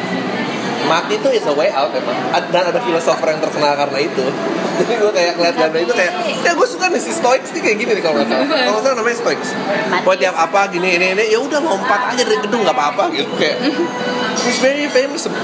Mati 0.88 1.20
itu 1.20 1.28
is 1.34 1.44
a 1.44 1.52
way 1.52 1.68
out 1.74 1.92
emang. 1.92 2.16
Dan 2.48 2.72
ada 2.72 2.80
filosofer 2.80 3.28
yang 3.36 3.40
terkenal 3.44 3.76
karena 3.76 3.98
itu. 4.00 4.24
Jadi 4.78 4.92
gue 4.94 5.10
kayak 5.10 5.32
ngeliat 5.36 5.56
gambar 5.58 5.80
itu 5.82 5.90
kayak 5.92 6.12
ya 6.46 6.54
gue 6.54 6.68
suka 6.70 6.86
nih 6.86 7.02
si 7.02 7.10
Stoics 7.10 7.50
nih 7.50 7.60
kayak 7.60 7.76
gini 7.82 7.90
nih 7.98 8.02
kalau 8.04 8.22
nggak 8.22 8.30
salah. 8.30 8.46
Kalau 8.46 8.72
nggak 8.72 8.84
salah 8.86 8.96
namanya 8.96 9.18
Stoics. 9.18 9.48
Buat 10.06 10.18
tiap 10.22 10.36
apa 10.38 10.60
gini 10.70 10.88
ini 10.96 11.06
ini 11.18 11.24
ya 11.34 11.42
udah 11.42 11.60
lompat 11.60 12.14
aja 12.14 12.22
dari 12.22 12.38
gedung 12.40 12.62
nggak 12.62 12.76
apa-apa 12.78 13.10
gitu 13.12 13.32
kayak. 13.36 13.58
It's 14.48 14.62
very 14.62 14.86
famous 14.86 15.26
it. 15.26 15.34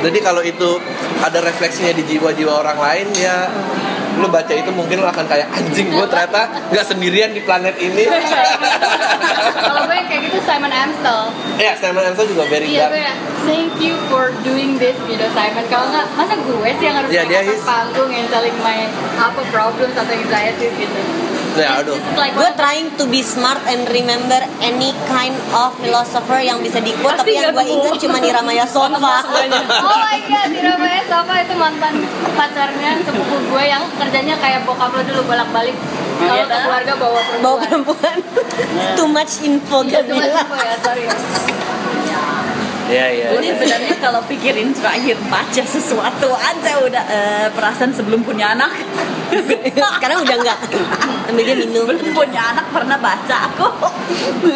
jadi 0.00 0.18
kalau 0.24 0.40
itu 0.40 0.80
ada 1.20 1.38
refleksinya 1.44 1.92
di 1.92 2.02
jiwa-jiwa 2.08 2.50
orang 2.50 2.78
lain 2.80 3.06
ya 3.14 3.46
lu 4.14 4.28
baca 4.28 4.50
itu 4.50 4.70
mungkin 4.70 4.96
lu 4.96 5.06
akan 5.06 5.24
kayak 5.24 5.46
anjing 5.50 5.88
gue 5.88 6.06
ternyata 6.06 6.40
nggak 6.68 6.84
sendirian 6.84 7.30
di 7.30 7.40
planet 7.40 7.74
ini 7.76 8.04
Kalau 9.64 9.80
gue 9.84 9.94
yang 9.94 10.06
kayak 10.06 10.22
gitu 10.24 10.38
Simon 10.40 10.70
Amstel. 10.70 11.20
ya 11.56 11.72
Simon 11.74 12.04
Amstel 12.04 12.26
juga 12.28 12.44
very 12.46 12.66
Iya 12.66 12.86
dark 12.86 13.00
ya, 13.00 13.12
thank 13.42 13.72
you 13.78 13.94
for 14.06 14.30
doing 14.42 14.76
this 14.76 14.94
gitu 15.00 15.26
Simon. 15.30 15.64
Kalau 15.66 15.88
nggak, 15.88 16.06
masa 16.14 16.34
gue 16.36 16.68
sih 16.72 16.84
yang 16.84 16.96
harus 16.96 17.10
Iya, 17.10 17.22
naik 17.24 17.38
atas 17.44 17.54
is- 17.54 17.64
panggung 17.64 18.10
and 18.10 18.28
telling 18.28 18.56
my 18.60 18.86
apa 19.16 19.40
problems 19.48 19.94
atau 19.94 20.12
anxieties 20.12 20.72
gitu. 20.74 21.00
Ya 21.54 21.80
aduh 21.80 21.94
like 22.14 22.34
Gue 22.34 22.50
trying 22.54 22.90
to 22.94 23.04
be 23.06 23.22
smart 23.22 23.62
and 23.64 23.86
remember 23.88 24.36
any 24.58 24.90
kind 25.06 25.32
of 25.52 25.70
philosopher 25.78 26.38
yang 26.38 26.58
bisa 26.58 26.78
di 26.78 26.90
quote 26.98 27.14
Pasti 27.14 27.30
tapi 27.30 27.38
yang 27.38 27.54
gue 27.54 27.64
ingat 27.64 27.94
cuma 27.96 28.18
Niramaya 28.18 28.66
Sonfa. 28.66 29.22
Oh 29.22 29.98
my 30.00 30.18
god, 30.26 30.48
Tiramaya 30.50 31.02
Sofa 31.04 31.34
itu 31.38 31.54
mantan 31.54 31.94
pacarnya 32.32 32.90
sepupu 33.00 33.36
gue 33.46 33.64
yang 33.64 33.82
kerjanya 33.94 34.34
kayak 34.36 34.64
bokap 34.64 34.90
lo 34.90 35.02
dulu 35.02 35.22
bolak-balik 35.26 35.76
kalau 36.14 36.34
Iya, 36.34 36.42
ke 36.42 36.48
kan? 36.48 36.62
keluarga 36.64 36.92
bawa 36.96 37.18
perempuan. 37.20 37.42
Bawa 37.42 37.56
perempuan. 37.60 38.16
Too 38.94 39.08
much 39.08 39.32
info 39.42 39.78
Iya, 39.82 40.00
cuma 40.02 40.18
Gamila. 40.18 40.40
info 40.40 40.56
ya, 40.56 40.74
sorry. 40.80 41.04
ya 42.84 43.06
ya 43.08 43.26
Jadi 43.32 43.46
sebenarnya 43.50 43.96
kalau 43.98 44.20
pikirin 44.24 44.68
terakhir 44.70 45.16
baca 45.26 45.62
sesuatu 45.64 46.28
aja 46.30 46.72
udah 46.80 47.04
eh, 47.06 47.46
perasaan 47.50 47.90
sebelum 47.90 48.20
punya 48.20 48.52
anak. 48.52 48.70
Sekarang 49.96 50.18
udah 50.20 50.36
enggak. 50.36 50.58
Ambil 51.26 51.42
dia 51.42 51.56
minum. 51.56 51.84
Belum 51.84 52.00
punya 52.10 52.42
anak 52.52 52.66
pernah 52.68 52.96
baca 52.96 53.36
aku. 53.48 53.66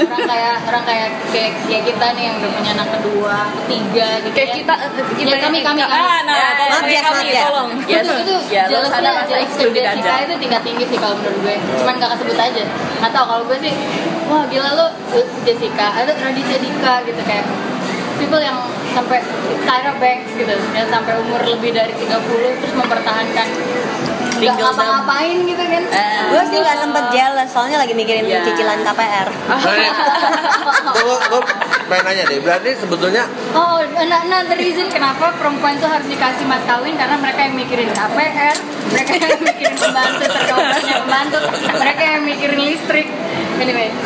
Orang 0.05 0.25
kayak 0.25 0.57
orang 0.65 0.85
kayak 0.85 1.09
kayak, 1.31 1.51
kayak 1.65 1.83
kita 1.87 2.07
nih 2.13 2.23
yang 2.25 2.35
udah 2.37 2.51
punya 2.53 2.71
anak 2.75 2.89
kedua, 2.93 3.37
ketiga 3.65 4.09
gitu 4.21 4.35
Kayak 4.35 4.49
ya. 4.49 4.57
kita, 4.61 4.75
kita 5.17 5.29
Ya, 5.29 5.37
kami, 5.39 5.59
kami, 5.61 5.81
kami. 5.81 5.83
Ah, 5.89 6.21
nah, 6.23 6.37
Ya, 6.37 6.49
maaf 6.69 6.85
ya, 6.85 7.01
kami, 7.01 7.17
maaf 7.19 7.29
ya. 7.31 7.43
tolong. 7.45 7.71
Ya, 7.85 7.99
itu 7.99 8.13
itu 8.19 8.35
ya, 8.57 8.63
excluded 9.39 9.83
Jessica 9.83 10.11
aja. 10.11 10.25
itu 10.25 10.35
tingkat 10.39 10.63
tinggi 10.63 10.85
sih 10.85 10.99
kalau 10.99 11.15
menurut 11.17 11.39
gue 11.41 11.55
cuman 11.79 11.95
gak 11.97 12.11
kesebut 12.17 12.37
aja 12.37 12.63
nggak 12.99 13.13
tau 13.13 13.25
kalau 13.25 13.43
gue 13.45 13.59
sih 13.59 13.73
wah 14.27 14.43
gila 14.45 14.71
lo 14.75 14.87
Jessica 15.43 15.87
ada 15.95 16.13
Raditya 16.13 16.59
Dika 16.59 16.95
gitu 17.05 17.21
kayak 17.23 17.45
people 18.17 18.39
yang 18.39 18.59
sampai 18.91 19.23
Tyra 19.63 19.93
Banks 19.97 20.31
gitu 20.35 20.51
yang 20.73 20.89
sampai 20.89 21.15
umur 21.19 21.41
lebih 21.47 21.71
dari 21.71 21.93
30 21.93 22.09
terus 22.59 22.75
mempertahankan 22.75 23.47
nggak 24.41 24.55
Single 24.55 24.71
ngapa-ngapain 24.71 25.37
gitu 25.45 25.61
kan 25.61 25.83
Eh, 25.85 26.21
Gue 26.29 26.43
sih 26.47 26.59
nggak 26.59 26.79
sempet 26.79 27.05
jealous 27.11 27.49
soalnya 27.49 27.77
lagi 27.77 27.93
mikirin 27.93 28.25
Iya. 28.25 28.43
cicilan 28.43 28.81
KPR. 28.81 29.29
gue 30.95 31.17
gue 31.25 31.41
pengen 31.87 32.05
nanya 32.05 32.23
deh 32.25 32.39
berarti 32.39 32.71
sebetulnya 32.77 33.25
Oh, 33.51 33.79
nah, 34.01 34.21
nah 34.25 34.41
the 34.43 34.55
reason 34.55 34.87
kenapa 34.87 35.33
perempuan 35.35 35.75
itu 35.75 35.87
harus 35.87 36.07
dikasih 36.07 36.45
mas 36.45 36.63
kawin 36.63 36.95
karena 36.95 37.17
mereka 37.17 37.41
yang 37.43 37.55
mikirin 37.55 37.89
KPR, 37.91 38.57
mereka 38.89 39.13
yang 39.17 39.41
mikirin 39.41 39.75
pembantu 39.75 40.25
terkawinnya 40.29 40.97
pembantu, 41.01 41.39
mereka 41.73 42.03
yang 42.07 42.23
mikirin 42.23 42.61
listrik. 42.63 43.07
Anyway. 43.59 43.89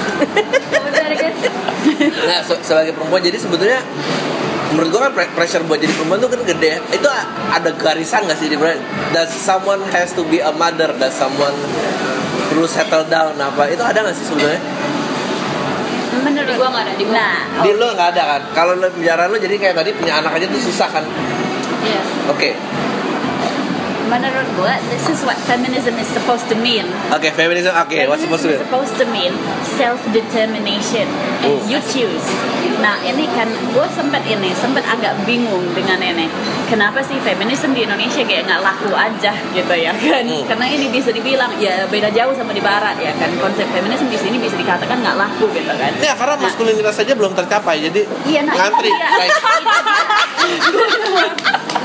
Nah, 2.22 2.38
se- 2.40 2.62
sebagai 2.62 2.94
perempuan 2.94 3.20
jadi 3.20 3.34
sebetulnya 3.36 3.82
menurut 4.72 4.88
gua 4.88 5.00
kan 5.06 5.12
pre- 5.12 5.32
pressure 5.32 5.62
buat 5.64 5.76
jadi 5.76 5.92
perempuan 5.92 6.18
tuh 6.18 6.30
kan 6.32 6.40
gede. 6.42 6.80
Itu 6.90 7.06
a- 7.06 7.28
ada 7.52 7.70
garisan 7.72 8.24
gak 8.24 8.37
sih 8.37 8.48
di 8.48 8.56
mana? 8.56 8.80
Does 9.12 9.28
someone 9.30 9.85
has 9.92 10.11
to 10.12 10.24
be 10.26 10.40
a 10.40 10.50
mother? 10.50 10.90
Does 10.96 11.12
someone 11.12 11.54
perlu 12.48 12.64
settle 12.64 13.04
down 13.06 13.37
apa? 13.37 13.68
Itu 13.68 13.85
ada 13.85 14.00
gak 14.00 14.16
sih 14.16 14.24
sebetulnya? 14.24 14.61
menurut 16.22 16.44
Di 16.44 16.54
gua 16.54 16.68
nggak 16.70 16.85
ada, 16.85 16.92
di 16.94 17.04
gua. 17.04 17.16
Nah, 17.16 17.37
Di 17.61 17.70
lo 17.72 17.87
nggak 17.92 18.08
ada 18.14 18.22
kan? 18.26 18.42
Kalau 18.52 18.72
lo 18.76 18.88
bicara 18.90 19.26
lo 19.26 19.37
jadi 19.37 19.56
kayak 19.58 19.74
tadi 19.74 19.90
punya 19.92 20.20
anak 20.20 20.37
aja 20.37 20.46
tuh 20.46 20.61
susah 20.61 20.88
kan? 20.88 21.04
Iya. 21.82 22.00
Oke, 22.30 22.54
menurut 24.12 24.46
gua 24.55 24.77
this 24.92 25.09
is 25.09 25.25
what 25.25 25.35
feminism 25.48 25.96
is 25.96 26.07
supposed 26.07 26.44
to 26.46 26.55
mean. 26.55 26.85
oke 27.09 27.25
feminism. 27.33 27.72
Oke, 27.75 28.05
what's 28.05 28.20
supposed 28.20 28.44
to? 28.44 28.53
Feminism 28.53 28.61
is 28.61 28.64
supposed 28.68 28.94
to 29.01 29.05
mean 29.09 29.33
self 29.75 29.98
determination 30.12 31.09
and 31.40 31.57
Oh. 31.57 31.59
you 31.64 31.81
choose. 31.83 32.27
Nah 32.79 32.98
ini 33.01 33.25
kan 33.33 33.46
gue 33.46 33.87
sempet 33.88 34.22
ini 34.27 34.53
sempet 34.53 34.85
agak 34.85 35.16
bingung 35.25 35.62
dengan 35.72 35.96
ini. 35.98 36.27
Kenapa 36.68 37.01
sih 37.01 37.16
feminisme 37.20 37.72
di 37.72 37.85
Indonesia 37.85 38.20
kayak 38.20 38.42
nggak 38.44 38.61
laku 38.61 38.90
aja 38.92 39.33
gitu 39.51 39.75
ya 39.75 39.92
kan? 39.92 40.25
Hmm. 40.25 40.42
Karena 40.44 40.66
ini 40.68 40.88
bisa 40.88 41.09
dibilang 41.11 41.53
ya 41.57 41.87
beda 41.87 42.11
jauh 42.11 42.33
sama 42.35 42.52
di 42.52 42.60
Barat 42.60 42.96
ya 42.98 43.13
kan. 43.17 43.29
Konsep 43.38 43.67
feminisme 43.71 44.08
di 44.08 44.19
sini 44.19 44.37
bisa 44.37 44.54
dikatakan 44.54 45.00
nggak 45.00 45.17
laku 45.17 45.46
gitu 45.52 45.73
kan. 45.73 45.92
Ya 45.98 46.13
karena 46.13 46.31
Nah, 46.33 46.48
maskulinitas 46.48 46.96
saja 46.96 47.13
belum 47.13 47.37
tercapai, 47.37 47.77
jadi 47.79 48.02
Iya, 48.25 48.40
nah, 48.42 48.56
ngantri. 48.56 48.88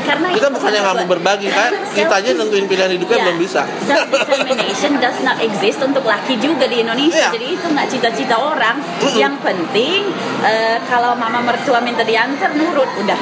karena 0.07 0.27
kita 0.31 0.47
bukannya 0.49 0.79
nggak 0.79 0.95
mau 0.97 1.07
berbagi 1.09 1.47
kan? 1.51 1.71
Kita 1.91 2.16
aja 2.17 2.29
nentuin 2.33 2.65
pilihan 2.65 2.91
hidupnya 2.93 3.17
Ya, 3.17 3.25
belum 3.29 3.39
bisa. 3.41 3.61
Self 3.89 4.13
determination 4.13 4.91
does 5.03 5.19
not 5.25 5.37
exist 5.41 5.79
untuk 5.81 6.05
laki 6.05 6.37
juga 6.37 6.69
di 6.69 6.85
Indonesia. 6.85 7.33
Iya. 7.33 7.33
Jadi 7.33 7.47
itu 7.57 7.65
nggak 7.65 7.87
cita-cita 7.89 8.35
orang. 8.37 8.77
Yang 9.17 9.35
penting 9.41 10.01
eh, 10.45 10.77
kalau 10.85 11.17
mama 11.17 11.41
mertua 11.41 11.81
minta 11.81 12.05
diantar 12.05 12.53
nurut 12.53 12.89
udah. 13.01 13.19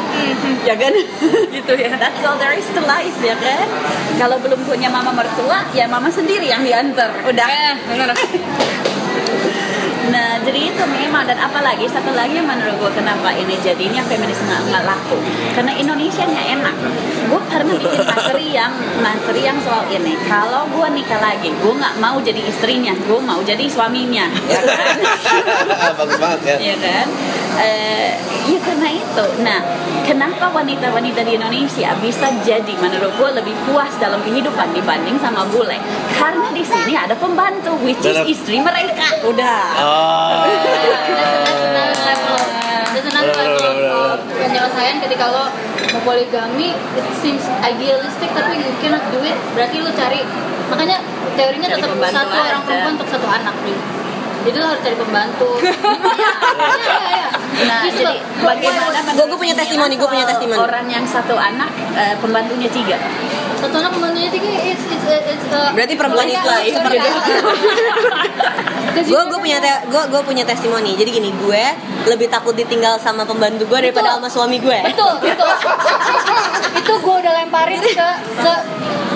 Ya 0.68 0.76
kan? 0.76 0.91
gitu 1.56 1.74
ya. 1.80 1.96
That's 1.96 2.20
all 2.28 2.36
there 2.36 2.56
is 2.56 2.68
to 2.76 2.82
life 2.84 3.20
ya 3.24 3.39
kan. 3.39 3.68
Kalau 4.20 4.36
belum 4.43 4.68
punya 4.68 4.91
mama 4.91 5.16
mertua 5.16 5.64
ya 5.72 5.88
mama 5.88 6.12
sendiri 6.12 6.52
yang 6.52 6.64
diantar. 6.66 7.12
Udah. 7.24 7.48
Nah, 10.12 10.38
jadi 10.45 10.60
itu 10.70 10.84
memang 10.86 11.26
dan 11.26 11.39
apalagi 11.41 11.89
satu 11.89 12.14
lagi 12.14 12.38
yang 12.38 12.45
menurut 12.45 12.78
gue 12.78 12.91
kenapa 12.93 13.34
ini 13.34 13.58
jadinya 13.62 14.06
feminis 14.06 14.38
nggak 14.45 14.62
nggak 14.70 14.84
laku 14.86 15.18
karena 15.58 15.74
Indonesia 15.74 16.26
nya 16.30 16.43
enak. 16.60 16.76
Gue 17.26 17.41
pernah 17.49 17.78
bikin 17.82 18.03
materi 18.06 18.47
yang 18.53 18.72
materi 19.01 19.41
yang 19.45 19.58
soal 19.66 19.86
ini. 19.89 20.14
Kalau 20.30 20.70
gue 20.70 20.88
nikah 20.93 21.18
lagi, 21.18 21.49
gue 21.49 21.74
nggak 21.74 21.95
mau 21.97 22.22
jadi 22.22 22.41
istrinya, 22.45 22.93
gue 22.93 23.20
mau 23.22 23.41
jadi 23.41 23.66
suaminya, 23.66 24.30
ya 24.45 24.62
kan? 24.62 24.95
Bagus 25.99 26.18
banget 26.22 26.39
ya. 26.45 26.56
ya 26.62 26.76
kan? 26.78 27.08
Eh, 27.56 28.12
ya 28.51 28.60
karena 28.60 28.89
itu. 28.91 29.26
Nah, 29.41 29.60
kenapa 30.03 30.51
wanita-wanita 30.51 31.24
di 31.24 31.39
Indonesia 31.39 31.95
bisa 32.03 32.28
jadi 32.43 32.74
menurut 32.78 33.16
gue 33.16 33.30
lebih 33.39 33.56
puas 33.68 33.95
dalam 33.95 34.20
kehidupan 34.28 34.76
dibanding 34.76 35.16
sama 35.24 35.47
bule? 35.47 35.80
Karena 36.20 36.51
di 36.51 36.64
sini 36.68 36.93
ada 36.95 37.16
pembantu, 37.16 37.80
which 37.80 38.03
is 38.03 38.20
istri 38.28 38.60
mereka. 38.60 39.24
Udah. 39.24 39.64
Oh. 39.80 40.43
Penyelesaian 44.36 44.97
ketika 45.01 45.26
lo 45.32 45.49
mau 45.95 46.01
poligami, 46.06 46.76
it 46.76 47.08
seems 47.20 47.43
idealistic 47.64 48.30
tapi 48.36 48.60
you 48.60 48.72
cannot 48.84 49.03
do 49.10 49.20
it. 49.24 49.36
Berarti 49.56 49.80
lo 49.82 49.91
cari 49.95 50.22
makanya 50.66 50.97
teorinya 51.36 51.68
tetap 51.72 51.91
satu 52.12 52.36
orang 52.36 52.62
perempuan 52.64 52.93
untuk 52.99 53.10
satu 53.10 53.28
anak 53.28 53.56
nih. 53.64 53.95
Jadi 54.46 54.56
lo 54.56 54.66
harus 54.68 54.82
cari 54.82 54.96
pembantu. 54.96 55.50
Iya, 56.56 56.72
iya, 56.86 57.28
iya. 57.56 57.66
Nah, 57.66 57.82
jadi 57.84 58.16
bagaimana 58.38 59.00
Gua- 59.12 59.28
gua 59.28 59.38
punya 59.38 59.56
testimoni, 59.56 59.96
gua 59.96 60.08
punya 60.08 60.26
testimoni. 60.26 60.60
Orang 60.60 60.86
yang 60.86 61.04
satu 61.04 61.34
anak, 61.34 61.68
eh, 61.93 62.16
pembantunya 62.18 62.70
tiga. 62.70 62.96
satu 63.56 63.76
anak 63.78 63.91
pembantunya 63.91 64.30
tiga, 64.30 64.46
it's, 64.62 64.84
it's, 64.86 65.06
it's, 65.08 65.46
uh, 65.50 65.72
Berarti 65.72 65.96
perempuan 65.96 66.28
itu 66.28 66.43
lah, 66.43 66.60
seperti 66.62 66.96
itu. 66.98 67.12
Gue 69.06 69.22
gue 69.26 69.39
punya 69.39 69.58
gue 69.86 70.04
gue 70.08 70.22
punya 70.24 70.43
testimoni 70.43 70.96
jadi 70.96 71.10
gini 71.12 71.30
gue 71.36 71.64
lebih 72.06 72.28
takut 72.28 72.54
ditinggal 72.54 72.96
sama 72.98 73.22
pembantu 73.22 73.66
gue 73.66 73.80
daripada 73.82 74.16
sama 74.16 74.28
suami 74.28 74.58
gue 74.58 74.80
betul 74.84 75.20
betul 75.20 75.52
itu 76.80 76.93
gue 76.96 77.16
udah 77.18 77.34
lemparin 77.36 77.84
ke 77.84 78.08
ke 78.39 78.54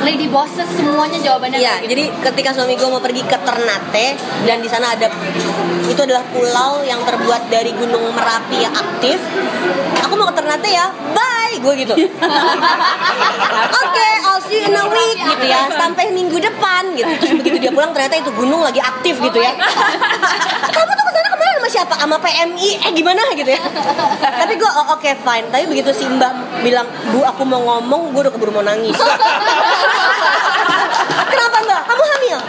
lady 0.02 0.28
bosses 0.28 0.68
semuanya 0.70 1.16
jawabannya 1.18 1.60
Iya, 1.60 1.74
gitu. 1.80 1.90
jadi 1.92 2.04
ketika 2.24 2.50
suami 2.52 2.76
gue 2.76 2.88
mau 2.88 3.00
pergi 3.00 3.22
ke 3.22 3.38
Ternate 3.38 4.08
dan 4.44 4.58
di 4.60 4.68
sana 4.68 4.94
ada 4.94 5.08
itu 5.89 6.01
adalah 6.05 6.24
pulau 6.30 6.86
yang 6.86 7.01
terbuat 7.03 7.49
dari 7.49 7.74
gunung 7.74 8.13
Merapi 8.13 8.63
yang 8.63 8.74
aktif. 8.74 9.20
Aku 10.05 10.13
mau 10.15 10.30
ke 10.30 10.34
Ternate 10.38 10.70
ya, 10.70 10.88
bye, 11.11 11.53
gue 11.59 11.74
gitu. 11.84 11.93
Oke, 13.84 14.09
I'll 14.24 14.41
see 14.45 14.61
you 14.61 14.70
in 14.70 14.78
a 14.78 14.86
week 14.88 15.20
gitu 15.20 15.45
ya, 15.49 15.67
sampai 15.74 16.13
minggu 16.13 16.38
depan 16.39 16.93
gitu. 16.93 17.09
Terus 17.20 17.34
begitu 17.41 17.57
dia 17.59 17.72
pulang 17.74 17.91
ternyata 17.91 18.15
itu 18.22 18.32
gunung 18.32 18.61
lagi 18.63 18.80
aktif 18.80 19.20
gitu 19.20 19.39
ya. 19.41 19.51
Kamu 20.76 20.91
tuh 20.93 21.03
ke 21.03 21.11
sana 21.11 21.28
kemarin 21.34 21.53
sama 21.57 21.70
siapa? 21.70 21.93
Sama 21.97 22.17
PMI? 22.22 22.70
Eh 22.86 22.91
gimana 22.93 23.22
gitu 23.34 23.49
ya? 23.49 23.61
Tapi 24.22 24.53
gue 24.55 24.70
oh, 24.70 24.95
oke 24.95 25.09
fine. 25.26 25.45
Tapi 25.51 25.65
begitu 25.67 25.89
si 25.91 26.05
Mbak 26.07 26.63
bilang, 26.63 26.88
Bu 27.11 27.26
aku 27.26 27.43
mau 27.43 27.59
ngomong, 27.59 28.13
gue 28.13 28.22
udah 28.30 28.34
keburu 28.34 28.53
mau 28.53 28.63
nangis. 28.63 28.95
Kenapa 31.30 31.57
mbak? 31.61 31.82
Kamu 31.86 32.03
hamil? 32.03 32.39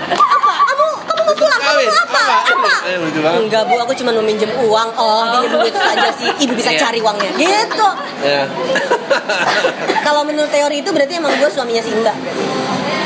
Apa? 1.71 1.77
Kawin. 1.77 1.87
mau 1.87 2.03
apa? 2.03 2.25
Apa? 2.51 2.73
Eh, 2.83 2.97
lucu 2.99 3.21
banget. 3.21 3.41
Enggak 3.41 3.63
bu, 3.65 3.75
aku 3.79 3.93
cuma 3.95 4.11
mau 4.11 4.21
minjem 4.21 4.51
uang. 4.59 4.89
Oh, 4.93 5.23
pinjam 5.25 5.45
duit 5.55 5.71
saja 5.73 6.09
sih. 6.11 6.29
Ibu 6.41 6.53
bisa 6.53 6.71
Iya. 6.71 6.81
cari 6.81 6.99
uangnya. 6.99 7.31
Gitu. 7.33 7.89
Ya. 8.21 8.43
Kalau 10.07 10.23
menurut 10.23 10.49
teori 10.49 10.77
itu 10.79 10.91
berarti 10.91 11.15
emang 11.17 11.33
gue 11.33 11.49
suaminya 11.49 11.79
si 11.79 11.91
Mbak. 11.91 12.17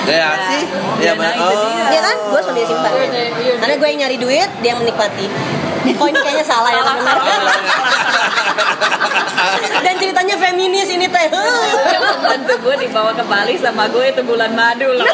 Ya 0.04 0.28
sih. 0.48 0.62
Ya, 1.00 1.12
nah, 1.12 1.20
Mbak. 1.20 1.32
itu 1.34 1.44
Oh. 1.44 1.50
dia. 1.50 1.84
Iya 1.90 2.00
kan? 2.02 2.16
Gue 2.28 2.40
suaminya 2.40 2.66
si 2.66 2.74
Mbak. 2.74 2.92
Karena 3.58 3.74
gue 3.74 3.88
yang 3.88 4.00
nyari 4.00 4.16
duit, 4.16 4.48
dia 4.58 4.68
yang 4.72 4.80
menikmati. 4.80 5.26
Kok 5.84 6.06
ini 6.06 6.16
kayaknya 6.16 6.40
salah 6.42 6.72
ya 6.72 6.80
teman 6.80 7.04
Dan 9.84 9.94
ceritanya 9.94 10.36
feminis 10.38 10.88
ini 10.88 11.04
teh. 11.04 11.26
Pembantu 11.28 12.52
gue 12.58 12.74
dibawa 12.80 13.12
ke 13.12 13.20
Bali 13.22 13.60
sama 13.60 13.84
gue 13.88 14.04
itu 14.08 14.24
bulan 14.24 14.50
madu 14.50 14.88
loh. 14.90 15.04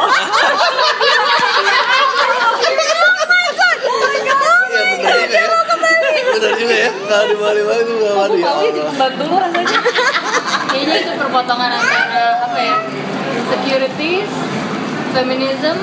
Bener 5.00 5.16
juga 5.24 5.36
ya. 5.36 5.48
Bener 6.30 6.52
juga 6.54 6.74
ya. 6.76 6.90
Kalau 7.02 7.24
di 7.26 7.36
Bali-Bali 7.36 7.82
itu 7.82 7.92
nggak 7.96 8.14
mau 8.14 8.26
ya 8.30 8.50
jadi 8.62 8.80
pembantu 8.84 9.22
lu 9.24 9.36
rasanya. 9.36 9.78
kayaknya 10.70 10.94
itu 10.96 11.12
perpotongan 11.16 11.70
antara 11.72 12.06
apa 12.44 12.58
ya 12.58 12.76
insecurities 13.32 14.30
feminism 15.10 15.76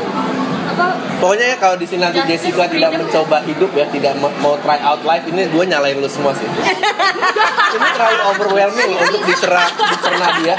apa 0.68 0.86
Pokoknya 1.18 1.46
ya 1.50 1.58
kalau 1.58 1.76
di 1.76 1.84
sini 1.84 2.02
nanti 2.02 2.22
Jessica 2.24 2.70
tidak 2.70 2.94
mencoba 2.94 3.42
hidup 3.42 3.72
ya, 3.74 3.86
tidak 3.88 4.14
mau- 4.16 4.60
try 4.60 4.78
out 4.80 5.02
life 5.02 5.26
ini 5.26 5.48
gue 5.48 5.64
nyalain 5.66 5.98
lu 5.98 6.06
semua 6.06 6.30
sih. 6.32 6.46
ini 6.46 7.88
terlalu 7.90 8.20
overwhelming 8.28 8.92
untuk 8.96 9.22
dicerna 9.26 9.66
dicerna 9.66 10.28
dia. 10.38 10.56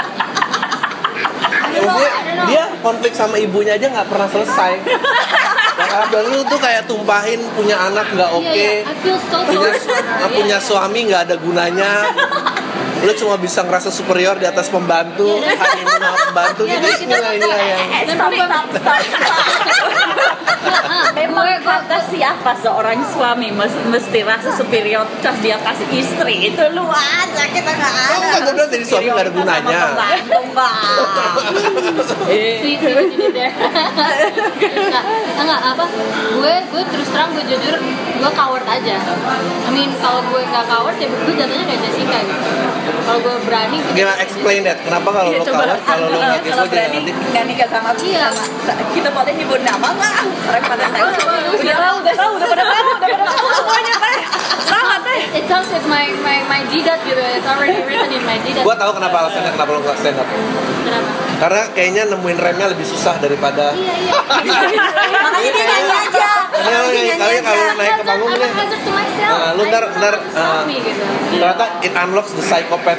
Maksudnya 1.71 2.11
dia 2.45 2.63
konflik 2.79 3.13
sama 3.13 3.39
ibunya 3.39 3.73
aja 3.73 3.87
nggak 3.87 4.07
pernah 4.07 4.27
selesai. 4.27 4.71
Dan 5.89 6.23
lu 6.29 6.41
tuh 6.45 6.59
kayak 6.61 6.85
tumpahin 6.85 7.41
punya 7.53 7.77
anak 7.89 8.05
nggak 8.13 8.29
oke, 8.29 8.45
Iya, 8.45 8.85
iya. 8.85 8.89
I 8.89 8.93
feel 9.01 9.17
so 9.17 9.37
punya 9.41 9.71
sorry 9.75 10.29
punya 10.37 10.57
suami 10.61 10.99
nggak 11.09 11.21
ada 11.29 11.35
gunanya. 11.37 11.91
Lu 12.99 13.11
cuma 13.15 13.37
bisa 13.37 13.61
ngerasa 13.61 13.89
superior 13.89 14.35
di 14.35 14.43
atas 14.43 14.67
pembantu, 14.67 15.39
hanya 15.39 15.83
sama 15.89 16.17
pembantu 16.25 16.61
gitu. 16.65 16.87
inilah 16.99 17.31
yang 17.31 17.47
Eh, 17.95 18.05
stop, 18.05 18.29
stop, 18.29 18.65
stop, 18.69 18.75
stop. 18.75 18.99
Memang 21.09 21.45
kata 21.61 21.97
siapa 22.05 22.51
seorang 22.57 22.99
suami 23.05 23.49
mes- 23.51 23.81
mesti 23.85 24.21
rasa 24.21 24.49
superioritas 24.51 25.35
di 25.39 25.49
atas 25.49 25.77
istri 25.89 26.47
itu 26.47 26.61
lu 26.71 26.83
aja 26.85 27.43
kita 27.47 27.69
nggak 27.69 27.93
ada. 27.93 28.15
Enggak, 28.15 28.39
gue 28.39 28.51
bilang 28.51 28.69
jadi 28.69 28.85
suami 28.85 29.07
nggak 29.07 29.21
ada 29.21 29.31
gunanya. 29.31 29.79
sama 29.79 29.95
pembantu, 29.95 30.37
Mbak. 30.49 30.73
si 32.29 32.39
si 32.59 32.69
nggak 32.79 33.51
nggak 35.39 35.61
apa 35.65 35.83
gue 36.35 36.53
gue 36.69 36.83
terus 36.91 37.07
terang 37.09 37.29
gue 37.33 37.43
jujur 37.47 37.75
gue 38.19 38.31
coward 38.35 38.65
aja 38.67 38.95
I 39.65 39.69
mean 39.71 39.89
kalau 39.97 40.19
gue 40.27 40.41
nggak 40.43 40.65
coward 40.67 40.97
ya 40.99 41.07
gue 41.07 41.33
jatuhnya 41.33 41.65
kayak 41.65 41.81
Jessica 41.83 42.17
gitu 42.21 42.49
kalau 43.09 43.19
gue 43.19 43.35
berani 43.43 43.77
gue 43.79 43.93
Gila 43.95 44.13
explain 44.19 44.61
that. 44.63 44.77
Kenapa 44.79 45.09
kalau 45.09 45.29
Iya, 45.29 45.39
lo 45.39 45.45
kalau 45.81 46.05
lo 46.05 46.17
nggak 46.19 46.41
kalau 46.45 46.61
kepo 46.61 46.63
dia 46.63 46.69
berani 46.85 46.97
nanti. 46.99 47.11
nggak 47.27 47.43
nikah 47.45 47.67
sama 47.67 47.89
Iya. 47.97 48.27
kita 48.89 49.09
boleh 49.09 49.33
nyebut 49.33 49.61
nama 49.61 49.87
nggak? 49.89 50.15
Orang 50.45 50.63
pada 50.63 50.85
tahu 50.87 51.07
Udah 51.49 51.75
tahu, 51.75 51.95
udah 51.99 52.13
tahu, 52.15 52.31
udah 52.35 52.47
pada 52.47 52.63
tahu, 52.63 52.85
udah 52.87 53.09
pada 53.09 53.25
tahu 53.27 53.47
semuanya 53.51 53.93
teh. 53.97 54.17
Sama 54.61 54.95
teh. 55.01 55.19
it 55.31 55.45
comes 55.45 55.67
with 55.67 55.85
my 55.85 56.05
my 56.19 56.37
my 56.45 56.61
jidat 56.67 57.01
gitu 57.01 57.17
it's 57.17 57.43
already 57.43 57.81
written 57.81 58.09
in 58.11 58.21
my 58.23 58.37
jidat 58.39 58.61
Gua 58.61 58.75
tahu 58.75 58.91
kenapa 58.93 59.15
alasannya 59.23 59.51
kenapa 59.51 59.69
lo 59.71 59.79
nggak 59.81 59.97
stand 59.97 60.17
up. 60.17 60.27
kenapa 60.79 61.09
Karena 61.39 61.61
kayaknya 61.71 62.03
nemuin 62.09 62.37
remnya 62.37 62.67
lebih 62.67 62.83
susah 62.83 63.15
daripada. 63.17 63.71
iya 63.73 63.95
iya 63.97 64.13
Makanya 65.25 65.49
dia 65.49 65.65
nyanyi 65.65 65.93
aja. 65.97 66.27
Karena 66.51 66.77
lo 66.77 66.89
Dia 66.89 66.99
nyanyi 66.99 67.09
nyanyi 67.09 67.17
kali 67.17 67.33
aja. 67.33 67.41
kalau 67.41 67.65
naik 67.73 67.93
ke 67.93 68.03
panggung 68.03 68.29
nih. 68.29 68.51
Nah, 69.19 69.51
lu 69.53 69.63
ntar- 69.63 69.91
ntar, 69.93 70.15
uh, 70.35 70.61
gitu 70.65 71.03
Ternyata 71.31 71.65
it 71.79 71.93
unlocks 71.93 72.33
the 72.33 72.43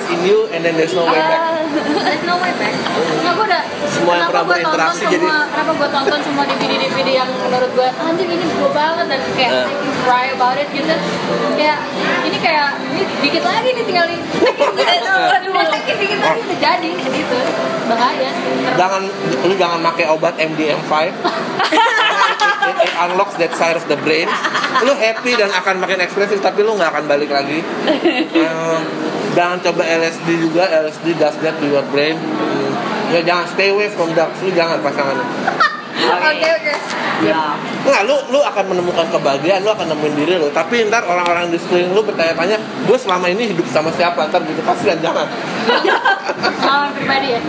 psychopaths 0.01 0.07
in 0.11 0.21
you 0.27 0.49
and 0.51 0.65
then 0.65 0.75
there's 0.77 0.95
no 0.95 1.05
way 1.05 1.21
back. 1.21 1.41
There's 1.71 2.25
no 2.25 2.37
way 2.39 2.53
back. 2.57 2.75
Nggak, 3.21 3.33
gue 3.37 3.47
udah 3.47 3.63
Semua 3.91 4.13
yang 4.17 4.29
pernah 4.29 4.43
gue 4.43 4.55
tonton 4.55 4.55
berinteraksi 4.55 4.99
semua, 4.99 5.13
jadi- 5.13 5.31
kenapa 5.51 5.73
gue 5.75 5.89
tonton 5.91 6.21
semua 6.23 6.45
DVD-DVD 6.47 7.09
yang 7.13 7.31
menurut 7.31 7.71
gue 7.73 7.89
anjir 7.91 8.27
ini 8.27 8.45
gue 8.47 8.71
banget 8.71 9.07
dan 9.09 9.21
kayak 9.35 9.53
Eh. 9.53 9.59
I 9.61 9.75
can 9.75 9.93
cry 10.01 10.25
about 10.33 10.57
it 10.57 10.69
gitu. 10.71 10.95
Kayak 11.55 11.79
ini 12.25 12.39
kayak 12.39 12.69
ini 12.89 13.03
dikit 13.21 13.45
lagi 13.45 13.69
nih 13.71 13.85
tinggal 13.85 14.07
di 14.07 14.17
gitu. 14.79 15.13
Aduh, 15.13 15.53
dikit 15.53 15.97
dikit 15.99 16.21
lagi 16.21 16.41
udah 16.41 16.59
jadi 16.59 16.91
gitu. 16.97 17.39
Bahaya. 17.87 18.31
Jangan 18.77 19.03
lu 19.43 19.55
jangan 19.57 19.79
pakai 19.85 20.07
obat 20.09 20.35
MDM5. 20.39 20.93
it, 20.93 21.15
it 22.87 22.93
unlocks 22.97 23.35
that 23.37 23.53
side 23.53 23.75
of 23.75 23.85
the 23.87 23.99
brain. 23.99 24.31
Lu 24.81 24.95
happy 24.95 25.35
dan 25.35 25.51
akan 25.51 25.79
makin 25.79 25.99
ekspresif 26.01 26.39
tapi 26.39 26.63
lu 26.63 26.75
nggak 26.75 26.91
akan 26.91 27.05
balik 27.07 27.31
lagi. 27.31 27.61
Um, 28.31 28.83
jangan 29.37 29.59
coba 29.63 29.83
LSD 29.85 30.29
juga. 30.39 30.65
LSD 30.67 31.17
does 31.19 31.37
that 31.43 31.55
to 31.59 31.67
your 31.67 31.85
brain. 31.91 32.17
Hmm. 32.19 32.71
Ya 33.11 33.21
jangan 33.27 33.47
stay 33.51 33.75
away 33.75 33.91
from 33.91 34.15
drugs. 34.15 34.39
Lu 34.43 34.51
jangan 34.55 34.79
pasangannya. 34.81 35.27
Oke 36.01 36.49
oke. 36.49 36.75
Ya. 37.23 37.55
Nggak, 37.87 38.03
lu 38.09 38.17
lu 38.33 38.41
akan 38.41 38.65
menemukan 38.73 39.07
kebahagiaan, 39.15 39.63
lu 39.63 39.71
akan 39.71 39.95
nemuin 39.95 40.15
diri 40.17 40.35
lu. 40.41 40.49
Tapi 40.51 40.89
ntar 40.89 41.05
orang-orang 41.07 41.53
di 41.53 41.59
sekeliling 41.61 41.93
lu 41.93 42.03
bertanya-tanya, 42.03 42.57
gue 42.59 42.99
selama 42.99 43.31
ini 43.31 43.53
hidup 43.53 43.69
sama 43.69 43.95
siapa? 43.95 44.27
Ntar 44.33 44.43
gitu 44.49 44.65
kasihan 44.65 44.99
jangan. 44.99 45.29
Pengalaman 46.59 46.91
pribadi 46.97 47.29
ya. 47.37 47.41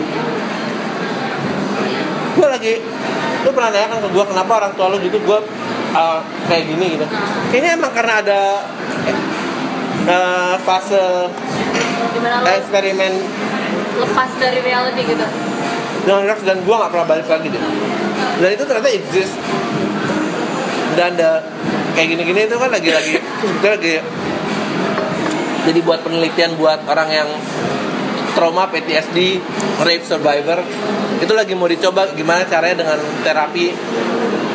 lagi 2.51 2.73
lu 3.41 3.49
pernah 3.57 3.69
nanya 3.73 3.87
kan 3.89 3.99
ke 4.05 4.09
gue 4.13 4.25
kenapa 4.27 4.51
orang 4.61 4.71
tua 4.77 4.85
lu 4.93 4.97
gitu 5.01 5.17
gue 5.17 5.39
uh, 5.97 6.19
kayak 6.45 6.63
gini 6.69 6.85
gitu 6.97 7.05
kayaknya 7.49 7.71
emang 7.73 7.91
karena 7.93 8.13
ada 8.21 8.41
uh, 10.05 10.55
fase 10.61 11.01
Di 12.09 12.19
mana 12.19 12.35
lo 12.41 12.49
eksperimen 12.49 13.13
lepas 14.01 14.31
dari 14.41 14.59
reality 14.65 15.01
gitu. 15.05 15.25
dengan 16.01 16.25
drugs 16.25 16.41
dan 16.41 16.57
gue 16.65 16.75
nggak 16.75 16.91
pernah 16.91 17.07
balik 17.07 17.27
lagi 17.29 17.47
deh 17.53 17.63
dan 18.41 18.49
itu 18.57 18.63
ternyata 18.65 18.89
exist 18.89 19.33
dan 20.97 21.13
ada 21.13 21.45
kayak 21.93 22.07
gini-gini 22.17 22.49
itu 22.49 22.57
kan 22.57 22.73
lagi-lagi 22.73 23.21
kita 23.21 23.67
lagi 23.77 23.95
jadi 25.69 25.79
buat 25.85 26.01
penelitian 26.01 26.57
buat 26.57 26.81
orang 26.89 27.09
yang 27.13 27.29
trauma 28.33 28.65
PTSD 28.73 29.37
rape 29.85 30.05
survivor 30.07 30.65
itu 31.21 31.33
lagi 31.37 31.53
mau 31.53 31.69
dicoba 31.69 32.09
gimana 32.17 32.49
caranya 32.49 32.81
dengan 32.81 32.97
terapi 33.21 33.69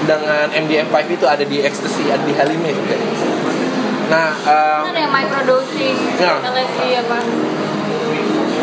dengan 0.07 0.47
MDMA5 0.51 1.07
itu 1.15 1.27
ada 1.27 1.45
di 1.47 1.63
ecstasy 1.63 2.11
ada 2.11 2.23
di 2.23 2.35
Halimé 2.35 2.71
juga. 2.75 2.97
Nah 4.07 4.31
um, 4.33 4.83
Kan 4.87 4.93
ada 4.95 5.01
yang 5.03 5.15
microdosing, 5.15 5.97
Ya. 6.17 6.39
LSD 6.43 6.83
apa? 7.03 7.19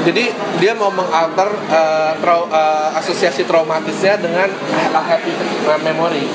jadi 0.04 0.24
dia 0.60 0.74
mau 0.76 0.92
mengalter 0.92 1.48
uh, 1.72 2.12
trau- 2.20 2.52
uh, 2.52 2.92
asosiasi 3.00 3.48
traumatisnya 3.48 4.20
dengan 4.20 4.52
uh, 4.52 5.04
happy 5.04 5.32
uh, 5.64 5.80
memory 5.80 6.28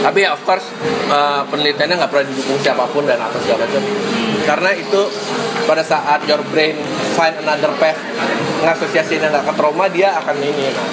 tapi 0.00 0.24
ya 0.24 0.32
of 0.32 0.42
course 0.48 0.64
uh, 1.12 1.44
penelitiannya 1.52 2.00
nggak 2.00 2.10
pernah 2.10 2.26
didukung 2.26 2.58
siapa 2.58 2.88
pun 2.88 3.04
dan 3.04 3.20
apa 3.20 3.36
segala 3.44 3.68
macam 3.68 3.82
karena 4.48 4.70
itu 4.74 5.02
pada 5.68 5.84
saat 5.84 6.24
your 6.24 6.40
brain 6.50 6.74
find 7.14 7.36
another 7.44 7.70
path 7.76 8.00
ngasosiasinya 8.64 9.28
nggak 9.28 9.44
ke 9.44 9.52
trauma 9.54 9.86
dia 9.92 10.16
akan 10.18 10.36
ini 10.40 10.72
nah. 10.72 10.86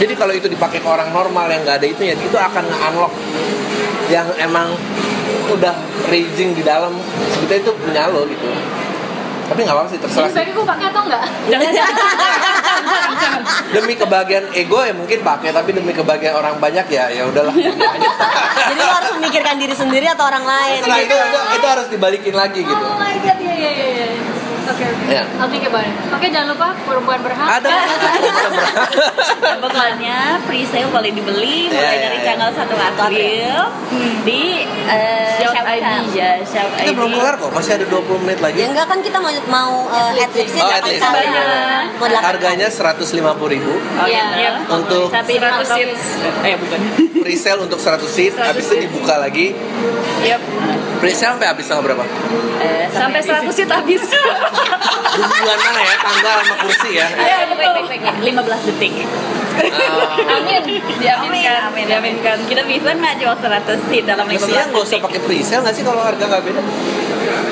jadi 0.00 0.12
kalau 0.16 0.32
itu 0.32 0.48
dipakai 0.48 0.80
ke 0.80 0.88
orang 0.88 1.12
normal 1.12 1.46
yang 1.52 1.60
nggak 1.62 1.76
ada 1.76 1.86
itu 1.86 2.02
ya 2.02 2.16
itu 2.16 2.34
akan 2.40 2.64
nge-unlock 2.64 3.12
yang 4.08 4.26
emang 4.40 4.72
udah 5.52 5.74
raging 6.08 6.56
di 6.56 6.64
dalam. 6.64 6.96
Sebetulnya 7.36 7.60
itu 7.60 7.72
punya 7.76 8.08
lo 8.08 8.24
gitu. 8.24 8.48
Tapi 9.44 9.60
nggak 9.60 9.76
apa-apa 9.76 9.90
sih 9.92 10.00
terserah. 10.00 10.32
Jadi 10.32 10.48
sih 10.48 10.56
gue 10.56 10.64
pakai 10.64 10.86
atau 10.88 11.02
enggak? 11.04 11.22
demi 13.76 13.94
kebahagiaan 13.98 14.46
ego 14.56 14.80
ya 14.80 14.94
mungkin 14.96 15.20
pakai 15.20 15.52
tapi 15.52 15.76
demi 15.76 15.92
kebahagiaan 15.92 16.40
orang 16.40 16.56
banyak 16.56 16.88
ya 16.88 17.12
ya 17.12 17.28
udahlah. 17.28 17.52
Jadi 18.72 18.80
lo 18.80 18.92
harus 18.96 19.12
memikirkan 19.20 19.60
diri 19.60 19.76
sendiri 19.76 20.08
atau 20.08 20.24
orang 20.24 20.48
lain. 20.48 20.80
nah 20.88 20.96
itu, 20.96 21.12
itu 21.12 21.38
itu 21.60 21.66
harus 21.68 21.86
dibalikin 21.92 22.34
lagi 22.34 22.60
gitu. 22.64 22.84
Oh 22.84 22.96
my 22.96 23.14
god, 23.20 23.38
iya 23.44 23.52
iya 23.52 23.70
iya. 24.66 24.72
iya. 24.72 24.72
Oke 24.72 24.84
oke. 24.86 25.04
Ya. 25.10 25.22
I'll 25.36 25.48
think 25.48 25.64
about 25.64 25.82
it. 25.82 25.94
Oke 26.10 26.26
jangan 26.28 26.48
lupa 26.52 26.68
perempuan 26.80 27.20
berhak. 27.20 27.48
ada 27.54 27.70
Pokoknya 29.60 30.18
pre-sale 30.42 30.88
boleh 30.88 31.10
dibeli 31.10 31.58
Iya, 31.64 31.74
mulai 31.74 31.90
iya, 31.90 32.02
dari 32.02 32.18
iya. 32.18 32.26
tanggal 32.26 32.50
1 32.50 32.64
April 32.64 33.54
di 34.24 34.42
eh, 34.86 35.36
Shout 35.38 35.54
Shout 35.54 35.66
ID. 35.66 35.84
Ya, 36.14 36.30
kita 36.40 36.62
ID. 36.82 36.94
belum 36.94 37.10
kelar 37.14 37.34
kok 37.36 37.50
masih 37.50 37.72
ada 37.74 37.86
20 37.86 38.24
menit 38.24 38.38
lagi 38.40 38.56
Ya 38.56 38.66
enggak 38.68 38.86
kan 38.86 38.98
kita 39.00 39.18
mau 39.18 39.32
mau 39.46 39.72
uh, 39.86 40.12
adlibsnya 40.14 40.62
Oh, 40.62 40.70
8 40.70 40.78
adlibs. 40.78 41.00
kali. 41.00 41.16
Banyak. 41.18 41.84
Mau 41.94 42.06
8 42.08 42.24
harganya 42.24 42.68
150.000 42.68 43.20
ribu 43.48 43.72
Oh, 43.74 44.06
Iya. 44.06 44.24
iya. 44.34 44.50
Untuk- 44.66 45.10
Tapi 45.10 45.32
100 45.36 45.64
seats. 45.66 46.02
Eh, 46.42 46.54
bukan. 46.56 46.78
pre-sale 47.16 47.60
untuk 47.62 47.78
100 47.78 48.04
seat 48.06 48.34
habis 48.34 48.64
itu 48.66 48.84
dibuka 48.84 49.16
lagi 49.16 49.56
Yep. 50.22 50.40
Pre-sale 51.04 51.36
sampai 51.36 51.48
habis 51.52 51.68
tanggal 51.68 51.84
berapa? 51.84 52.04
Eh, 52.64 52.88
Sampai 52.88 53.20
100 53.20 53.44
seat 53.52 53.68
habis. 53.68 54.00
bulan 55.14 55.58
mana 55.60 55.80
ya 55.84 55.94
tanggal 56.00 56.36
sama 56.42 56.54
kursi 56.64 56.90
ya 56.96 57.06
Iya, 57.06 57.36
baik, 57.46 57.60
baik, 57.60 57.86
baik, 57.86 58.00
baik. 58.02 58.34
15 58.34 58.68
detik. 58.72 58.92
Oh. 59.54 60.34
Amin. 60.34 60.62
Diaminkan. 60.98 61.22
Amin, 61.22 61.46
amin. 61.60 61.84
Diaminkan. 61.86 62.36
Kita 62.48 62.64
bisa 62.64 62.90
nggak 62.90 63.14
jual 63.20 63.36
100 63.36 63.86
seat 63.86 64.04
dalam 64.08 64.24
15 64.26 64.34
Mestinya 64.34 64.64
nggak 64.66 64.80
usah 64.80 64.96
detik? 64.96 65.04
pakai 65.06 65.20
pre-sale 65.20 65.60
nggak 65.62 65.74
sih 65.76 65.84
kalau 65.84 66.02
harga 66.02 66.24
nggak 66.24 66.42
beda? 66.42 66.62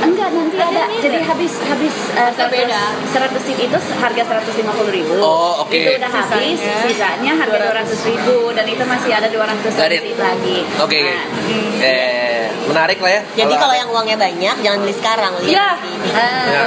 Enggak, 0.03 0.29
ada. 0.65 0.83
Jadi 0.93 1.19
habis 1.21 1.53
habis 1.63 1.95
uh, 2.13 2.29
Harga 2.29 2.45
beda. 2.47 2.83
100 3.05 3.47
seat 3.47 3.59
itu 3.63 3.79
harga 3.97 4.23
150 4.23 4.63
ribu. 4.91 5.15
Oh, 5.19 5.63
oke. 5.63 5.75
Itu 5.75 5.91
udah 5.97 6.11
habis, 6.13 6.59
Sisanya. 6.59 6.83
sisanya 6.85 7.33
harga 7.37 7.57
200 7.83 8.09
ribu 8.09 8.37
dan 8.53 8.65
itu 8.65 8.83
masih 8.83 9.11
ada 9.13 9.27
200 9.27 9.69
Got 9.69 9.91
it. 9.91 10.03
seat 10.03 10.19
lagi. 10.19 10.59
Oke, 10.79 10.99
Nah, 11.03 11.25
eh 11.81 12.47
menarik 12.63 12.99
lah 12.99 13.13
ya. 13.13 13.23
Jadi 13.37 13.55
kalau 13.55 13.75
yang 13.75 13.89
uangnya 13.89 14.17
banyak 14.17 14.57
jangan 14.61 14.79
beli 14.81 14.95
sekarang, 14.95 15.33
lihat 15.37 15.51
Iya. 15.51 15.67
nanti. 15.69 15.93
ah, 16.15 16.47
Ya. 16.47 16.65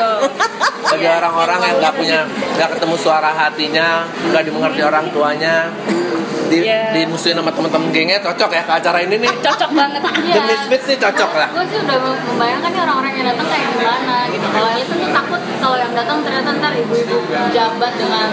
bagi 0.86 1.08
orang-orang 1.10 1.60
yang 1.62 1.76
nggak 1.80 1.94
punya 1.96 2.20
nggak 2.56 2.70
ketemu 2.72 2.96
suara 2.96 3.32
hatinya 3.34 4.06
nggak 4.30 4.44
dimengerti 4.44 4.82
orang 4.82 5.10
tuanya 5.10 5.72
di, 6.46 6.58
Iya. 6.62 6.94
dimusuhin 6.94 7.36
sama 7.36 7.50
teman-teman 7.50 7.90
gengnya 7.90 8.18
cocok 8.20 8.50
ya 8.50 8.62
ke 8.62 8.74
acara 8.76 8.98
ini 9.00 9.16
nih 9.18 9.32
Cocok 9.46 9.70
banget. 9.72 10.02
The 10.06 10.42
Misfits 10.42 10.86
nih 10.88 10.98
cocok 11.00 11.32
lah 11.34 11.48
Gue 11.52 11.66
sih 11.68 11.80
udah 11.80 11.98
membayangkan 12.26 12.70
nih 12.70 12.82
orang-orang 12.82 13.12
yang 13.14 13.26
datang 13.30 13.48
kayak 13.48 13.66
gimana 13.72 14.16
gitu. 14.30 14.46
Kalau 14.46 14.68
Alison 14.70 14.98
tuh 14.98 15.12
takut 15.12 15.42
kalau 15.56 15.78
yang 15.78 15.94
datang 15.94 16.18
ternyata 16.22 16.50
ntar 16.56 16.74
ibu-ibu 16.74 17.18
jabat 17.50 17.94
dengan 17.96 18.28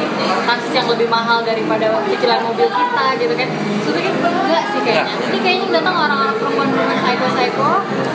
taksi 0.45 0.75
yang 0.75 0.85
lebih 0.87 1.09
mahal 1.09 1.41
daripada 1.41 1.87
cicilan 2.05 2.41
mobil 2.43 2.69
kita 2.69 3.05
gitu 3.17 3.33
kan. 3.33 3.49
Sebenarnya 3.83 4.13
enggak 4.13 4.65
sih 4.69 4.81
kayaknya. 4.83 5.15
Ini 5.23 5.39
kayaknya 5.39 5.63
yang 5.63 5.73
datang 5.73 5.95
orang-orang 5.99 6.37
perempuan-perempuan 6.37 6.99
psycho-psycho. 6.99 7.69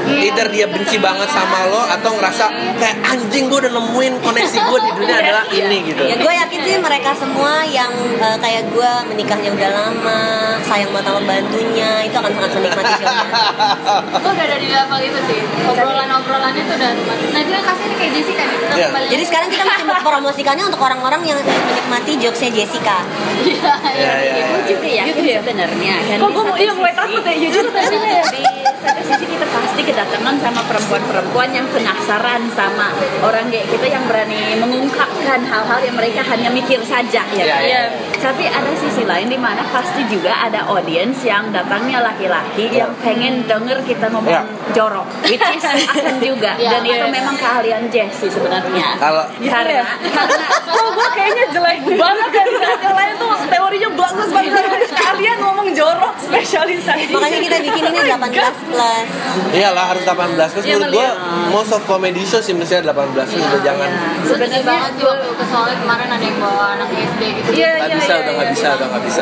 either 0.07 0.47
dia 0.47 0.65
benci 0.65 0.97
banget 0.97 1.27
sama 1.27 1.67
lo 1.67 1.81
atau 1.89 2.15
ngerasa 2.15 2.45
kayak 2.73 2.97
anjing 3.05 3.47
gue 3.47 3.59
udah 3.59 3.73
nemuin 3.73 4.13
koneksi 4.17 4.57
gue 4.61 4.79
di 4.81 4.91
dunia 4.95 5.17
adalah 5.17 5.43
ini 5.49 5.77
gitu 5.83 6.01
Ya 6.01 6.15
gue 6.15 6.33
yakin 6.33 6.59
sih 6.61 6.75
mereka 6.77 7.11
semua 7.11 7.61
yang 7.65 7.91
uh, 8.17 8.37
kayak 8.37 8.71
gue 8.71 8.91
menikahnya 9.05 9.49
udah 9.49 9.69
lama, 9.69 9.86
sayang 10.59 10.89
banget 10.89 11.05
sama 11.05 11.21
bantunya, 11.23 11.89
itu 12.01 12.15
akan 12.15 12.31
sangat 12.31 12.51
menikmati 12.53 12.93
shownya. 12.99 13.27
Gue 14.13 14.31
udah 14.31 14.45
ada 14.45 14.57
di 14.57 14.67
level 14.67 14.99
itu 15.01 15.19
sih. 15.25 15.39
Obrolan-obrolannya 15.63 16.63
tuh 16.63 16.75
udah. 16.75 16.91
Nah 17.29 17.39
itu 17.39 17.51
yang 17.51 17.63
kasih 17.63 17.83
ini 17.85 17.95
kayak 17.95 18.11
Jessica 18.13 18.43
nih. 18.43 18.57
Kita 18.57 18.73
Iya. 18.73 18.87
kembali. 18.87 19.07
Jadi 19.07 19.23
sekarang 19.25 19.47
kita 19.47 19.63
masih 19.63 19.85
mempromosikannya 19.91 20.63
untuk 20.65 20.81
orang-orang 20.81 21.21
yang 21.23 21.37
ingin 21.37 21.55
menikmati 21.63 22.11
jokesnya 22.17 22.49
Jessica. 22.51 22.97
Iya 23.39 23.73
ya, 23.93 24.13
iya. 24.17 24.33
ya, 24.33 24.45
Gue 24.45 24.59
ya. 24.59 24.67
juga 24.67 24.87
yakin 24.89 25.07
Gitu 25.07 25.21
ya? 25.23 25.37
sebenarnya 25.39 25.95
kan 26.03 26.17
Kok 26.17 26.29
gue 26.29 26.43
satu 26.43 26.57
iya 26.57 26.71
mulai 26.73 26.93
takut 26.93 27.21
ya, 27.21 27.33
jujur 27.37 27.65
tadi 27.69 27.95
ya. 27.97 28.23
di 28.27 28.41
satu 28.87 29.03
sisi 29.03 29.25
kita 29.27 29.43
pasti 29.45 29.81
kedatangan 29.83 30.35
sama 30.39 30.61
perempuan-perempuan 30.63 31.49
yang 31.51 31.67
penasaran 31.67 32.47
sama 32.55 32.95
orang 33.19 33.51
kayak 33.51 33.67
kita 33.67 33.87
yang 33.91 34.03
berani 34.07 34.55
mengungkapkan 34.57 35.43
hal-hal 35.43 35.79
yang 35.83 35.95
mereka 35.95 36.23
hanya 36.23 36.47
mikir 36.47 36.79
saja 36.81 37.21
ya. 37.35 37.43
Iya, 37.43 37.51
kan? 37.51 37.63
iya. 37.63 37.81
Tapi 38.17 38.47
ada 38.47 38.71
sisi 38.73 39.03
lain 39.03 39.27
di 39.27 39.35
mana 39.35 39.61
pasti 39.69 40.07
juga 40.07 40.33
ada 40.39 40.65
audiens 40.65 41.19
yang 41.21 41.51
datangnya 41.51 41.99
laki-laki 42.01 42.71
yang 42.71 42.89
pengen 43.03 43.43
denger 43.43 43.83
kita 43.83 44.07
ngomong 44.09 44.25
Iya. 44.27 44.43
jorok, 44.73 45.07
which 45.23 45.39
is 45.39 45.63
akan 45.71 46.15
juga 46.19 46.51
Iya, 46.55 46.71
dan 46.73 46.81
itu 46.83 47.05
iya. 47.05 47.11
memang 47.11 47.35
keahlian 47.35 47.83
Jessie 47.87 48.31
sebenarnya. 48.31 48.95
kalau 48.97 49.25
Karena 49.37 49.83
karena 50.01 50.45
Kok 50.67 50.89
gue 50.93 51.07
kayaknya 51.15 51.45
jelek 51.51 51.77
banget 51.95 52.29
kan 52.29 52.47
yang 52.77 52.95
lain 52.95 53.13
tuh 53.15 53.29
teorinya 53.47 53.89
bagus 53.95 54.29
banget 54.29 54.63
Kalian 54.91 55.37
ngomong 55.39 55.67
jorok 55.71 56.13
spesialisasi 56.19 57.11
Makanya 57.11 57.39
kita 57.39 57.57
bikin 57.63 57.83
ini 57.87 57.99
18 58.03 58.67
plus. 58.67 58.76
Iyalah 59.53 59.85
harus 59.93 60.03
18 60.03 60.37
terus 60.53 60.65
Iya, 60.67 60.75
menurut 60.77 60.93
gue 60.93 61.07
most 61.53 61.71
of 61.73 61.81
comedy 61.87 62.23
show 62.27 62.41
sih 62.43 62.53
mestinya 62.53 62.91
18 62.93 63.15
terus 63.27 63.43
udah 63.43 63.61
jangan. 63.63 63.89
Gue 64.23 64.37
sedih 64.37 64.63
banget 64.63 64.91
sih 64.99 65.05
waktu 65.07 65.27
ke 65.33 65.45
soalnya 65.47 65.77
kemarin 65.81 66.09
ada 66.11 66.25
yang 66.25 66.37
bawa 66.41 66.65
anak 66.77 66.89
SD 66.93 67.21
gitu. 67.41 67.49
Iya 67.57 67.69
nggak 67.77 67.89
iya 67.89 67.97
bisa 67.97 68.13
iya 68.13 68.21
udah 68.21 68.33
nggak 68.33 68.47
iya. 68.47 68.55
bisa 68.55 68.67
udah 68.75 68.87
nggak 68.87 69.03
bisa. 69.05 69.21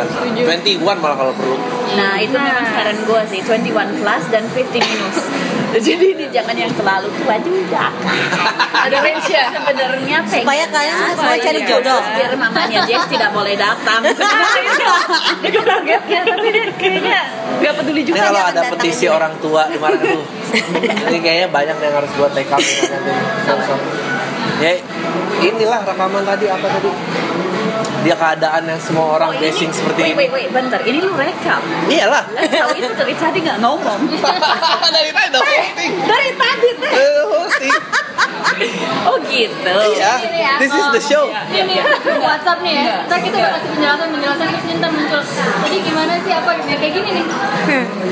21 0.84 1.02
malah 1.04 1.18
kalau 1.18 1.34
perlu. 1.38 1.58
Nah 1.96 2.14
itu 2.20 2.36
memang 2.36 2.66
saran 2.70 2.98
gue 3.04 3.22
sih. 3.32 3.40
21 3.46 4.02
plus 4.02 4.24
dan 4.34 4.44
50 4.50 4.82
minus 4.82 5.18
Jadi 5.88 6.06
ini 6.16 6.26
jangan 6.32 6.56
yang 6.56 6.72
terlalu 6.72 7.08
tua 7.20 7.36
juga. 7.44 7.92
Ada 8.76 8.98
range 9.02 9.28
ya 9.28 9.50
Sebenarnya 9.50 10.18
Supaya 10.24 10.64
kalian 10.70 10.96
semua 11.16 11.36
cari 11.36 11.62
jodoh. 11.66 12.02
Biar 12.16 12.32
mamanya 12.38 12.80
Jess 12.88 13.06
tidak 13.12 13.30
boleh 13.36 13.56
datang. 13.60 14.02
Kaget 14.06 16.04
ya 16.14 16.22
Tapi 16.24 16.48
dia 16.54 16.66
kayaknya 16.76 17.22
Gak 17.60 17.74
peduli 17.82 18.02
ini 18.04 18.08
juga 18.08 18.30
kalau 18.30 18.44
ada 18.46 18.62
petisi 18.76 19.06
orang 19.10 19.34
tua 19.42 19.68
di 19.72 19.80
mana 19.80 19.98
tuh? 19.98 20.24
Ini 21.12 21.18
kayaknya 21.20 21.48
banyak 21.50 21.78
yang 21.82 21.94
harus 21.98 22.12
buat 22.16 22.32
take 22.36 22.52
up 22.52 22.62
langsung 23.46 23.80
ya 24.64 24.72
inilah 25.44 25.84
rekaman 25.84 26.24
tadi 26.24 26.46
apa 26.48 26.68
tadi 26.80 26.92
dia 28.02 28.16
keadaan 28.16 28.62
yang 28.66 28.80
semua 28.80 29.06
orang 29.14 29.30
Oh, 29.30 29.36
ini- 29.36 29.44
basing 29.46 29.72
seperti 29.72 30.00
wait, 30.02 30.12
ini. 30.12 30.18
wait, 30.18 30.30
wait, 30.32 30.50
bentar. 30.50 30.80
Ini 30.80 30.98
lu 31.00 31.14
rekam. 31.14 31.62
Iyalah. 31.86 32.24
Tahu 32.30 32.70
itu 32.74 32.94
dari 32.94 33.14
tadi 33.14 33.40
gak 33.42 33.58
ngomong. 33.60 34.00
Dari 34.96 35.12
tadi 35.12 35.28
udah 35.28 35.42
hosting. 35.42 35.92
Dari 36.02 36.30
tadi 36.34 36.70
teh. 36.78 36.92
Eh, 36.94 37.22
hosting. 37.28 37.74
Oh 39.06 39.20
gitu. 39.22 39.74
Iya. 39.92 40.14
Ini 40.22 40.40
ya, 40.40 40.54
this 40.56 40.72
is 40.72 40.80
the 40.88 41.02
kalau- 41.04 41.28
show. 41.28 41.52
Ini 41.52 41.76
WhatsApp 42.18 42.64
nih 42.64 42.74
ya. 42.78 43.04
Ntar 43.04 43.20
kita 43.20 43.36
udah 43.36 43.52
kasih 43.52 43.70
penjelasan 43.70 44.08
penjelasan 44.10 44.46
terus 44.48 44.76
ntar 44.76 44.90
muncul. 44.90 45.22
Jadi 45.66 45.78
gimana 45.84 46.14
sih 46.24 46.32
apa 46.32 46.52
ya 46.56 46.76
kayak 46.80 46.94
gini 46.96 47.10
nih. 47.12 47.26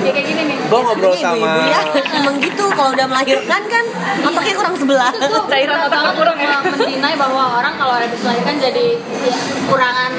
Ya 0.03 0.11
kayak 0.11 0.27
gini 0.27 0.41
nih. 0.43 0.57
gue 0.63 0.79
ngobrol 0.81 1.13
Ini 1.13 1.21
sama 1.21 1.37
ibu-ibu 1.37 1.69
ya, 1.69 1.79
emang 2.17 2.35
gitu. 2.39 2.65
Kalau 2.67 2.89
udah 2.91 3.07
melahirkan 3.07 3.61
kan 3.63 3.85
otaknya 4.21 4.53
kurang 4.53 4.75
sebelah. 4.75 5.11
Itu 5.13 5.27
tuh 5.29 5.43
Cairan 5.47 5.79
banget 5.87 6.13
kurang 6.17 6.37
ya. 6.37 6.55
mendinai 6.65 7.15
bahwa 7.15 7.43
orang 7.55 7.73
kalau 7.77 7.93
habis 7.95 8.19
melahirkan 8.19 8.55
jadi 8.59 8.85
ya, 8.99 9.35
kekurangan 9.53 10.11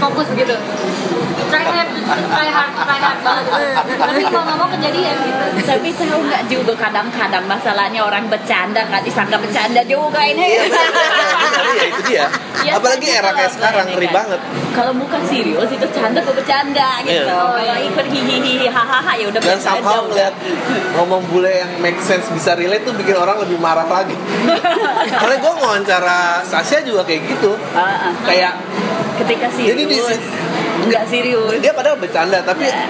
fokus 0.00 0.28
gitu 0.36 0.56
try 1.54 1.66
hard 1.70 1.88
try 2.34 2.48
hard 2.50 2.72
try 2.74 2.98
hard 2.98 3.18
banget 3.22 3.44
gitu. 3.46 4.02
tapi 4.02 4.22
kalau 4.26 4.42
nggak 4.42 4.58
mau 4.58 4.68
kejadian 4.74 5.16
gitu 5.22 5.44
Tapi 5.64 5.88
tahu 5.96 6.20
nggak 6.28 6.42
juga 6.50 6.72
kadang-kadang 6.76 7.44
masalahnya 7.48 8.00
orang 8.04 8.26
bercanda 8.28 8.82
kan 8.90 9.00
disangka 9.00 9.38
bercanda 9.38 9.80
juga 9.86 10.20
ini. 10.26 10.44
Iya 10.44 10.64
ya 11.74 11.84
itu 11.90 12.02
dia. 12.06 12.26
Ya, 12.64 12.80
Apalagi 12.80 13.06
saja 13.06 13.20
era 13.20 13.30
kayak 13.36 13.52
sekarang 13.52 13.86
ngeri 13.92 14.08
kan. 14.08 14.16
banget. 14.24 14.40
Kalau 14.72 14.92
bukan 14.96 15.20
serius 15.28 15.68
itu 15.68 15.86
canda 15.92 16.20
atau 16.24 16.32
bercanda 16.32 16.90
gitu. 17.04 17.26
Iya. 17.28 17.34
Kalau 17.60 17.78
ikut 17.92 18.06
hihihi 18.08 18.66
hahaha 18.70 19.12
ya 19.20 19.26
udah 19.28 19.40
Dan 19.40 19.58
somehow 19.60 20.00
ngeliat 20.08 20.34
ngomong 20.96 21.22
bule 21.28 21.52
yang 21.52 21.70
make 21.84 22.00
sense 22.00 22.28
bisa 22.32 22.56
relate 22.56 22.84
tuh 22.88 22.94
bikin 22.96 23.16
orang 23.18 23.36
lebih 23.44 23.58
marah 23.60 23.84
lagi. 23.84 24.16
Karena 25.20 25.36
gue 25.36 25.52
wawancara 25.60 26.40
Sasha 26.46 26.80
juga 26.80 27.04
kayak 27.04 27.22
gitu. 27.28 27.52
Ah, 27.76 28.10
ah. 28.10 28.12
Kayak 28.24 28.54
ketika 29.20 29.46
serius. 29.52 29.70
Jadi 29.76 29.82
di 29.84 29.98
nggak 30.84 31.04
serius. 31.04 31.48
dia 31.58 31.72
padahal 31.72 31.96
bercanda 31.96 32.38
tapi 32.40 32.64
Ya. 32.64 32.86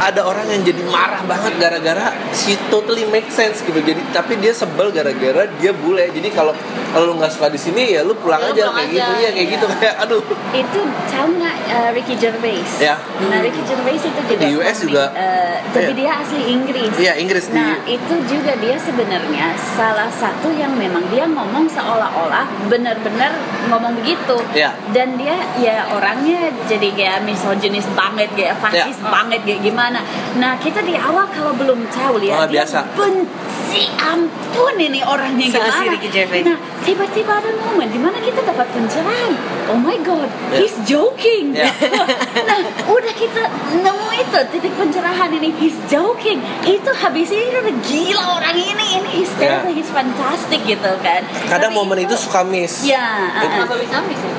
ada 0.00 0.22
orang 0.22 0.46
yang 0.46 0.62
jadi 0.62 0.78
marah 0.84 1.20
banget 1.22 1.58
gara-gara 1.58 2.06
she 2.32 2.54
totally 2.68 3.02
make 3.04 3.26
sense 3.28 3.60
gitu 3.60 3.74
jadi 3.76 3.98
tapi 4.08 4.38
dia 4.38 4.50
sebel 4.52 4.88
gara-gara 4.88 5.42
dia 5.52 5.72
bule 5.72 6.06
jadi 6.08 6.30
kalau 6.30 6.54
kalau 6.88 7.04
lu 7.04 7.14
nggak 7.16 7.28
suka 7.28 7.48
di 7.48 7.58
sini 7.58 7.92
ya 7.92 8.00
lu 8.00 8.14
pulang 8.14 8.38
Ya, 8.40 8.46
lu 8.46 8.54
aja 8.54 8.62
pulang 8.64 8.76
kayak 8.78 8.88
aja, 8.88 8.94
gitu 8.94 9.12
iya 9.12 9.28
kayak 9.28 9.34
iya. 9.36 9.52
gitu 9.52 9.66
kayak 9.68 9.94
aduh 9.98 10.20
itu 10.54 10.80
tahu 11.08 11.28
nggak 11.34 11.56
uh, 11.68 11.88
Ricky 11.90 12.14
Gervais? 12.14 12.70
Ya. 12.78 12.94
Nah 13.22 13.38
Ricky 13.38 13.60
Gervais 13.60 13.98
itu 14.00 14.20
juga 14.22 14.38
Di 14.38 14.48
US 14.54 14.76
juga. 14.80 15.04
uh, 15.10 15.56
tapi 15.68 15.84
Iya. 15.84 15.98
dia 15.98 16.12
asli 16.16 16.42
Inggris. 16.48 16.92
Iya, 16.96 17.12
Inggris 17.18 17.44
di- 17.44 17.58
Nah 17.58 17.76
itu 17.84 18.14
juga 18.24 18.52
dia 18.56 18.76
sebenarnya 18.78 19.46
salah 19.68 20.08
satu 20.08 20.48
yang 20.50 20.72
memang 20.74 21.02
dia 21.08 21.26
ngomong 21.26 21.66
seolah-olah 21.66 22.46
benar-benar 22.68 23.34
ngomong 23.66 23.98
begitu. 23.98 24.38
Iya. 24.54 24.72
Dan 24.88 25.18
dia 25.18 25.34
ya 25.58 25.90
orangnya 25.90 26.38
jadi 26.64 26.88
kayak 26.90 27.17
misoginis 27.20 27.86
banget, 27.92 28.28
kayak 28.32 28.58
fasis 28.58 28.96
Iya. 28.96 29.06
banget, 29.06 29.40
kayak 29.42 29.60
gimana. 29.62 30.00
Nah 30.34 30.54
kita 30.56 30.80
di 30.80 30.94
awal 30.94 31.26
kalau 31.28 31.52
belum 31.52 31.86
tahu 31.88 32.18
lihat 32.18 32.38
Oh, 32.38 32.46
dia 32.46 32.62
biasa. 32.62 32.78
benci 32.92 33.82
ampun 33.94 34.74
ini 34.76 35.00
orangnya 35.00 35.46
Si 35.46 35.54
gimana. 35.54 35.94
Gervais. 36.00 36.42
Nah 36.42 36.56
tiba-tiba 36.80 37.32
ada 37.34 37.50
momen 37.54 37.86
di 37.86 37.96
mana 37.96 38.18
kita 38.18 38.40
dapat 38.42 38.66
pencerahan. 38.68 39.32
Oh 39.68 39.76
my 39.76 40.00
god, 40.00 40.26
Ya. 40.48 40.58
he's 40.58 40.74
joking. 40.82 41.52
Ya. 41.52 41.68
nah, 42.48 42.58
udah 42.86 43.12
kita 43.12 43.42
nemu 43.76 44.08
itu 44.16 44.38
titik 44.50 44.72
pencerahan 44.74 45.28
ini 45.30 45.52
he's 45.54 45.76
joking. 45.86 46.40
Itu 46.62 46.90
habis 46.90 47.28
ini 47.28 47.52
udah 47.52 47.76
gila 47.82 48.24
orang 48.34 48.56
ini, 48.56 48.84
ini 48.96 49.10
hysterical, 49.18 49.68
Ya. 49.68 49.76
he's 49.76 49.90
fantastic 49.90 50.64
gitu 50.64 50.92
kan. 50.98 51.20
kadang 51.44 51.68
Tapi 51.68 51.76
momen 51.76 51.98
itu 52.00 52.16
suka 52.16 52.40
miss 52.42 52.80
Ya, 52.82 53.28
uh, 53.28 53.44
kenapa 53.44 53.76
bisa 53.76 54.00
miss 54.02 54.16
ya? 54.18 54.32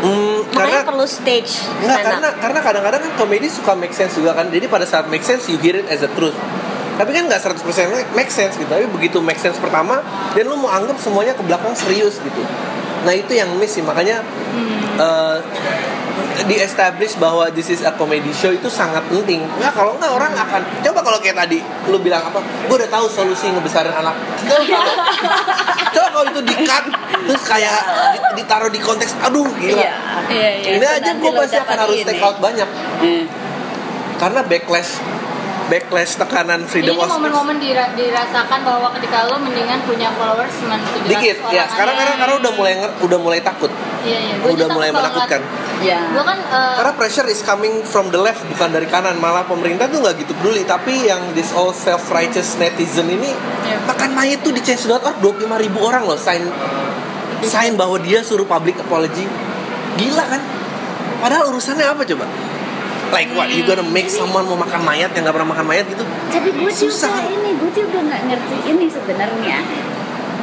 Hmm, 0.00 0.48
Makanya 0.56 0.80
karena 0.80 0.88
perlu 0.88 1.04
stage 1.04 1.60
Enggak, 1.84 2.00
karena 2.00 2.28
karena 2.40 2.60
kadang-kadang 2.64 3.00
kan 3.04 3.12
komedi 3.20 3.52
suka 3.52 3.76
make 3.76 3.92
sense 3.92 4.16
juga 4.16 4.32
kan. 4.32 4.48
Jadi 4.48 4.64
pada 4.64 4.88
saat 4.88 5.06
make 5.12 5.20
sense 5.20 5.44
you 5.52 5.60
hear 5.60 5.76
it 5.76 5.86
as 5.92 6.00
a 6.00 6.10
truth. 6.16 6.36
Tapi 6.96 7.10
kan 7.16 7.28
nggak 7.28 7.40
100% 7.40 7.64
make 8.16 8.32
sense 8.32 8.56
gitu. 8.56 8.68
Tapi 8.68 8.88
begitu 8.88 9.20
make 9.20 9.40
sense 9.40 9.60
pertama 9.60 10.00
dan 10.32 10.44
lu 10.48 10.56
mau 10.56 10.72
anggap 10.72 10.96
semuanya 11.00 11.36
ke 11.36 11.44
belakang 11.44 11.72
serius 11.76 12.16
gitu. 12.20 12.42
Nah, 13.00 13.12
itu 13.16 13.32
yang 13.32 13.48
miss 13.56 13.76
sih. 13.76 13.84
Makanya 13.84 14.20
eh, 15.00 15.36
di 16.50 16.58
establish 16.58 17.14
bahwa 17.14 17.46
this 17.48 17.70
is 17.70 17.80
a 17.80 17.94
comedy 17.94 18.28
show 18.32 18.50
itu 18.50 18.66
sangat 18.66 19.06
penting. 19.06 19.46
Nah, 19.56 19.70
kalau 19.70 19.94
nggak 19.94 20.10
orang 20.10 20.34
akan 20.34 20.58
coba 20.82 20.98
kalau 21.00 21.18
kayak 21.18 21.38
tadi 21.38 21.58
lu 21.86 21.96
bilang 21.96 22.18
apa? 22.24 22.42
Gue 22.66 22.74
udah 22.74 22.90
tahu 22.90 23.06
solusi 23.06 23.46
ngebesarin 23.48 23.92
anak. 23.92 24.18
Coba 24.40 24.58
kalau, 24.66 24.94
coba 25.94 26.06
kalau 26.10 26.26
itu 26.28 26.40
di 26.42 26.54
cut 26.60 26.84
terus 27.22 27.42
kayak 27.44 27.78
di- 28.10 28.34
ditaruh 28.36 28.66
di 28.68 28.80
konteks 28.80 29.14
aduh 29.20 29.46
gila. 29.54 29.78
Iya, 29.78 29.92
iya, 30.28 30.50
iya. 30.58 30.70
Ini 30.74 30.86
aja 30.90 31.10
gue 31.14 31.30
pasti 31.30 31.56
akan 31.56 31.76
harus 31.78 31.98
take 32.02 32.18
out 32.18 32.36
banyak 32.36 32.66
Hmm. 32.98 33.24
karena 34.16 34.40
backlash 34.42 34.98
backlash 35.70 36.18
tekanan 36.18 36.66
freedom 36.66 36.92
ini 36.92 36.98
of 36.98 37.06
speech. 37.06 37.14
momen-momen 37.14 37.56
dira- 37.56 37.92
dirasakan 37.94 38.60
bahwa 38.60 38.90
ketika 38.92 39.24
lo 39.24 39.38
mendingan 39.38 39.78
punya 39.80 40.10
followers 40.12 40.50
cuma 40.58 40.74
700 40.76 41.06
dikit 41.08 41.36
ya 41.48 41.64
sekarang 41.64 41.94
karena 41.94 42.14
karena 42.18 42.34
udah 42.36 42.52
mulai 42.52 42.72
nger- 42.74 42.96
udah 43.00 43.18
mulai 43.18 43.40
takut. 43.40 43.70
Iya 44.00 44.18
iya. 44.18 44.34
Gua 44.36 44.50
udah 44.52 44.68
mulai 44.68 44.90
menakutkan. 44.90 45.40
Ya. 45.80 45.96
gue 46.04 46.20
kan 46.20 46.36
eh, 46.36 46.74
karena 46.76 46.92
pressure 46.92 47.24
is 47.26 47.40
coming 47.40 47.80
from 47.82 48.10
the 48.10 48.18
left 48.18 48.42
bukan 48.44 48.68
dari 48.68 48.84
kanan. 48.84 49.16
Malah 49.16 49.46
pemerintah 49.46 49.86
tuh 49.86 50.02
nggak 50.02 50.18
gitu 50.18 50.34
peduli. 50.34 50.60
Tapi 50.62 51.06
yang 51.06 51.32
this 51.32 51.52
all 51.52 51.70
self 51.70 52.10
righteous 52.10 52.58
netizen 52.58 53.06
ini 53.06 53.30
Iya. 53.62 53.78
makan 53.86 54.10
mayat 54.12 54.42
tuh 54.42 54.50
di 54.50 54.58
change.org 54.58 55.16
25 55.16 55.22
ribu 55.56 55.78
orang 55.80 56.02
loh. 56.02 56.18
Sign 56.18 56.42
sign 57.40 57.72
bahwa 57.74 57.96
dia 57.96 58.20
suruh 58.20 58.44
public 58.44 58.76
apology. 58.76 59.24
Gila 59.94 60.24
kan? 60.26 60.42
Padahal 61.20 61.48
urusannya 61.48 61.84
apa 61.86 62.02
coba 62.02 62.24
like 63.10 63.30
what 63.34 63.50
you 63.50 63.62
gonna 63.66 63.84
make 63.84 64.08
someone 64.08 64.46
mau 64.46 64.58
makan 64.58 64.82
mayat 64.86 65.10
yang 65.14 65.26
nggak 65.26 65.36
pernah 65.36 65.50
makan 65.52 65.66
mayat 65.66 65.86
gitu 65.90 66.04
Tapi 66.30 66.48
gue 66.54 66.72
Susah. 66.72 67.10
juga 67.10 67.30
ini, 67.30 67.50
gue 67.58 67.70
juga 67.74 67.98
nggak 68.00 68.22
ngerti 68.30 68.56
ini 68.70 68.86
sebenarnya 68.86 69.58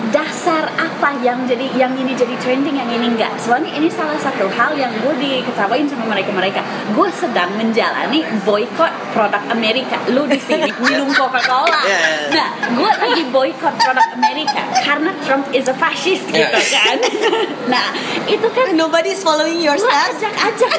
dasar 0.08 0.72
apa 0.80 1.20
yang 1.20 1.44
jadi 1.44 1.68
yang 1.76 1.92
ini 2.00 2.16
jadi 2.16 2.36
trending 2.40 2.80
yang 2.80 2.88
ini 2.88 3.12
enggak 3.12 3.32
soalnya 3.48 3.72
ini 3.72 3.88
salah 3.88 4.20
satu 4.20 4.44
hal 4.50 4.76
yang 4.76 4.92
gue 4.98 5.14
diketawain 5.16 5.88
sama 5.88 6.04
mereka 6.06 6.30
mereka 6.30 6.60
gue 6.92 7.08
sedang 7.14 7.48
menjalani 7.56 8.20
boykot 8.44 8.92
produk 9.12 9.40
Amerika 9.48 9.96
lu 10.08 10.28
di 10.28 10.36
sini 10.38 10.68
minum 10.84 11.08
Coca 11.10 11.40
Cola 11.40 11.80
Yeah, 11.80 11.96
yeah, 11.96 12.04
yeah. 12.04 12.32
nah 12.36 12.48
gue 12.70 12.92
lagi 13.00 13.24
boykot 13.30 13.74
produk 13.78 14.08
Amerika 14.14 14.62
karena 14.78 15.12
Trump 15.22 15.48
is 15.52 15.66
a 15.66 15.76
fascist 15.76 16.28
gitu 16.28 16.44
Yeah. 16.44 16.60
kan 16.76 16.98
nah 17.74 17.88
itu 18.26 18.48
kan 18.50 18.76
Nobody 18.76 19.10
is 19.10 19.22
following 19.22 19.58
your 19.58 19.74
Gue 19.74 19.88
steps. 19.88 20.20
ajak-ajak 20.20 20.72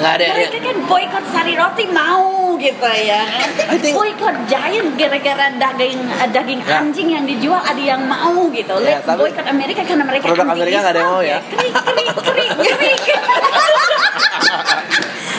ada, 0.00 0.26
mereka 0.30 0.58
kan 0.60 0.76
boykot 0.84 1.24
sari 1.28 1.54
roti 1.54 1.84
mau 1.88 2.54
gitu 2.54 2.86
ya 2.86 3.26
I 3.66 3.76
think- 3.76 3.92
boykot 3.92 4.46
giant 4.46 4.94
gara-gara 4.94 5.46
daging 5.52 5.98
eh, 6.00 6.28
daging 6.30 6.60
Ya. 6.64 6.80
anjing 6.80 7.08
yang 7.10 7.24
dijual 7.24 7.58
ada 7.58 7.76
yang 7.76 8.00
mau 8.00 8.46
gitu 8.48 8.72
Ya, 8.78 8.96
let's 8.96 9.04
tapi 9.04 9.26
boykot 9.26 9.46
Amerika 9.46 9.82
karena 9.82 10.04
mereka 10.04 10.24
produk 10.24 10.46
anti 10.46 10.54
Amerika 10.56 10.78
nggak 10.80 10.92
ada 10.92 11.00
yang 11.00 11.10
mau 11.10 11.22
ya. 11.22 11.38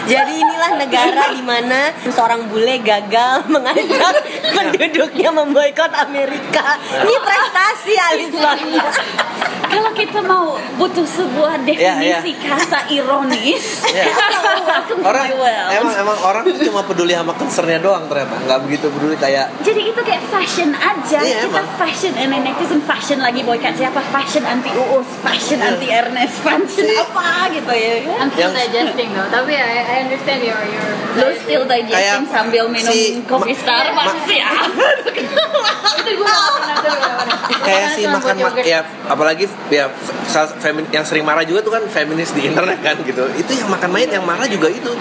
Jadi 0.06 0.34
inilah 0.38 0.72
negara 0.78 1.34
di 1.34 1.42
mana 1.42 1.90
seorang 2.14 2.46
bule 2.46 2.78
gagal 2.86 3.50
mengajak 3.50 4.22
penduduknya 4.54 5.34
memboikot 5.34 5.92
Amerika. 5.98 6.78
Ini 7.02 7.16
prestasi 7.26 7.94
Alison. 7.98 8.58
Kalau 9.68 9.92
kita 9.92 10.20
mau 10.20 10.46
butuh 10.76 11.04
sebuah 11.04 11.54
Ya, 11.66 11.96
ya. 11.96 12.20
definisi 12.20 12.32
kata 12.38 12.80
ironis 12.88 13.66
Ya. 13.88 14.06
welcome 14.62 15.00
to 15.00 15.04
orang 15.04 15.26
emang 15.72 15.96
emang 15.96 16.18
orang 16.20 16.42
tuh 16.44 16.64
cuma 16.64 16.82
peduli 16.82 17.12
sama 17.12 17.32
concernnya 17.32 17.78
doang 17.78 18.06
ternyata. 18.06 18.36
Nggak 18.42 18.60
begitu 18.62 18.86
peduli 18.90 19.16
kayak 19.16 19.46
jadi 19.62 19.82
itu 19.86 20.02
kayak 20.02 20.24
fashion 20.26 20.70
aja. 20.72 21.20
Iya, 21.20 21.38
kita 21.44 21.54
emang. 21.56 21.68
fashion 21.76 22.14
and 22.16 22.32
netizen 22.36 22.82
fashion 22.82 23.20
lagi 23.20 23.42
boycott 23.42 23.74
siapa? 23.74 24.02
Fashion 24.06 24.44
anti 24.44 24.70
uus 24.72 25.08
fashion 25.22 25.58
Iya. 25.58 25.70
anti 25.72 25.88
Ernest 25.88 26.36
fashion 26.40 26.86
Si- 26.86 26.96
apa 26.96 27.26
gitu 27.52 27.72
ya. 27.72 27.94
I'm 28.16 28.30
still 28.30 28.52
Yang- 28.52 28.58
digesting 28.68 29.10
though 29.14 29.30
tapi 29.30 29.54
I, 29.54 29.64
I 29.82 29.96
understand 30.04 30.40
your 30.42 30.60
your 30.60 30.88
lo 31.16 31.28
still 31.38 31.64
digesting 31.64 31.96
Kayak 31.96 32.28
sambil 32.28 32.64
minum 32.68 32.92
si- 32.92 33.24
kopi 33.24 33.54
Starbucks. 33.54 34.28
Ya 34.28 34.50
itu 35.96 36.12
gue 36.14 36.28
pernah 36.28 36.76
tuh 36.78 36.98
kayak 37.62 37.88
si 37.94 38.02
makan 38.06 38.36
ya 38.62 38.80
apalagi 39.08 39.46
ya 39.68 39.90
femin, 40.62 40.86
yang 40.94 41.02
sering 41.02 41.26
marah 41.26 41.42
juga 41.42 41.66
tuh 41.66 41.74
kan 41.74 41.84
feminis 41.90 42.32
di 42.32 42.46
internet 42.46 42.80
kan 42.86 42.96
gitu. 43.02 43.26
Itu 43.34 43.52
yang 43.58 43.70
makan 43.72 43.90
mayat 43.90 44.14
yang 44.14 44.26
marah 44.26 44.46
juga 44.46 44.70
itu. 44.70 44.92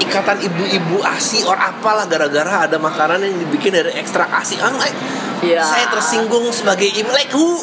Ikatan 0.00 0.40
ibu-ibu 0.40 1.04
asi 1.04 1.44
or 1.44 1.54
apalah 1.54 2.08
gara-gara 2.08 2.64
ada 2.64 2.80
makanan 2.80 3.20
yang 3.20 3.36
dibikin 3.36 3.76
dari 3.76 3.92
ekstrak 4.00 4.28
asi 4.32 4.56
I'm 4.60 4.76
like 4.80 4.96
Ya. 5.44 5.60
saya 5.60 5.92
tersinggung 5.92 6.48
sebagai 6.56 6.88
ibu 6.88 7.12
like 7.12 7.28
who? 7.28 7.60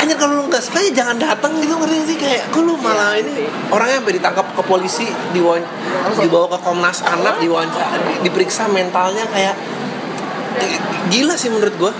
Anjir 0.00 0.16
kalau 0.16 0.40
lu 0.40 0.48
nggak 0.48 0.64
suka 0.64 0.80
ya 0.80 1.04
jangan 1.04 1.20
datang 1.20 1.52
gitu 1.60 1.76
ngerti 1.76 2.08
sih? 2.08 2.16
Kayak 2.16 2.48
kok 2.48 2.64
lu 2.64 2.72
malah 2.80 3.20
ini? 3.20 3.44
orangnya 3.68 4.00
sampai 4.00 4.16
ditangkap 4.16 4.46
ke 4.56 4.62
polisi 4.64 5.04
diwan 5.36 5.60
dibawa 6.16 6.48
ke 6.48 6.58
Komnas 6.64 7.04
Anak 7.04 7.44
diwawancara 7.44 8.00
di- 8.00 8.20
diperiksa 8.24 8.64
mentalnya 8.72 9.28
kayak 9.28 9.60
gila 11.12 11.36
sih 11.36 11.52
menurut 11.52 11.74
gua 11.76 11.92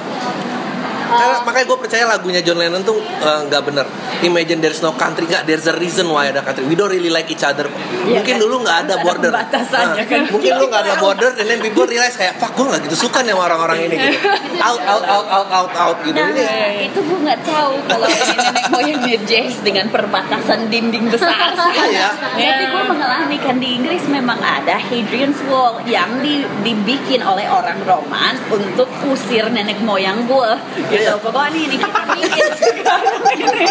karena 1.09 1.37
makanya 1.43 1.67
gue 1.67 1.79
percaya 1.81 2.05
lagunya 2.05 2.41
John 2.41 2.59
Lennon 2.59 2.83
tuh 2.83 3.01
eh, 3.01 3.41
nggak 3.49 3.63
bener. 3.65 3.87
Imagine 4.21 4.59
there's 4.61 4.83
no 4.83 4.93
country, 4.93 5.25
nggak 5.25 5.47
there's 5.47 5.65
a 5.65 5.75
reason 5.75 6.11
why 6.11 6.29
ada 6.29 6.43
country. 6.43 6.67
We 6.67 6.75
don't 6.75 6.91
really 6.91 7.09
like 7.09 7.29
each 7.29 7.43
other. 7.43 7.71
Iya 8.05 8.21
mungkin 8.21 8.35
kan? 8.35 8.43
dulu 8.43 8.57
nggak 8.63 8.79
ada 8.85 8.95
ada 8.95 9.05
border. 9.05 9.31
pembatasannya 9.31 10.03
Nah, 10.03 10.07
kan. 10.09 10.23
Mungkin 10.29 10.53
lu 10.59 10.65
nggak 10.69 10.83
ada 10.85 10.95
border, 10.99 11.31
dan 11.33 11.45
then 11.47 11.61
people 11.61 11.85
realize 11.85 12.15
kayak, 12.15 12.37
fuck 12.37 12.53
gue 12.53 12.67
nggak 12.67 12.81
gitu 12.85 13.09
suka 13.09 13.23
nih 13.23 13.33
sama 13.33 13.43
orang-orang 13.47 13.79
ini. 13.87 13.97
Gitu. 13.97 14.19
Out, 14.59 14.83
out, 14.83 15.05
out, 15.07 15.27
out, 15.29 15.49
out, 15.49 15.73
out 15.73 15.97
gitu. 16.03 16.19
Nah, 16.19 16.35
Ini 16.35 16.91
itu 16.91 16.99
gue 16.99 17.19
nggak 17.23 17.41
tahu 17.45 17.73
kalau 17.87 18.07
nenek 18.09 18.67
moyangnya 18.69 19.19
Jazz 19.25 19.55
dengan 19.61 19.87
perbatasan 19.89 20.69
dinding 20.69 21.09
besar. 21.09 21.55
Iya. 21.89 22.11
Tapi 22.37 22.65
gue 22.69 22.83
mengalami 22.85 23.37
kan 23.41 23.57
di 23.57 23.81
Inggris 23.81 24.05
memang 24.07 24.37
ada 24.39 24.77
Hadrian's 24.77 25.41
Wall 25.49 25.81
yang 25.89 26.21
di- 26.21 26.45
dibikin 26.63 27.23
oleh 27.23 27.49
orang 27.49 27.81
Roman 27.83 28.37
untuk 28.51 28.89
usir 29.07 29.49
nenek 29.49 29.81
moyang 29.81 30.27
gue. 30.27 30.53
Gitu. 30.99 31.14
Pokoknya 31.22 31.61
ini 31.62 31.76
kita 31.78 32.03
bikin 32.11 32.51
sekarang. 32.59 33.22
Ini. 33.38 33.66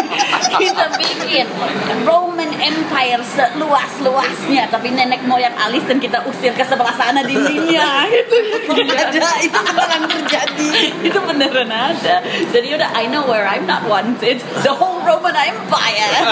kita 0.58 0.86
bikin 0.96 1.46
Roman 2.08 2.52
Empire 2.56 3.24
seluas-luasnya. 3.24 4.72
Tapi 4.72 4.88
nenek 4.96 5.28
moyang 5.28 5.56
Alison 5.60 6.00
kita 6.00 6.24
usir 6.24 6.56
ke 6.56 6.64
sebelah 6.64 6.96
sana 6.96 7.22
dindingnya. 7.24 8.08
Itu 8.08 8.38
Ada, 8.88 9.30
itu 9.44 9.60
beneran 9.60 10.04
terjadi. 10.08 10.70
itu 11.04 11.20
beneran 11.20 11.70
ada. 11.72 12.16
Jadi 12.54 12.68
udah 12.74 12.90
I 12.96 13.08
know 13.12 13.28
where 13.28 13.46
I'm 13.48 13.68
not 13.68 13.84
wanted. 13.86 14.40
The 14.64 14.74
whole 14.74 15.04
Roman 15.04 15.36
Empire. 15.36 16.24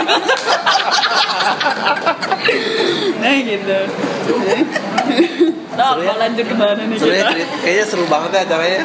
Nah 3.20 3.36
gitu 3.42 3.80
Seru 5.78 6.00
ya? 6.00 6.08
mau 6.08 6.18
lanjut 6.18 6.46
ke 6.46 6.56
mana 6.56 6.74
nih 6.78 6.96
Sebenarnya 6.96 7.24
kita? 7.24 7.32
cerit- 7.36 7.52
kayaknya 7.60 7.86
seru 7.86 8.06
banget 8.06 8.30
ya 8.32 8.42
acaranya. 8.44 8.82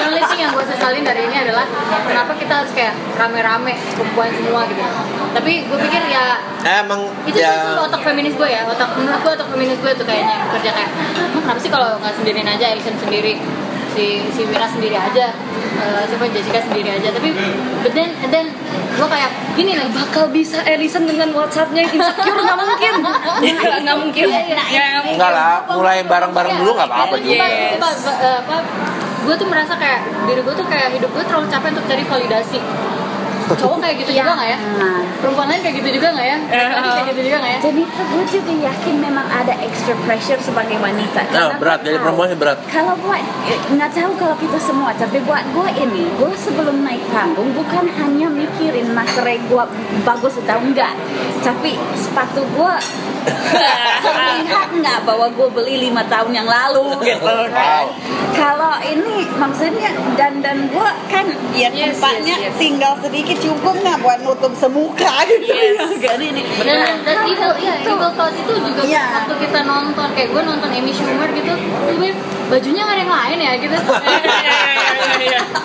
Only 0.00 0.22
thing 0.24 0.40
yang 0.40 0.52
gue 0.52 0.66
sesalin 0.66 1.02
dari 1.02 1.20
ini 1.22 1.36
adalah 1.40 1.64
kenapa 2.02 2.32
kita 2.34 2.54
harus 2.56 2.72
kayak 2.72 2.94
rame-rame 3.14 3.74
kumpulan 3.94 4.30
semua 4.32 4.60
gitu. 4.64 4.82
Tapi 5.32 5.52
gue 5.64 5.78
pikir 5.80 6.02
ya 6.06 6.24
Emang 6.64 7.00
itu 7.24 7.36
ya 7.36 7.74
tuh 7.74 7.84
otak 7.84 8.00
feminis 8.02 8.32
gue 8.32 8.46
ya 8.46 8.64
otak 8.64 8.88
menurut 8.94 9.20
gue 9.20 9.32
otak 9.34 9.48
feminis 9.48 9.76
gue 9.76 9.92
tuh 9.92 10.04
kayaknya 10.04 10.34
yang 10.38 10.48
kerja 10.50 10.70
kayak 10.72 10.90
"Emang 11.20 11.42
kenapa 11.42 11.58
sih 11.58 11.68
kalau 11.68 11.98
nggak 11.98 12.14
sendirian 12.14 12.46
aja 12.46 12.64
Alison 12.70 12.96
sendiri 12.96 13.36
si 13.94 14.04
si 14.28 14.42
Mira 14.44 14.66
sendiri 14.66 14.92
aja 14.92 15.30
eh, 15.76 16.02
siapa 16.04 16.26
Jessica 16.28 16.60
sendiri 16.60 16.90
aja 16.92 17.08
tapi 17.08 17.30
but 17.80 17.92
then 17.92 18.10
and 18.20 18.30
then 18.30 18.46
gue 18.94 19.06
kayak 19.06 19.26
gini 19.54 19.74
nih 19.74 19.88
bakal 19.90 20.28
bisa 20.28 20.62
Edison 20.62 21.02
dengan 21.02 21.30
WhatsAppnya 21.30 21.82
insecure 21.84 22.34
nggak 22.36 22.58
mungkin 22.58 22.94
nggak 23.80 23.96
mungkin 23.96 24.24
Iya, 24.24 24.40
iya. 24.44 24.54
Nggak 24.54 25.02
mungkin. 25.02 25.14
enggak 25.14 25.30
lah, 25.32 25.54
mulai 25.68 25.98
bareng-bareng 26.02 26.52
dulu 26.56 26.70
nggak 26.74 26.88
apa-apa 26.88 27.16
juga. 27.18 27.44
Yes. 27.44 27.78
gue 29.24 29.34
tuh 29.34 29.48
merasa 29.48 29.72
kayak 29.74 29.98
diri 30.26 30.40
gue 30.40 30.52
tuh 30.52 30.66
kayak 30.68 30.88
hidup 30.92 31.08
gue 31.08 31.24
terlalu 31.24 31.46
capek 31.48 31.68
untuk 31.72 31.86
cari 31.88 32.04
validasi 32.04 32.58
cowok 33.46 33.78
kayak 33.78 33.96
gitu 34.00 34.10
juga 34.14 34.32
nggak 34.34 34.48
ya 34.48 34.58
Nah, 34.74 34.98
perempuan 35.20 35.46
lain 35.46 35.60
kayak 35.60 35.76
gitu 35.78 35.88
juga 35.94 36.08
nggak 36.10 36.26
ya 36.26 36.38
laki 36.74 36.88
kayak 36.90 37.06
gitu 37.10 37.20
juga 37.22 37.36
nggak 37.38 37.52
ya 37.52 37.60
Jadi 37.62 37.82
gue 37.84 38.24
juga 38.30 38.52
yakin 38.64 38.94
memang 38.98 39.26
ada 39.26 39.54
extra 39.60 39.94
pressure 40.02 40.40
sebagai 40.40 40.76
wanita. 40.78 41.20
Nah, 41.24 41.30
Karena 41.30 41.58
berat 41.58 41.78
jadi 41.80 41.96
perempuan 41.98 42.26
sih 42.28 42.38
berat. 42.38 42.58
Kalau 42.66 42.94
buat 42.98 43.20
eh, 43.44 43.58
nggak 43.70 43.90
tahu 43.90 44.12
kalau 44.14 44.36
kita 44.36 44.58
semua, 44.58 44.90
tapi 44.92 45.18
buat 45.20 45.44
gue 45.46 45.68
ini, 45.78 46.04
gue 46.14 46.30
sebelum 46.34 46.80
naik 46.80 47.04
panggung 47.08 47.52
bukan 47.52 47.84
hanya 47.94 48.26
mikirin 48.26 48.88
materai 48.90 49.38
gue 49.40 49.64
bagus 50.02 50.34
atau 50.40 50.58
enggak, 50.60 50.92
tapi 51.40 51.74
sepatu 51.94 52.42
gue 52.46 52.74
terlihat 54.04 54.68
nggak 54.70 54.98
bahwa 55.02 55.26
gue 55.30 55.48
beli 55.50 55.88
lima 55.88 56.04
tahun 56.04 56.32
yang 56.34 56.48
lalu 56.48 57.00
gitu 57.02 57.24
kan. 57.50 57.84
Kalau 58.34 58.76
ini 58.82 59.24
maksudnya 59.32 59.88
dan 60.14 60.42
dan 60.42 60.68
gue 60.68 60.88
kan 61.06 61.24
ya 61.54 61.70
Yes, 61.70 61.96
tempatnya 61.96 62.34
yes, 62.36 62.44
yes. 62.50 62.54
tinggal 62.58 62.92
sedikit 63.00 63.33
cukup 63.36 63.74
nggak 63.76 63.98
buat 63.98 64.18
nutup 64.20 64.52
semuka 64.52 65.12
gitu 65.24 65.46
Yes. 65.46 65.96
ya 65.96 66.08
kan 66.08 66.20
ini. 66.20 66.42
dan 66.58 66.78
dan 67.00 67.16
evil 67.24 67.52
iya 67.56 67.74
evil 67.80 68.10
thought 68.10 68.32
itu 68.32 68.52
juga 68.54 68.82
Iya. 68.82 69.02
waktu 69.20 69.34
kita 69.40 69.58
nonton 69.62 70.08
kayak 70.12 70.28
gue 70.30 70.42
nonton 70.42 70.68
Amy 70.68 70.90
Schumer 70.90 71.28
gitu 71.30 71.52
gue 71.90 72.10
bajunya 72.46 72.82
nggak 72.82 72.94
ada 72.94 73.00
yang 73.00 73.12
lain 73.12 73.38
ya 73.40 73.52
gitu 73.56 73.76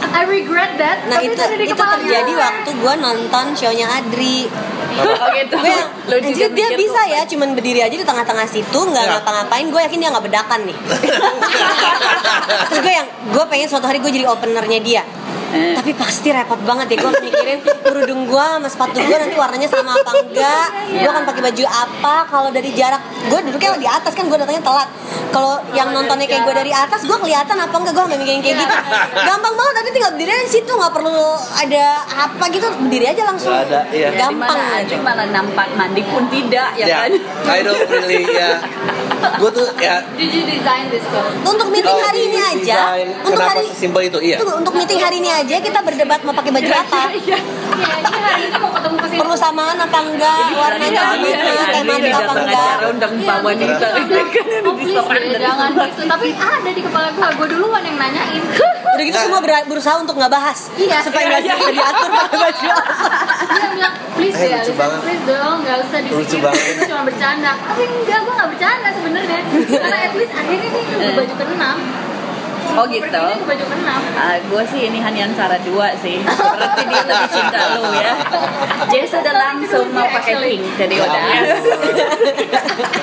I 0.10 0.24
regret 0.26 0.72
that 0.78 0.98
Nah 1.06 1.18
tapi 1.18 1.28
itu 1.28 1.44
itu 1.66 1.76
terjadi 1.76 2.28
gue. 2.28 2.40
waktu 2.40 2.70
gue 2.74 2.94
nonton 2.98 3.46
shownya 3.54 3.88
Adri. 3.92 4.50
Oh 4.92 5.28
gitu. 5.32 5.56
Gue 5.56 5.74
juga 6.10 6.18
anjir 6.20 6.50
dia 6.52 6.70
bisa 6.74 7.02
ya, 7.08 7.22
cuman 7.24 7.54
berdiri 7.54 7.80
aja 7.80 7.94
di 7.94 8.04
tengah-tengah 8.04 8.44
situ 8.46 8.80
nggak 8.82 9.00
Ya. 9.00 9.12
ngapa-ngapain. 9.16 9.70
Gue 9.70 9.82
yakin 9.82 9.98
dia 9.98 10.10
nggak 10.10 10.26
bedakan 10.26 10.60
nih. 10.66 10.76
Terus 12.68 12.80
gue 12.80 12.94
yang 12.94 13.08
gue 13.30 13.44
pengen 13.48 13.68
suatu 13.70 13.86
hari 13.86 14.00
gue 14.00 14.12
jadi 14.12 14.26
openernya 14.28 14.80
dia. 14.82 15.04
Eh. 15.50 15.74
Tapi 15.76 15.92
pasti 15.98 16.30
repot 16.30 16.60
banget 16.62 16.94
ya 16.94 16.98
gue 17.02 17.12
mikirin 17.26 17.60
kerudung 17.82 18.22
gue 18.30 18.44
sama 18.44 18.70
sepatu 18.70 19.02
gue 19.02 19.18
nanti 19.18 19.36
warnanya 19.36 19.70
sama 19.70 19.98
apa 19.98 20.12
enggak. 20.22 20.68
Gue 20.94 21.10
akan 21.10 21.24
pakai 21.26 21.42
baju 21.50 21.64
apa 21.66 22.16
kalau 22.30 22.50
dari 22.54 22.70
jarak. 22.74 23.02
Gue 23.30 23.40
duduknya 23.50 23.78
di 23.82 23.90
atas 23.90 24.14
kan 24.14 24.30
gue 24.30 24.38
datangnya 24.38 24.62
telat. 24.62 24.90
Kalau 25.30 25.62
yang 25.74 25.94
nontonnya 25.94 26.26
kayak 26.26 26.46
gue 26.46 26.56
dari 26.58 26.72
atas 26.74 27.06
gue 27.06 27.18
kelihatan 27.18 27.58
apa 27.58 27.76
enggak 27.76 27.94
gue 27.98 28.04
nggak 28.10 28.20
mikirin 28.22 28.42
kayak 28.46 28.58
gitu. 28.62 28.76
Gampang 29.30 29.54
banget 29.58 29.74
tapi 29.82 29.90
tinggal 29.94 30.12
berdiri 30.14 30.32
di 30.46 30.52
situ 30.52 30.72
nggak 30.72 30.94
perlu 30.94 31.20
ada 31.58 31.86
apa 32.06 32.44
gitu 32.54 32.68
berdiri 32.86 33.06
aja 33.10 33.24
langsung. 33.26 33.50
Nggak 33.50 33.66
ada, 33.74 33.80
iya. 33.90 34.10
Gampang 34.14 34.58
Di 34.58 34.66
mana 34.70 34.80
aja. 34.86 34.96
Malah 35.02 35.28
nampak 35.34 35.68
mandi 35.74 36.02
pun 36.06 36.24
tidak 36.30 36.70
ya, 36.78 36.86
Ya, 36.86 36.98
kan. 37.06 37.12
I 37.50 37.60
don't 37.66 37.84
really 37.90 38.26
ya. 38.30 38.52
Gue 39.20 39.52
tuh 39.52 39.68
ya 39.84 40.00
Did 40.16 40.32
you 40.32 40.44
design 40.48 40.88
this 40.88 41.04
coat? 41.12 41.36
Untuk 41.44 41.68
meeting 41.72 41.90
Oh, 41.90 42.00
hari 42.00 42.30
ini 42.30 42.38
aja, 42.38 42.96
untuk 43.26 43.34
Kenapa 43.36 43.58
hari 43.58 43.66
sesimpel 43.66 44.02
itu? 44.08 44.20
Iya. 44.22 44.38
Untuk 44.46 44.74
meeting 44.78 45.00
hari 45.02 45.18
ini 45.20 45.28
aja 45.28 45.39
kita 45.62 45.80
berdebat 45.82 46.20
mau 46.24 46.34
pakai 46.34 46.52
baju 46.52 46.72
apa. 46.74 47.02
Iya, 47.20 47.38
ke 49.00 49.08
sini. 49.08 49.20
Perlu 49.20 49.36
samaan 49.36 49.78
apa 49.80 50.00
enggak, 50.04 50.52
warnanya 50.52 51.02
gimana, 51.16 51.48
Adri 51.48 51.72
tematik 51.72 52.12
apa 52.12 52.34
enggak. 52.36 52.78
undang 52.90 53.14
Iya, 53.16 53.28
Pak 53.28 53.38
wanita. 53.42 53.88
Oh 53.90 54.76
jangan 55.40 55.70
please. 55.72 56.08
Tapi 56.08 56.28
ada 56.36 56.70
di 56.70 56.82
kepala 56.84 57.08
gue, 57.14 57.24
gue 57.24 57.48
duluan 57.56 57.84
yang 57.84 57.98
nanyain. 57.98 58.44
Udah 58.90 59.04
gitu 59.06 59.18
semua 59.18 59.40
ber- 59.40 59.68
berusaha 59.70 59.96
untuk 59.96 60.16
nggak 60.20 60.32
bahas. 60.32 60.68
Iya. 60.76 61.00
Supaya 61.04 61.24
nggak 61.30 61.42
bisa 61.46 61.72
diatur 61.72 62.10
pakai 62.12 62.38
baju 62.40 62.68
apa. 62.70 62.94
Dia 63.50 63.68
bilang, 63.72 63.94
please 64.18 64.36
banget. 64.76 65.00
please 65.04 65.24
dong, 65.24 65.58
nggak 65.64 65.78
usah 65.88 66.00
di 66.04 66.10
Lucu 66.12 66.38
banget. 66.44 66.64
Itu 66.76 66.84
cuma 66.92 67.02
bercanda. 67.08 67.52
Tapi 67.56 67.84
enggak, 67.88 68.20
gue 68.20 68.34
nggak 68.36 68.50
bercanda 68.52 68.90
sebenarnya. 68.92 69.40
Karena 69.48 69.98
at 70.04 70.14
least 70.16 70.34
akhirnya 70.36 70.70
nih 70.70 71.12
baju 71.16 71.34
keenam. 71.40 71.78
Oh 72.76 72.86
gitu. 72.86 73.08
Ke 73.10 73.46
baju 73.46 73.64
keenam. 73.66 74.02
gue 74.42 74.64
sih 74.68 74.82
ini 74.86 75.00
hanya 75.00 75.26
antara 75.26 75.58
dua 75.60 75.94
sih. 75.98 76.22
Berarti 76.22 76.82
dia 76.86 77.02
lebih 77.02 77.30
cinta 77.30 77.62
lu 77.76 77.84
ya. 77.94 78.14
Jess 78.88 79.14
udah 79.16 79.36
langsung 79.36 79.86
mau 79.90 80.08
pakai 80.08 80.34
pink, 80.38 80.64
jadi 80.76 80.96
udah. 80.98 81.22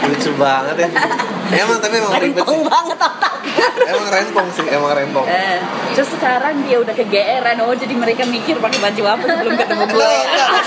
Lucu 0.06 0.30
banget 0.36 0.76
ya. 0.78 0.88
Emang 1.56 1.78
tapi 1.78 1.94
emang 1.96 2.12
ribet 2.16 2.42
Rempong 2.42 2.58
sih. 2.58 2.66
banget 2.66 2.98
otak. 2.98 3.34
Emang 3.86 4.06
rempong 4.08 4.48
sih, 4.50 4.66
emang 4.66 4.92
rempong. 4.92 5.26
Eh, 5.26 5.58
terus 5.94 6.10
sekarang 6.10 6.58
dia 6.62 6.76
udah 6.76 6.92
kegeeran, 6.92 7.56
oh 7.62 7.72
jadi 7.72 7.94
mereka 7.94 8.26
mikir 8.26 8.58
pakai 8.58 8.78
baju 8.80 9.02
apa 9.08 9.24
sebelum 9.24 9.54
ketemu 9.54 9.84
gue. 9.88 10.12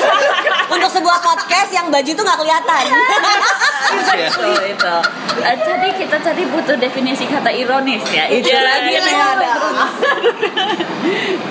Untuk 0.76 0.90
sebuah 0.90 1.20
podcast 1.20 1.70
yang 1.70 1.88
baju 1.90 2.08
itu 2.08 2.18
nggak 2.18 2.40
kelihatan. 2.40 2.84
itu 4.16 4.46
itu. 4.70 4.96
Eh, 5.40 5.58
tadi 5.58 5.90
kita 5.96 6.18
tadi 6.20 6.44
butuh 6.48 6.76
definisi 6.76 7.26
kata 7.26 7.50
ironis 7.50 8.04
ya. 8.08 8.26
Itu 8.26 8.48
Iya, 8.50 8.62
lagi 8.62 8.89
iya. 8.92 9.26
ada. 9.30 9.50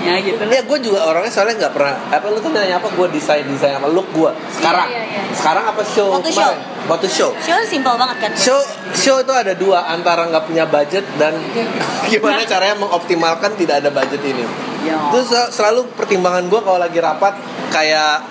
ya 0.01 0.15
gitu. 0.21 0.43
Ya 0.45 0.61
gue 0.61 0.79
juga 0.81 1.01
orangnya 1.03 1.29
soalnya 1.29 1.57
nggak 1.59 1.73
pernah 1.73 1.95
apa 2.09 2.27
lu 2.27 2.39
tuh 2.39 2.51
nanya 2.51 2.77
apa 2.77 2.89
gue 2.89 3.07
desain 3.11 3.45
desain 3.45 3.75
apa 3.75 3.87
look 3.87 4.09
gue 4.11 4.31
sekarang 4.53 4.89
Iya, 4.89 5.03
iya, 5.05 5.21
iya. 5.21 5.33
sekarang 5.33 5.65
apa 5.67 5.83
show 5.85 6.09
Waktu 6.11 6.31
kemarin 6.31 6.59
waktu 6.87 7.07
show 7.07 7.31
Show 7.39 7.59
simpel 7.65 7.95
banget 7.95 8.17
kan. 8.19 8.31
show 8.35 8.59
show 8.93 9.17
itu 9.19 9.31
ada 9.31 9.53
dua 9.53 9.85
antara 9.87 10.25
nggak 10.25 10.45
punya 10.45 10.65
budget 10.65 11.05
dan 11.17 11.37
gimana 12.09 12.43
caranya 12.43 12.77
mengoptimalkan 12.77 13.53
tidak 13.55 13.81
ada 13.81 13.91
budget 13.91 14.23
ini 14.23 14.45
Ya. 14.79 14.95
itu 15.11 15.21
sel- 15.27 15.51
selalu 15.51 15.91
pertimbangan 15.93 16.47
gue 16.47 16.61
kalau 16.63 16.79
lagi 16.79 16.97
rapat 16.99 17.35
kayak 17.69 18.23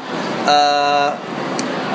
eh, 0.47 1.09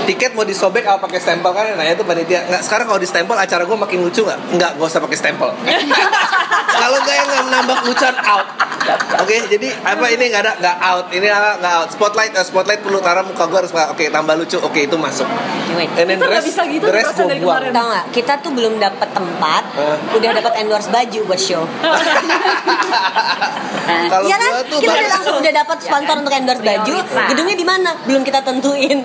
tiket 0.04 0.32
mau 0.32 0.42
disobek 0.42 0.84
apa 0.84 0.98
pakai 1.00 1.18
stempel 1.18 1.50
kan 1.50 1.64
nanya 1.72 1.94
tuh 1.94 2.02
panitia 2.02 2.42
nggak 2.44 2.62
sekarang 2.62 2.86
kalau 2.86 2.98
di 2.98 3.06
stempel 3.06 3.34
acara 3.34 3.62
gue 3.62 3.76
makin 3.76 3.98
lucu 4.00 4.22
nggak 4.22 4.38
nggak 4.52 4.70
gak 4.76 4.86
usah 4.86 5.00
pakai 5.00 5.16
stempel 5.16 5.48
kalau 6.74 6.98
nggak 6.98 7.14
yang 7.14 7.28
nggak 7.28 7.46
nambah 7.48 7.76
lucuan 7.84 8.16
out 8.22 8.46
oke 9.16 9.36
jadi 9.46 9.68
apa 9.82 10.04
ini 10.10 10.24
nggak 10.28 10.42
ada 10.42 10.52
nggak 10.58 10.76
out 10.82 11.06
ini 11.10 11.26
nggak 11.28 11.72
out 11.72 11.88
spotlight 11.88 12.32
eh, 12.34 12.42
spotlight 12.42 12.80
perlu 12.82 12.98
taruh 12.98 13.22
muka 13.22 13.44
gue 13.46 13.58
harus 13.60 13.70
oke 13.70 14.04
tambah 14.04 14.34
lucu 14.34 14.58
oke 14.58 14.80
itu 14.80 14.96
masuk 14.96 15.28
Wait. 15.72 15.88
and 15.96 16.04
then 16.04 16.20
nggak 16.20 16.36
rest, 16.36 16.52
bisa 16.52 16.68
gitu, 16.68 16.84
gue 16.84 17.00
dari 17.24 17.40
buang 17.40 17.56
kemarin. 17.56 17.72
Tahu 17.72 17.86
nggak? 17.88 18.04
Kita 18.12 18.32
tuh 18.44 18.52
belum 18.52 18.76
dapat 18.76 19.08
tempat, 19.08 19.64
Eh. 19.72 19.96
udah 20.20 20.30
dapat 20.36 20.52
endorse 20.60 20.92
baju 20.92 21.20
buat 21.24 21.40
show. 21.40 21.64
Kalau 24.04 24.26
Iya 24.28 24.36
kan? 24.36 24.50
gue 24.52 24.62
tuh 24.68 24.78
Kita 24.78 24.92
bahkan- 24.92 25.00
udah 25.00 25.12
langsung 25.16 25.36
udah 25.40 25.52
dapat 25.54 25.76
sponsor 25.80 26.14
untuk 26.20 26.34
endorse 26.36 26.60
baju. 26.60 26.92
Prioritas. 26.92 27.28
Gedungnya 27.32 27.56
di 27.56 27.64
mana? 27.64 27.90
Belum 28.04 28.20
kita 28.20 28.44
tentuin. 28.44 29.00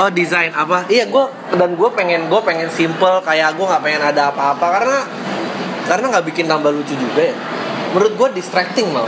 Oh 0.00 0.08
desain 0.08 0.48
apa? 0.56 0.88
Iya 0.88 1.12
gue 1.12 1.24
dan 1.60 1.76
gue 1.76 1.90
pengen 1.92 2.32
gue 2.32 2.40
pengen 2.40 2.72
simple 2.72 3.20
kayak 3.20 3.52
gue 3.52 3.66
nggak 3.68 3.84
pengen 3.84 4.00
ada 4.00 4.32
apa-apa 4.32 4.80
karena 4.80 4.98
karena 5.84 6.04
nggak 6.16 6.24
bikin 6.32 6.48
tambah 6.48 6.72
lucu 6.72 6.96
juga 6.96 7.20
ya. 7.20 7.36
Menurut 7.92 8.16
gue 8.16 8.28
distracting 8.40 8.88
mau. 8.88 9.04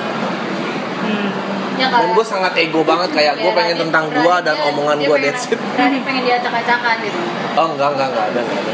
Ya 1.80 1.88
Dan 1.88 2.12
gue 2.12 2.26
sangat 2.28 2.52
ego 2.60 2.84
banget 2.84 3.08
kayak 3.16 3.40
gue 3.40 3.52
pengen 3.56 3.88
tentang 3.88 4.12
gue 4.12 4.34
dan 4.44 4.56
omongan 4.68 5.00
gue 5.00 5.16
that's 5.16 5.48
it. 5.48 5.56
Berani 5.56 6.04
pengen 6.04 6.28
diacak-acakan 6.28 6.96
gitu. 7.00 7.20
Oh 7.56 7.66
enggak 7.72 7.88
enggak 7.96 8.08
enggak 8.12 8.26
ada 8.28 8.40
enggak 8.44 8.60
ada. 8.60 8.72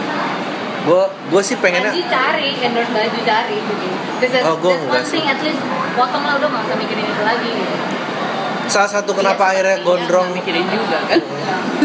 Gue 0.82 1.02
gue 1.06 1.42
sih 1.46 1.56
pengennya 1.62 1.94
Baju 1.94 2.06
cari, 2.10 2.50
endorse 2.58 2.90
baju 2.90 3.20
cari 3.22 3.56
gitu. 3.62 3.86
Oh, 4.42 4.58
that's 4.58 4.82
enggak 4.82 5.04
sih. 5.06 5.22
thing 5.22 5.30
at 5.30 5.38
least 5.46 5.62
potong 5.94 6.26
lah 6.26 6.34
udah 6.42 6.48
nggak 6.50 6.66
usah 6.66 6.76
mikirin 6.82 7.06
itu 7.06 7.22
lagi 7.22 7.50
gitu. 7.54 7.74
Salah 8.68 8.90
satu 9.00 9.16
kenapa 9.16 9.50
akhirnya 9.50 9.80
gondrong 9.80 10.30
mikirin 10.36 10.68
juga 10.68 11.00
kan. 11.08 11.20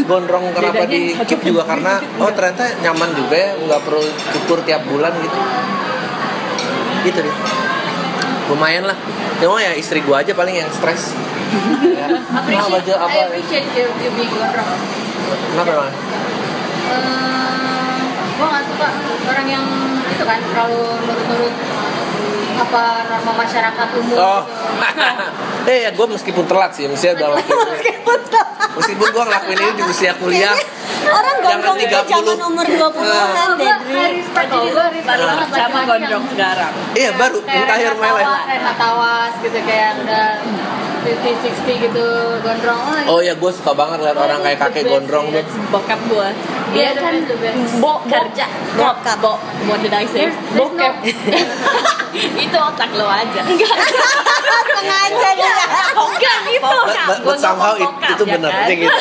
gondrong 0.03 0.51
kenapa 0.51 0.83
di 0.85 1.15
keep 1.23 1.39
juga 1.39 1.63
karena 1.63 2.03
oh 2.19 2.29
ternyata 2.35 2.75
nyaman 2.83 3.09
juga 3.15 3.35
ya 3.39 3.49
nggak 3.55 3.81
perlu 3.87 4.03
cukur 4.35 4.59
tiap 4.67 4.83
bulan 4.85 5.15
gitu. 5.23 5.37
Gitu 7.07 7.19
deh. 7.23 7.35
Lumayan 8.51 8.83
lah. 8.87 8.97
Cuma 9.39 9.59
ya 9.63 9.71
istri 9.75 10.03
gua 10.03 10.23
aja 10.23 10.35
paling 10.35 10.55
yang 10.59 10.69
stres. 10.71 11.15
Ya. 11.83 12.07
Nah, 12.09 12.67
baju 12.67 12.93
apa 12.97 13.15
I 13.15 13.23
appreciate 13.31 13.69
you, 13.75 13.87
you 14.03 14.11
being 14.19 14.33
gondrong. 14.35 14.67
Kenapa 15.55 15.69
emang? 15.71 15.91
Eh, 16.91 18.01
gua 18.35 18.47
nggak 18.51 18.63
suka 18.67 18.87
orang 19.31 19.47
yang 19.47 19.65
itu 20.03 20.23
kan 20.27 20.39
terlalu 20.51 20.83
nurut-nurut 21.07 21.55
apa 22.57 22.81
norma 23.09 23.31
masyarakat 23.43 23.87
umum 23.97 24.17
oh. 24.17 24.41
gitu. 24.45 25.69
eh 25.71 25.77
ya 25.87 25.89
gue 25.95 26.07
meskipun 26.11 26.45
telat 26.45 26.71
sih 26.75 26.85
mestinya 26.85 27.15
dalam 27.29 27.37
Meskipun 27.39 28.19
tuh 28.29 28.45
meskipun 28.77 29.07
gue 29.09 29.23
ngelakuin 29.23 29.59
ini 29.59 29.71
di 29.77 29.83
usia 29.87 30.13
kuliah. 30.17 30.55
Orang 31.03 31.35
gondrong 31.43 31.77
itu 31.83 31.91
30. 31.91 32.07
zaman 32.15 32.37
umur 32.47 32.65
20-an 32.67 33.49
deh 33.59 33.67
Gua 33.67 33.75
Dri. 33.83 33.95
I 33.99 34.11
respect 34.23 34.47
jadi 34.49 34.69
gua 34.71 34.85
respect 34.87 35.07
baru 35.07 35.23
banget 35.27 35.47
sama 35.51 35.79
gondrong 35.83 36.25
sekarang. 36.31 36.73
Iya 36.95 37.09
baru 37.19 37.37
kayak 37.43 37.59
entire 37.67 37.93
Renata 37.93 37.99
my 37.99 38.11
life 38.15 38.23
Tawas, 38.23 38.45
Renata 38.47 38.73
Tawas 38.79 39.33
gitu 39.43 39.59
kayak 39.67 39.89
udah 39.99 40.27
50 41.03 41.67
60 41.67 41.85
gitu 41.91 42.07
gondrong. 42.39 42.79
Oh 43.11 43.19
ya 43.19 43.33
gue 43.35 43.51
suka 43.51 43.71
banget 43.75 43.99
liat 43.99 44.17
orang 44.17 44.39
kayak 44.39 44.59
kakek 44.63 44.83
gondrong 44.87 45.25
tuh. 45.35 45.43
bokap 45.75 45.99
gua. 46.07 46.31
Dia 46.71 46.95
kan 46.95 47.15
bo 47.83 47.93
kerja. 48.07 48.45
Bokap. 48.79 49.17
bo 49.19 49.33
what 49.67 49.79
did 49.83 49.91
I 49.91 50.07
say? 50.07 50.31
Bokap 50.55 51.03
itu 52.15 52.57
otak 52.59 52.89
lo 52.91 53.05
aja 53.05 53.41
enggak 53.41 53.73
sengaja 54.73 55.29
dia 55.33 55.53
bukan 55.93 56.39
itu 56.47 56.61
But- 56.63 56.97
but- 57.03 57.19
but 57.19 57.21
Gua 57.23 57.35
somehow 57.37 57.73
it- 57.73 57.83
bokap, 57.83 58.09
itu 58.11 58.23
ya 58.23 58.33
benar, 58.35 58.51
kan? 58.53 58.67
gitu. 58.69 58.89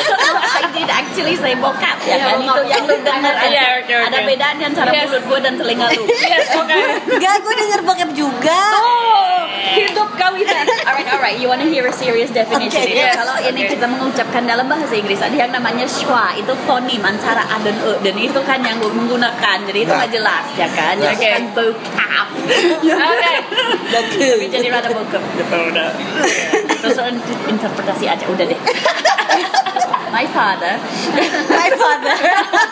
I 0.53 0.63
did 0.71 0.89
actually 0.89 1.35
say 1.35 1.53
bokap 1.55 1.97
ya 2.01 2.15
Iya, 2.15 2.25
kan 2.25 2.37
bokap. 2.39 2.55
itu 2.55 2.61
yang 2.67 2.83
lu 2.83 2.95
dengar 2.99 3.33
aja 3.35 3.47
Iya, 3.47 3.63
oke, 3.79 3.93
oke. 3.93 4.05
ada 4.05 4.19
bedanya 4.23 4.65
antara 4.67 4.89
Yes. 4.91 5.03
mulut 5.05 5.23
gua 5.25 5.39
dan 5.39 5.53
telinga 5.55 5.85
lu 5.89 6.03
Yes, 6.05 6.47
oke. 6.53 6.77
enggak 7.13 7.35
gue 7.39 7.53
denger 7.55 7.79
bokep 7.83 8.09
juga 8.13 8.59
Oh, 8.73 8.92
hidup 10.13 10.21
kawinan. 10.21 10.65
Alright, 10.85 11.09
alright. 11.09 11.37
You 11.39 11.47
wanna 11.49 11.65
hear 11.65 11.85
a 11.87 11.93
serious 11.93 12.29
definition? 12.29 12.81
Okay, 12.81 12.93
ya? 12.95 13.09
yes. 13.09 13.17
Kalau 13.17 13.35
ini 13.41 13.61
Okay. 13.63 13.79
kita 13.79 13.87
mengucapkan 13.87 14.43
dalam 14.43 14.67
bahasa 14.67 14.93
Inggris 14.93 15.19
ada 15.19 15.33
yang 15.33 15.49
namanya 15.49 15.87
schwa, 15.87 16.35
itu 16.35 16.53
fonim 16.67 16.99
antara 17.01 17.47
a 17.47 17.57
dan 17.59 17.73
e 17.79 17.91
dan 18.03 18.15
itu 18.19 18.39
kan 18.43 18.59
yang 18.59 18.77
gue 18.77 18.91
menggunakan. 18.91 19.57
Jadi 19.63 19.79
itu 19.81 19.89
Nah. 19.89 19.99
nggak 20.03 20.11
jelas 20.11 20.45
ya 20.53 20.67
kan? 20.69 20.93
Jadi 20.95 21.15
Oke. 21.15 21.29
kan 21.31 21.43
bokap. 21.55 22.27
Oke. 22.83 23.31
Tapi 23.93 24.47
jadi 24.51 24.67
rada 24.73 24.89
bokap 24.91 25.23
gitu 25.33 25.57
udah. 25.71 25.89
Terus 26.83 26.97
interpretasi 27.47 28.05
aja 28.05 28.25
udah 28.27 28.45
deh. 28.45 28.59
My 30.13 30.29
father. 30.29 30.77
my 31.49 31.69
father 31.73 32.15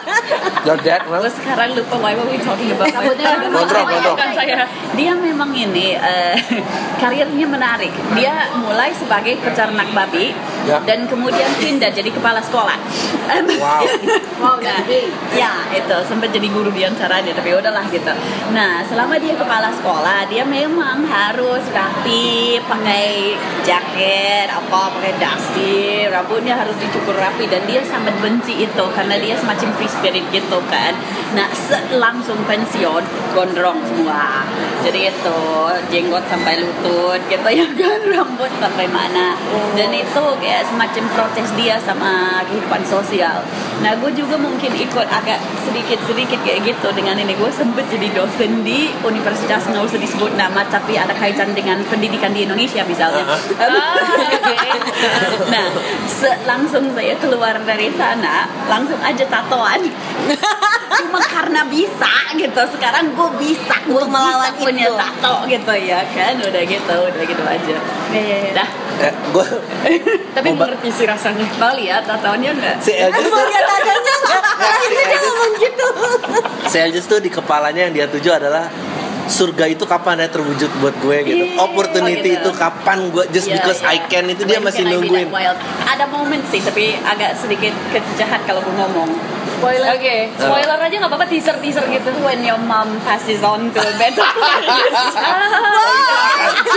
your 0.68 0.78
dad 0.78 1.02
well 1.10 1.22
Gue 1.26 1.34
sekarang 1.34 1.74
lupa 1.74 1.98
why 1.98 2.14
were 2.14 2.30
we 2.30 2.38
talking 2.38 2.70
about 2.70 2.90
Rambutnya 2.94 3.50
Gondrong, 3.50 3.86
gondrong. 3.90 4.14
Bukan 4.14 4.30
saya. 4.38 4.66
dia 4.94 5.12
memang 5.18 5.50
ini 5.50 5.98
eh, 5.98 6.38
karirnya 7.02 7.48
menarik. 7.50 7.90
Dia 8.14 8.54
mulai 8.62 8.94
sebagai 8.94 9.42
peternak 9.42 9.90
babi 9.94 10.34
Ya. 10.62 10.78
dan 10.86 11.10
kemudian 11.10 11.50
pindah 11.58 11.90
jadi 11.90 12.14
kepala 12.14 12.38
sekolah. 12.38 12.78
Wow. 13.58 13.82
wow 14.46 14.56
gede 14.62 15.10
ya 15.34 15.66
itu 15.74 15.98
sempat 16.06 16.30
jadi 16.30 16.46
guru 16.54 16.70
biasanya 16.70 17.34
tapi 17.34 17.50
udahlah 17.58 17.82
gitu. 17.90 18.14
Nah 18.54 18.86
selama 18.86 19.18
dia 19.18 19.34
kepala 19.34 19.74
sekolah 19.74 20.30
dia 20.30 20.46
memang 20.46 21.02
harus 21.10 21.66
rapi, 21.74 22.62
pakai 22.62 23.34
jaket, 23.66 24.54
apa 24.54 24.94
pakai 24.94 25.18
dasi, 25.18 26.06
rambutnya 26.14 26.54
harus 26.62 26.78
dicukur 26.78 27.18
rapi 27.18 27.31
dan 27.48 27.62
dia 27.70 27.82
sangat 27.86 28.16
benci 28.20 28.66
itu 28.66 28.86
karena 28.96 29.16
dia 29.18 29.36
semacam 29.38 29.70
free 29.78 29.92
spirit 29.92 30.26
gitu 30.32 30.60
kan. 30.68 30.94
Nah 31.38 31.48
langsung 31.96 32.40
pensiun 32.44 33.04
gondrong 33.36 33.80
semua. 33.88 34.44
Jadi 34.82 35.14
itu 35.14 35.40
jenggot 35.94 36.26
sampai 36.28 36.60
lutut 36.60 37.22
gitu 37.30 37.50
ya 37.52 37.68
kan 37.80 38.02
rambut 38.10 38.52
sampai 38.60 38.88
mana. 38.90 39.38
Dan 39.78 39.94
itu 39.94 40.24
kayak 40.42 40.68
semacam 40.68 41.04
protes 41.16 41.50
dia 41.56 41.78
sama 41.80 42.44
kehidupan 42.50 42.82
sosial. 42.88 43.46
Nah 43.82 43.98
gue 43.98 44.12
juga 44.14 44.38
mungkin 44.38 44.72
ikut 44.78 45.08
agak 45.10 45.42
sedikit-sedikit 45.66 46.40
kayak 46.46 46.62
gitu 46.66 46.88
dengan 46.94 47.18
ini 47.18 47.34
gue 47.34 47.50
sempet 47.50 47.90
jadi 47.90 48.14
dosen 48.14 48.62
di 48.62 48.94
universitas 49.02 49.66
nggak 49.66 49.84
usah 49.86 50.00
disebut 50.00 50.38
nama 50.38 50.62
tapi 50.70 50.98
ada 50.98 51.14
kaitan 51.18 51.54
dengan 51.58 51.82
pendidikan 51.90 52.34
di 52.34 52.46
Indonesia 52.46 52.86
misalnya. 52.86 53.26
nah 55.54 55.66
se- 56.06 56.40
langsung 56.46 56.94
saya 56.94 57.18
keluar 57.22 57.56
dari 57.62 57.94
sana 57.94 58.44
langsung 58.66 58.98
aja 59.00 59.22
tatoan. 59.24 59.86
Cuma 61.02 61.22
karena 61.24 61.62
bisa 61.66 62.10
gitu 62.34 62.62
sekarang 62.70 63.14
gue 63.14 63.30
bisa 63.38 63.76
gue 63.84 63.94
Untuk 63.96 64.10
melawan 64.10 64.52
bisa 64.52 64.62
punya 64.62 64.86
itu. 64.86 64.98
tato 64.98 65.34
gitu 65.46 65.74
ya 65.78 66.00
kan 66.10 66.36
udah 66.36 66.64
gitu 66.64 66.96
udah 66.98 67.24
gitu 67.24 67.44
aja. 67.44 67.76
Dah. 68.52 68.70
eh, 69.02 69.14
gue 69.32 69.46
Tapi 70.36 70.48
mengerti 70.52 70.90
sih 70.92 71.06
rasanya. 71.06 71.46
Mau 71.56 71.74
lihat 71.74 72.04
tatoannya 72.04 72.52
enggak? 72.52 72.76
si 72.80 72.92
Elvis 72.94 73.24
mau 73.24 73.38
tuh 73.38 73.46
lihat 73.48 73.64
nggak 73.64 74.44
akhirnya 74.72 75.04
dia 75.06 75.20
ngomong 75.20 75.52
gitu 75.58 75.88
si 76.68 76.78
Elvis 76.78 77.06
tuh 77.06 77.20
di 77.20 77.30
kepalanya 77.30 77.88
yang 77.88 77.94
dia 77.94 78.06
tuju 78.06 78.30
adalah 78.32 78.68
surga 79.32 79.66
itu 79.66 79.84
kapan 79.86 80.20
ya 80.20 80.30
terwujud 80.30 80.68
buat 80.78 80.96
gue 80.98 81.18
gitu 81.24 81.44
Iya, 81.48 81.58
opportunity 81.58 82.20
oh 82.30 82.36
gitu. 82.36 82.42
itu 82.44 82.52
kapan 82.54 82.98
gue 83.10 83.24
just 83.32 83.48
Iya, 83.48 83.56
because 83.56 83.80
iya. 83.80 83.96
I 83.96 84.04
can 84.06 84.28
itu 84.28 84.44
dia 84.44 84.60
When 84.60 84.68
masih 84.68 84.84
nungguin? 84.86 85.28
Ada 85.88 86.06
momen 86.06 86.44
sih, 86.46 86.60
tapi 86.60 87.00
agak 87.00 87.36
sedikit 87.36 87.72
kejahat 87.90 88.44
kalau 88.44 88.60
gue 88.60 88.76
ngomong. 88.76 89.08
Spoiler. 89.54 89.94
Oke, 89.94 90.34
spoiler 90.34 90.74
aja 90.76 90.96
nggak 90.98 91.08
apa-apa 91.08 91.26
teaser-teaser 91.28 91.86
gitu. 91.88 92.10
When 92.20 92.42
your 92.42 92.58
mom 92.60 92.98
passes 93.00 93.40
on 93.42 93.70
to 93.70 93.80
a 93.80 93.94
better 93.96 94.26
place. 94.26 95.16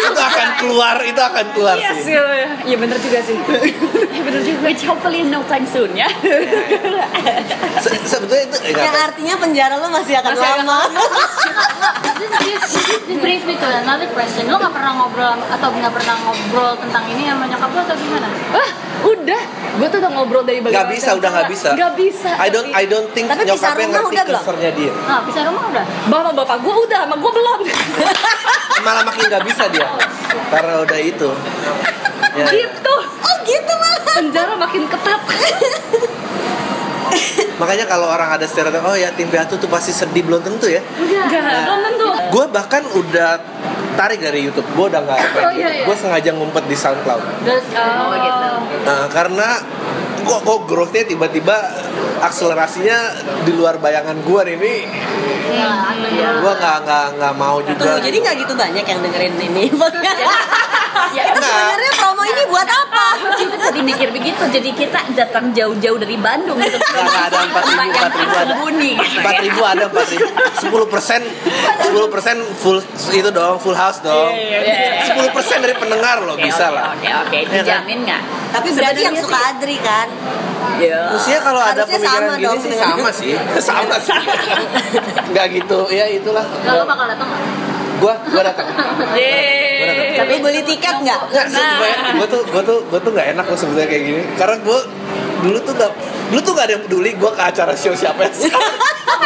itu 0.05 0.21
akan 0.21 0.49
keluar 0.59 0.97
itu 1.01 1.17
akan 1.17 1.47
keluar 1.51 1.77
Yes, 1.77 2.05
sih 2.05 2.13
iya, 2.13 2.23
iya. 2.29 2.49
Iya 2.63 2.77
bener 2.77 2.99
juga 2.99 3.19
sih. 3.21 3.37
Iya 3.41 4.23
bener 4.23 4.41
juga. 4.43 4.59
Which 4.63 4.85
hopefully 4.85 5.25
no 5.25 5.41
time 5.45 5.65
soon 5.65 5.97
ya. 5.97 6.07
Se- 7.81 8.05
sebetulnya 8.05 8.45
itu 8.45 8.57
tahu. 8.85 9.01
artinya 9.03 9.35
penjara 9.39 9.75
lu 9.77 9.89
masih 9.89 10.15
akan 10.17 10.31
Masih 10.31 10.45
akan 10.45 10.59
lama 10.61 10.79
this, 12.15 12.31
brings 13.21 13.45
me 13.47 13.55
to 13.57 13.67
another 13.69 14.09
question 14.13 14.49
lo 14.49 14.57
nggak 14.61 14.75
pernah 14.75 14.93
ngobrol 14.97 15.37
atau 15.39 15.69
nggak 15.73 15.93
pernah 15.93 16.17
ngobrol 16.25 16.73
tentang 16.81 17.05
ini 17.11 17.29
sama 17.29 17.45
nyokap 17.49 17.71
lo 17.73 17.81
atau 17.85 17.97
gimana 17.97 18.29
Wah, 18.55 18.71
udah. 19.11 19.43
Gue 19.75 19.87
tuh 19.91 19.99
udah 19.99 20.11
ngobrol 20.15 20.47
dari 20.47 20.63
bagian 20.63 20.87
Nggak 20.87 20.89
bisa, 20.95 21.11
udah 21.19 21.31
nggak 21.35 21.51
bisa. 21.51 21.69
Nggak 21.75 21.93
bisa. 21.99 22.31
I 22.39 22.49
don't 22.49 22.71
I 22.71 22.85
don't 22.87 23.09
think 23.11 23.27
Tapi 23.27 23.43
nyokapnya 23.43 23.87
ngerti 23.91 24.17
kesernya 24.23 24.71
dia 24.77 24.93
nah 25.11 25.21
bisa 25.27 25.39
rumah 25.45 25.65
udah 25.69 25.85
Bapak 26.09 26.33
bapak 26.39 26.57
gue 26.63 26.75
udah, 26.89 27.01
sama 27.07 27.17
gue 27.19 27.33
belum. 27.35 27.59
malah 28.85 29.03
makin 29.07 29.25
nggak 29.33 29.45
bisa 29.49 29.65
dia 29.73 29.89
karena 30.53 30.85
udah 30.85 30.99
itu 31.01 31.29
ya, 32.37 32.45
ya. 32.45 32.53
gitu. 32.53 32.95
oh 33.01 33.37
gitu 33.49 33.73
malah 33.81 34.01
Penjara 34.15 34.55
makin 34.55 34.87
ketat. 34.87 35.21
makanya 37.61 37.85
kalau 37.87 38.11
orang 38.11 38.35
ada 38.35 38.47
stereotip 38.49 38.83
oh 38.83 38.97
ya 38.97 39.13
tim 39.15 39.29
piatu 39.31 39.57
tuh 39.61 39.71
pasti 39.71 39.95
sedih 39.95 40.25
belum 40.27 40.43
tentu 40.43 40.67
ya. 40.67 40.83
Enggak, 40.83 41.69
belum 41.69 41.81
tentu. 41.87 42.07
gue 42.35 42.45
bahkan 42.51 42.83
udah 42.95 43.31
tarik 43.95 44.19
dari 44.21 44.47
YouTube. 44.47 44.67
Gue 44.75 44.87
udah 44.91 45.01
nggak 45.07 45.19
Oh, 45.47 45.53
iya, 45.55 45.69
iya. 45.71 45.85
gue 45.87 45.97
sengaja 45.97 46.31
ngumpet 46.35 46.65
di 46.67 46.77
SoundCloud. 46.77 47.23
Oh, 47.23 48.13
gitu. 48.19 48.49
Nah, 48.85 49.07
karena 49.11 49.49
kok 50.25 50.41
kok 50.43 50.61
growth-nya 50.67 51.05
tiba-tiba 51.05 51.57
akselerasinya 52.25 52.99
di 53.45 53.53
luar 53.53 53.77
bayangan 53.77 54.17
gue 54.25 54.41
ini 54.57 54.75
ya, 55.53 56.41
gue 56.41 56.53
nggak 56.57 56.77
nggak 56.89 57.07
nggak 57.21 57.35
mau 57.37 57.61
juga. 57.61 57.85
Tunggu, 57.85 58.01
jadi 58.01 58.17
nggak 58.25 58.35
gitu 58.47 58.53
banyak 58.57 58.85
yang 58.89 59.01
dengerin 59.05 59.35
ini 59.37 59.65
Ya, 61.11 61.23
Kita 61.25 61.37
Nggak. 61.37 61.51
sebenarnya 61.51 61.93
promo 61.97 62.23
ini 62.25 62.43
buat 62.47 62.69
apa? 62.69 63.07
kita 63.35 63.55
tadi 63.59 63.81
mikir 63.83 64.09
begitu, 64.11 64.43
jadi 64.49 64.71
kita 64.73 64.99
datang 65.13 65.51
jauh-jauh 65.51 65.97
dari 65.97 66.17
Bandung 66.17 66.55
Nggak, 66.55 66.71
nggak 66.77 67.25
ada 67.25 67.39
empat 67.43 67.63
ribu 67.65 67.83
empat 67.91 68.13
ribu 68.15 68.35
ada 68.35 68.55
gitu 68.55 69.19
empat 69.19 69.33
ya. 69.33 69.41
ribu 69.41 69.61
ada 69.65 69.85
empat 69.87 70.07
ribu 70.09 70.27
sepuluh 70.57 70.87
persen 70.87 71.21
sepuluh 71.81 72.09
persen 72.09 72.37
full 72.55 72.79
itu 73.11 73.31
dong 73.31 73.59
full 73.59 73.75
house 73.75 73.99
dong 74.01 74.31
Iya. 74.31 75.03
sepuluh 75.05 75.31
persen 75.31 75.59
dari 75.61 75.75
pendengar 75.75 76.21
loh 76.21 76.35
Oke, 76.35 76.45
bisa 76.45 76.65
oke, 76.65 76.75
lah 76.75 76.85
Oke, 76.93 77.09
oke, 77.11 77.39
Iya 77.41 77.49
kan? 77.49 77.63
dijamin 77.81 77.99
nggak? 78.05 78.23
Tapi 78.53 78.69
berarti 78.71 79.01
yang 79.03 79.17
suka 79.17 79.35
sih- 79.35 79.49
Adri 79.49 79.77
kan? 79.79 80.07
Iya. 80.77 81.01
Usia 81.13 81.39
kalau 81.41 81.61
ada 81.61 81.83
pemikiran 81.85 82.07
sama 82.25 82.35
gini 82.35 82.45
dong 82.45 82.59
sih 82.61 82.71
dengan- 82.71 82.89
sama 82.97 83.11
sih 83.13 83.33
sama 83.61 83.97
sih 83.99 84.15
nggak 85.27 85.47
gitu 85.55 85.79
ya 85.89 86.07
itulah 86.09 86.45
lo 86.65 86.85
bakal 86.85 87.07
datang 87.07 87.27
nggak? 87.27 87.43
gua 87.97 88.15
gua 88.27 88.43
datang 88.45 88.67
Yeay. 89.13 89.74
Tapi 90.21 90.35
beli 90.41 90.61
tiket 90.63 90.97
nggak? 91.03 91.21
nggak 91.31 91.47
sebenarnya 91.51 91.97
gue 92.15 92.27
tuh 92.31 92.43
gue 92.47 92.63
tuh 92.63 92.79
gue 92.89 93.01
tuh 93.03 93.11
nggak 93.11 93.29
enak 93.35 93.45
loh 93.47 93.59
sebenarnya 93.59 93.89
kayak 93.91 94.05
gini. 94.07 94.23
Karena 94.39 94.57
gue 94.63 94.79
dulu 95.45 95.59
tuh 95.61 95.73
nggak 95.75 95.93
Lu 96.33 96.41
tuh 96.41 96.57
gak 96.57 96.67
ada 96.71 96.73
yang 96.81 96.85
peduli 96.89 97.11
gue 97.15 97.31
ke 97.31 97.43
acara 97.43 97.73
show 97.77 97.93
siapa 97.93 98.25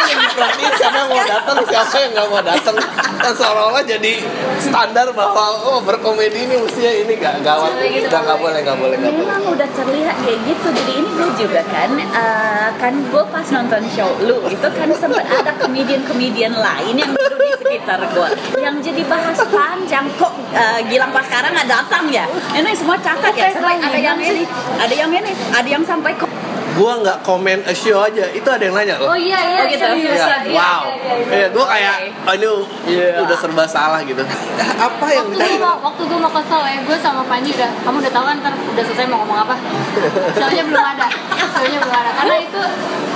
yang 0.09 0.19
diperhatiin 0.25 0.73
siapa 0.73 0.97
yang 1.05 1.09
mau 1.11 1.21
datang, 1.21 1.57
siapa 1.69 1.95
yang 2.01 2.11
gak 2.17 2.27
mau 2.33 2.41
datang. 2.41 2.75
Dan 3.19 3.33
seolah-olah 3.35 3.83
jadi 3.85 4.13
standar 4.57 5.07
bahwa 5.13 5.69
oh 5.69 5.79
berkomedi 5.85 6.49
ini 6.49 6.55
mestinya 6.59 6.93
ini. 6.93 7.13
Gak 7.19 7.43
gawat 7.43 7.77
Gak, 8.09 8.21
gak 8.25 8.37
boleh, 8.39 8.59
gak 8.63 8.77
boleh, 8.79 8.95
gak 8.95 9.11
boleh 9.11 9.25
Memang 9.27 9.43
udah 9.53 9.69
terlihat 9.75 10.15
kayak 10.23 10.39
gitu. 10.47 10.67
Jadi 10.71 10.91
ini 10.97 11.09
gue 11.13 11.29
juga 11.35 11.61
kan 11.67 11.91
eh, 11.99 12.67
Kan 12.79 12.93
gue 13.11 13.23
pas 13.27 13.47
nonton 13.49 13.81
show 13.91 14.09
lu 14.23 14.39
Itu 14.47 14.67
kan 14.71 14.89
sempat 14.95 15.25
ada 15.27 15.51
komedian-komedian 15.59 16.55
lain 16.55 16.93
Yang 16.95 17.11
duduk 17.17 17.39
di 17.43 17.53
sekitar 17.59 17.99
gue 18.07 18.29
Yang 18.55 18.75
jadi 18.87 19.01
bahas 19.03 19.39
panjang 19.51 20.05
Kok 20.15 20.33
eh, 20.55 20.78
Gilang 20.85 21.11
Baskara 21.11 21.47
nggak 21.49 21.67
datang 21.67 22.03
ya 22.07 22.23
Ini 22.51 22.71
semua 22.71 22.95
catat 22.95 23.33
ya 23.33 23.51
Sampai 23.51 23.75
ada 23.75 23.99
yang 23.99 24.15
ini 24.15 24.43
Ada 24.77 24.93
yang 24.93 25.11
ini 25.11 25.31
Ada 25.51 25.67
yang 25.67 25.83
sampai 25.83 26.13
kok 26.15 26.29
Gue 26.69 26.93
gak 27.03 27.27
komen 27.27 27.59
a 27.67 27.75
show 27.75 27.99
aja, 27.99 28.23
itu 28.31 28.45
ada 28.45 28.63
yang 28.63 28.71
nanya 28.71 28.95
loh 29.03 29.11
Oh 29.11 29.17
iya 29.17 29.35
iya 29.35 29.59
Oh, 29.59 29.67
gitu? 29.67 29.83
Iya, 29.83 30.15
Iya, 30.15 30.15
wow. 30.15 30.39
iya, 30.47 30.63
iya, 30.95 31.11
iya. 31.11 31.27
Iya, 31.27 31.47
gue 31.51 31.65
kayak, 31.65 31.95
oh 32.23 32.33
ini 32.39 32.47
Iya. 32.87 33.07
udah 33.19 33.35
serba 33.35 33.65
salah 33.67 33.99
gitu. 33.99 34.23
Apa 34.87 35.05
yang 35.11 35.27
Waktu 35.27 35.43
gue 35.43 35.59
mau, 35.59 35.75
waktu 35.83 36.01
gue 36.07 36.19
mau 36.21 36.31
kesel 36.31 36.61
ya, 36.63 36.79
gue 36.79 36.97
sama 37.03 37.21
Panji 37.27 37.51
udah, 37.51 37.67
kamu 37.83 37.99
udah 37.99 38.13
tahu 38.15 38.23
kan 38.23 38.35
ntar 38.39 38.53
udah 38.55 38.83
selesai 38.85 39.05
mau 39.11 39.17
ngomong 39.25 39.39
apa? 39.43 39.55
Soalnya 40.39 40.63
belum 40.63 40.85
ada, 40.95 41.07
soalnya 41.51 41.79
belum 41.83 41.95
ada. 41.99 42.11
Karena 42.15 42.35
itu 42.39 42.61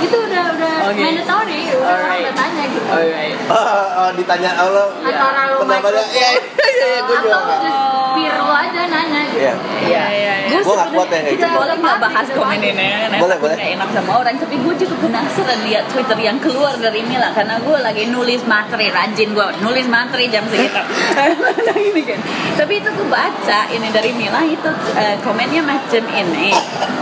itu 0.04 0.16
udah 0.18 0.42
udah 0.60 0.74
Oke. 0.84 1.00
mandatory, 1.00 1.60
udah 1.72 1.88
orang 1.88 2.18
udah 2.20 2.34
tanya 2.36 2.64
gitu. 2.68 2.86
Alright 2.90 3.36
Oh, 3.54 3.86
oh, 3.96 4.08
ditanya 4.12 4.50
Allah 4.60 4.86
Antara 5.00 5.40
lo 5.48 5.56
pendapatnya, 5.64 6.04
iya 6.12 6.28
iya 6.66 6.86
iya, 6.86 7.00
gue 7.04 7.16
juga 7.20 7.36
atau 7.36 7.44
nggak. 7.44 7.60
just 7.62 7.80
peer 8.14 8.34
lo 8.38 8.54
aja 8.54 8.82
nanya 8.86 9.20
gitu. 9.26 9.38
Iya. 9.42 9.54
Iya, 9.84 10.04
iya, 10.08 10.34
iya. 10.46 10.58
Gua 10.62 10.74
nggak 10.78 10.90
kuat 10.94 11.08
ya 11.10 11.18
kayak 11.20 11.34
Kita 11.34 11.48
gitu. 11.50 11.58
boleh 11.58 11.74
nggak 11.76 11.98
bahas 11.98 12.26
komen 12.30 12.58
ini? 12.62 12.86
Karena 13.04 13.18
Boleh, 13.18 13.36
boleh. 13.42 13.56
nggak 13.58 13.70
enak 13.74 13.88
sama 13.90 14.12
orang. 14.22 14.34
Tapi 14.38 14.54
gue 14.56 14.74
juga 14.78 14.94
penasaran 15.02 15.60
lihat 15.66 15.84
Twitter 15.90 16.18
yang 16.22 16.38
keluar 16.38 16.74
dari 16.78 17.00
Mila 17.02 17.28
karena 17.34 17.56
gue 17.58 17.78
lagi 17.82 18.04
nulis 18.08 18.42
materi 18.46 18.86
rajin 18.88 19.28
gue 19.34 19.46
nulis 19.60 19.86
materi 19.90 20.24
jam 20.30 20.44
segitu. 20.46 20.78
Ini 21.90 22.02
kan. 22.06 22.18
Tapi 22.54 22.72
itu 22.80 22.88
gue 22.90 23.08
baca 23.10 23.60
ini 23.68 23.88
dari 23.90 24.10
Mila 24.14 24.40
itu 24.46 24.70
eh, 24.94 25.16
komennya 25.20 25.62
macam 25.66 26.04
ini. 26.06 26.54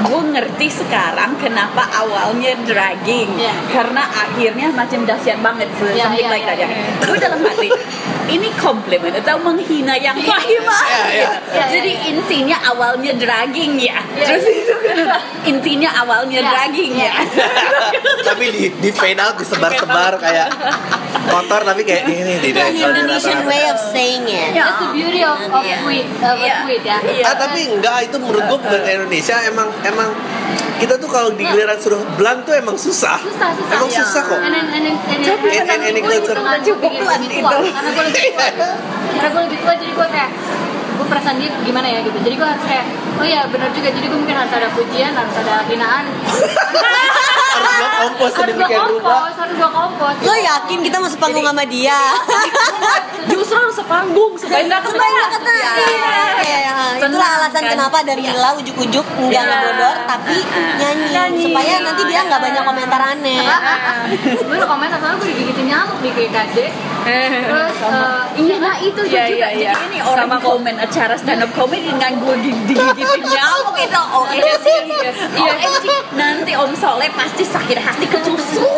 Gue 0.08 0.20
ngerti 0.32 0.66
sekarang 0.72 1.36
kenapa 1.36 1.86
awalnya 1.92 2.56
dragging 2.64 3.36
Iya. 3.36 3.54
karena 3.70 4.02
akhirnya 4.08 4.66
macam 4.72 5.04
dahsyat 5.04 5.38
banget 5.40 5.68
something 5.76 6.00
iya, 6.18 6.28
like 6.32 6.46
that 6.48 6.56
iya. 6.58 6.66
ya. 6.66 6.78
Gue 7.04 7.16
dalam 7.20 7.40
hati 7.44 7.68
ini 8.32 8.48
komplimen 8.56 9.12
atau 9.12 9.36
menghina 9.52 9.94
yang? 9.94 10.16
Iya, 10.16 10.38
iya. 10.42 10.60
Iya, 11.12 11.28
Jadi 11.68 11.92
iya. 11.92 12.08
intinya 12.08 12.56
awalnya 12.64 13.12
dragging 13.14 13.76
ya. 13.76 13.98
Iya. 14.12 14.24
Terus 14.26 14.44
itu 14.48 14.74
kan 14.74 14.96
intinya 15.44 15.90
awalnya 15.98 16.38
Iya. 16.38 16.48
dragging 16.48 16.92
ya. 16.94 17.12
Tapi 18.28 18.44
di, 18.50 18.64
di 18.72 18.90
fade 18.90 19.18
out, 19.18 19.36
disebar-sebar 19.36 20.16
kayak 20.18 20.48
kotor 21.24 21.62
tapi 21.62 21.82
kayak 21.82 22.02
ini 22.04 22.34
di 22.40 22.50
an 22.52 22.74
Indonesian 22.74 23.44
way 23.44 23.62
of 23.66 23.78
saying 23.78 24.24
it. 24.24 24.52
Ya. 24.52 24.66
That's 24.66 24.80
the 24.80 24.90
beauty 24.92 25.22
of, 25.22 25.38
of 25.40 25.62
tweet, 25.82 26.06
of 26.18 26.36
Iya. 26.36 26.56
tweet 26.64 26.82
ya. 26.82 26.98
Iya. 27.00 27.24
Ah 27.24 27.34
tapi 27.36 27.60
enggak 27.68 27.96
itu 28.06 28.16
menurut 28.16 28.42
gue 28.42 28.58
bukan 28.58 28.82
Indonesia 28.82 29.36
emang 29.44 29.68
emang 29.82 30.10
kita 30.74 30.98
tuh 30.98 31.06
kalau 31.06 31.30
di 31.30 31.46
giliran 31.46 31.78
suruh 31.78 32.02
blunt 32.18 32.42
tuh 32.42 32.52
emang 32.52 32.74
susah. 32.74 33.14
Susah, 33.16 33.54
susah. 33.54 33.70
Emang 33.72 33.86
Iya. 33.88 33.98
susah 34.02 34.22
kok. 34.24 34.40
And 34.40 34.50
then, 34.50 34.66
and 34.68 34.86
and 34.90 35.22
Tapi 35.22 35.46
and 35.52 35.68
and- 35.70 35.84
and 35.84 35.96
gue 35.96 36.10
culture. 36.10 36.34
dengan 36.34 36.58
Cukup 36.58 36.90
gue 36.90 37.14
lebih 37.22 37.40
lebih 39.46 39.58
tua. 39.60 39.74
lebih 39.74 39.78
tua 39.78 39.82
jadi 39.82 39.92
gue 39.92 40.08
kayak 40.12 40.30
gue 40.92 41.06
perasaan 41.08 41.36
dia 41.40 41.50
gimana 41.64 41.88
ya 41.88 42.00
gitu. 42.04 42.18
Jadi 42.22 42.34
gue 42.36 42.48
harus 42.48 42.64
kayak 42.68 42.86
oh 43.18 43.26
iya 43.26 43.42
benar 43.48 43.70
juga. 43.74 43.88
Jadi 43.90 44.06
gue 44.06 44.18
mungkin 44.18 44.36
harus 44.38 44.52
ada 44.54 44.68
pujian 44.76 45.12
harus 45.16 45.34
ada 45.40 45.54
hinaan. 45.66 46.04
Harus 46.12 47.72
gue 47.80 47.90
kompos 47.98 48.32
harus 48.38 48.54
gue 48.54 48.68
kompos 48.70 49.34
harus 49.34 49.54
gue 49.56 49.70
kompos. 49.72 50.14
Lo 50.22 50.34
yakin 50.36 50.78
kita 50.84 50.96
mau 51.02 51.10
sepanggung 51.10 51.46
sama 51.46 51.64
dia? 51.66 51.98
Justru 53.30 53.51
harus 53.92 54.08
sepanggung 54.08 54.32
supaya 54.34 54.62
nggak 54.64 54.80
Supaya 54.82 55.10
nggak 55.12 55.30
kena. 55.32 55.52
Iya. 55.52 55.72
Iya, 56.42 56.58
iya. 56.58 56.72
Itulah 56.98 57.30
alasan 57.36 57.62
kan? 57.62 57.70
kenapa 57.72 57.98
dari 58.02 58.22
Mila 58.22 58.50
ujuk-ujuk 58.54 59.06
nggak 59.20 59.30
Iya. 59.34 59.42
ngebodor 59.44 59.96
tapi 60.04 60.36
nyanyi, 60.78 61.06
Nyanyi. 61.10 61.42
supaya 61.44 61.74
nanti 61.80 62.02
dia 62.04 62.20
nggak 62.22 62.40
banyak 62.40 62.62
komentar 62.62 63.00
aneh. 63.02 63.42
gue 64.22 64.54
udah 64.54 64.68
komentar 64.68 64.96
soalnya 64.96 65.18
gue 65.18 65.28
digigitin 65.30 65.66
nyamuk 65.66 65.98
di 66.00 66.10
KKJ 66.10 66.56
terus 67.02 67.76
eh, 67.82 68.22
Iya, 68.34 68.56
nah 68.58 68.74
itu 68.78 69.00
Iya, 69.02 69.24
juga. 69.26 69.28
iya, 69.28 69.48
iya. 69.52 69.70
Jadi 69.72 69.84
ini 69.88 69.98
orang 70.00 70.28
Sama 70.30 70.38
komen 70.40 70.74
acara 70.78 71.14
stand 71.14 71.42
up 71.42 71.50
comedy 71.52 71.88
dengan 71.88 72.12
gue 72.16 72.34
di- 72.40 72.62
digigitin 72.66 73.20
nyamuk 73.34 73.76
itu. 73.76 74.00
Oh, 74.08 74.24
yes, 74.30 74.62
yes. 74.62 75.16
Iya. 75.32 75.52
OMG. 75.58 75.86
Nanti 76.14 76.52
Om 76.54 76.72
Soleh 76.72 77.10
pasti 77.10 77.42
sakit 77.44 77.78
hati 77.78 78.06
ketusuk 78.06 78.70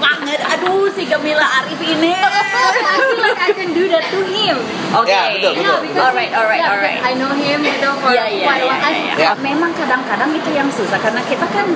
banget. 0.00 0.40
Aduh, 0.42 0.88
si 0.88 1.04
Gemila 1.04 1.46
Arif 1.60 1.78
ini. 1.78 2.10
I 2.10 2.96
feel 2.98 3.20
like 3.20 3.38
I 3.38 3.50
can 3.52 3.70
do 3.70 3.84
that 3.86 4.04
to 4.08 4.20
him 4.24 4.56
Oke. 4.90 5.06
Ya, 5.06 5.30
betul, 5.30 5.52
You 5.54 5.62
know, 5.62 5.78
betul. 5.78 5.86
because 5.86 6.02
Alright, 6.02 6.32
alright, 6.32 6.58
yeah, 6.58 6.72
alright. 6.72 6.98
I 7.00 7.12
know 7.14 7.30
him 7.30 7.62
gitu 7.62 7.88
for 7.96 8.10
Iya, 8.10 8.26
iya, 8.26 8.42
quite 8.42 8.58
iya, 8.58 8.74
while. 8.74 8.82
I- 8.82 8.98
iya. 8.98 9.14
Ya. 9.14 9.30
Memang 9.38 9.70
kadang-kadang 9.70 10.30
itu 10.34 10.50
yang 10.50 10.66
susah 10.66 10.98
karena 10.98 11.22
kita 11.22 11.46
kan 11.46 11.66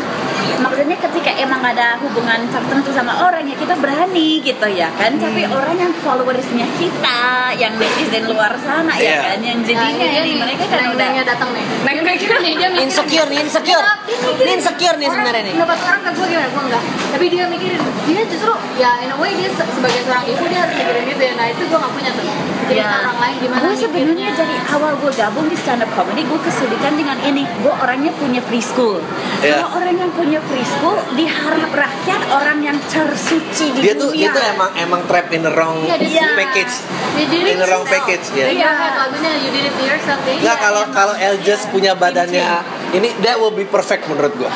maksudnya 0.57 0.97
ketika 0.99 1.31
emang 1.37 1.63
ada 1.63 1.95
hubungan 2.01 2.41
tertentu 2.49 2.91
sama 2.91 3.23
orang 3.23 3.45
ya 3.45 3.55
kita 3.55 3.75
berani 3.79 4.43
gitu 4.43 4.67
ya 4.67 4.91
kan. 4.97 5.15
Tapi 5.15 5.47
orang 5.47 5.77
yang 5.77 5.93
followersnya 5.95 6.67
kita, 6.75 7.23
yang 7.55 7.79
netizen 7.79 8.27
luar 8.27 8.59
sana 8.59 8.99
Iya. 8.99 9.15
ya 9.15 9.17
kan, 9.31 9.39
yang 9.41 9.59
Nah, 9.61 9.67
jadinya 9.69 9.95
ini 9.95 10.07
dia 10.11 10.23
ini 10.23 10.27
nih, 10.27 10.37
mereka 10.41 10.65
kan 10.67 10.81
udah 10.91 11.09
datang 11.23 11.51
nih. 11.55 11.65
Neng-neng. 11.87 12.19
nih 12.19 12.53
dia 12.57 12.69
mikirin. 12.69 12.83
Insecure 12.83 13.29
nih, 13.31 13.39
insecure. 13.47 13.87
Ini 14.35 14.53
insecure 14.59 14.97
nih 14.99 15.09
sebenarnya 15.09 15.43
nih. 15.47 15.53
Pendapat 15.55 15.79
orang 15.81 16.01
ke 16.03 16.11
gue 16.11 16.27
gimana? 16.27 16.49
Gue 16.51 16.63
enggak. 16.67 16.83
Tapi 17.15 17.25
dia 17.31 17.45
mikirin, 17.47 17.81
dia 18.11 18.14
justru 18.23 18.53
ya 18.77 19.03
in 19.03 19.11
a 19.11 19.17
way 19.19 19.35
dia 19.35 19.51
se- 19.51 19.67
sebagai 19.67 20.07
seorang 20.07 20.23
ibu 20.25 20.45
dia 20.47 20.63
harus 20.63 20.75
mikirin 20.75 21.05
gitu 21.09 21.23
ya. 21.25 21.33
Nah 21.35 21.47
itu 21.51 21.63
gue 21.67 21.75
gak 21.77 21.93
punya 21.93 22.11
tuh. 22.15 22.23
Jadi 22.65 22.75
Ya. 22.75 22.89
orang 22.97 23.19
lain 23.19 23.37
gimana 23.39 23.61
Gue 23.63 23.77
sebenarnya 23.77 24.15
mikirnya. 24.27 24.41
dari 24.41 24.57
awal 24.69 24.93
gue 24.97 25.13
gabung 25.13 25.47
di 25.47 25.55
stand 25.55 25.81
up 25.81 25.91
comedy 25.93 26.23
gue 26.23 26.41
kesulitan 26.41 26.93
dengan 26.95 27.19
ini. 27.21 27.45
Gue 27.59 27.75
orangnya 27.75 28.13
punya 28.15 28.41
preschool. 28.41 29.05
Iya. 29.39 29.61
Kalau 29.61 29.77
orang 29.77 29.95
yang 29.95 30.11
punya 30.11 30.41
preschool 30.41 30.97
diharap 31.13 31.71
rakyat 31.71 32.21
orang 32.27 32.59
yang 32.61 32.79
tersuci 32.87 33.67
di 33.71 33.81
Dia 33.83 33.95
tuh 33.95 34.11
dunia. 34.11 34.29
dia 34.29 34.29
tuh 34.33 34.45
emang 34.49 34.71
emang 34.75 35.01
trap 35.05 35.29
in 35.31 35.41
the 35.41 35.53
wrong 35.53 35.77
Iya, 35.83 35.97
dia- 35.99 36.33
package. 36.35 36.75
Ya, 37.15 37.25
jadi 37.27 37.37
In 37.47 37.59
the 37.59 37.69
wrong 37.69 37.85
package 37.85 38.27
ya. 38.33 38.47
Iya, 38.49 38.69
kayak 38.71 38.95
lagunya 38.99 39.31
You 39.37 39.51
Did 39.51 39.65
It 39.67 39.77
Yourself 39.79 40.21
ya. 40.23 40.35
Enggak 40.35 40.57
kalau 40.59 40.83
kalau 40.91 41.15
Eljas 41.15 41.63
punya 41.69 41.93
badannya 41.95 42.47
ini 42.93 43.13
that 43.21 43.37
will 43.37 43.53
be 43.53 43.65
perfect 43.65 44.07
menurut 44.07 44.33
gua. 44.35 44.49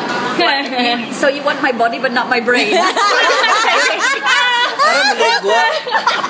so 1.18 1.28
you 1.28 1.42
want 1.42 1.60
my 1.60 1.70
body 1.70 1.98
but 1.98 2.10
not 2.10 2.26
my 2.26 2.40
brain. 2.40 2.72
Karena 4.88 5.02
menurut 5.12 5.36
gua 5.44 5.62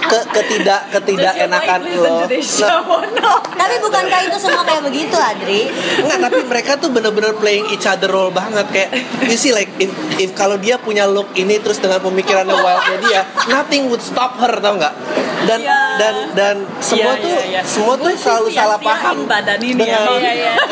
ke 0.09 0.19
ketidak 0.35 0.81
ketidak 0.91 1.35
enakan 1.39 1.81
lo. 1.95 2.25
Nah, 2.27 3.39
Tapi 3.55 3.75
bukankah 3.79 4.21
itu 4.25 4.37
semua 4.39 4.63
kayak 4.65 4.83
begitu, 4.83 5.15
Adri? 5.15 5.69
Enggak, 6.01 6.19
tapi 6.25 6.41
mereka 6.43 6.73
tuh 6.77 6.89
bener-bener 6.89 7.37
playing 7.37 7.69
each 7.71 7.85
other 7.85 8.09
role 8.09 8.33
banget 8.33 8.67
kayak 8.71 8.91
you 9.23 9.37
see 9.37 9.53
like 9.53 9.69
if, 9.77 9.91
if 10.17 10.33
kalau 10.33 10.57
dia 10.57 10.81
punya 10.81 11.05
look 11.05 11.29
ini 11.35 11.61
terus 11.61 11.79
dengan 11.79 12.01
pemikirannya 12.01 12.57
wildnya 12.65 12.99
dia 13.05 13.21
nothing 13.47 13.87
would 13.87 14.01
stop 14.01 14.41
her 14.41 14.51
tau 14.59 14.75
nggak 14.75 14.95
dan 15.39 15.59
Iya. 15.59 15.81
dan 15.97 16.15
dan 16.35 16.57
semua 16.83 17.15
Iya, 17.15 17.23
tuh 17.23 17.31
iya, 17.31 17.43
iya. 17.47 17.61
semua 17.63 17.95
tuh 17.95 18.11
selalu 18.11 18.49
salah 18.51 18.79
paham 18.79 19.17
badan 19.25 19.59
ini 19.63 19.79
dengan 19.79 20.03
ya. 20.03 20.19
Iya, 20.19 20.33
iya. 20.35 20.53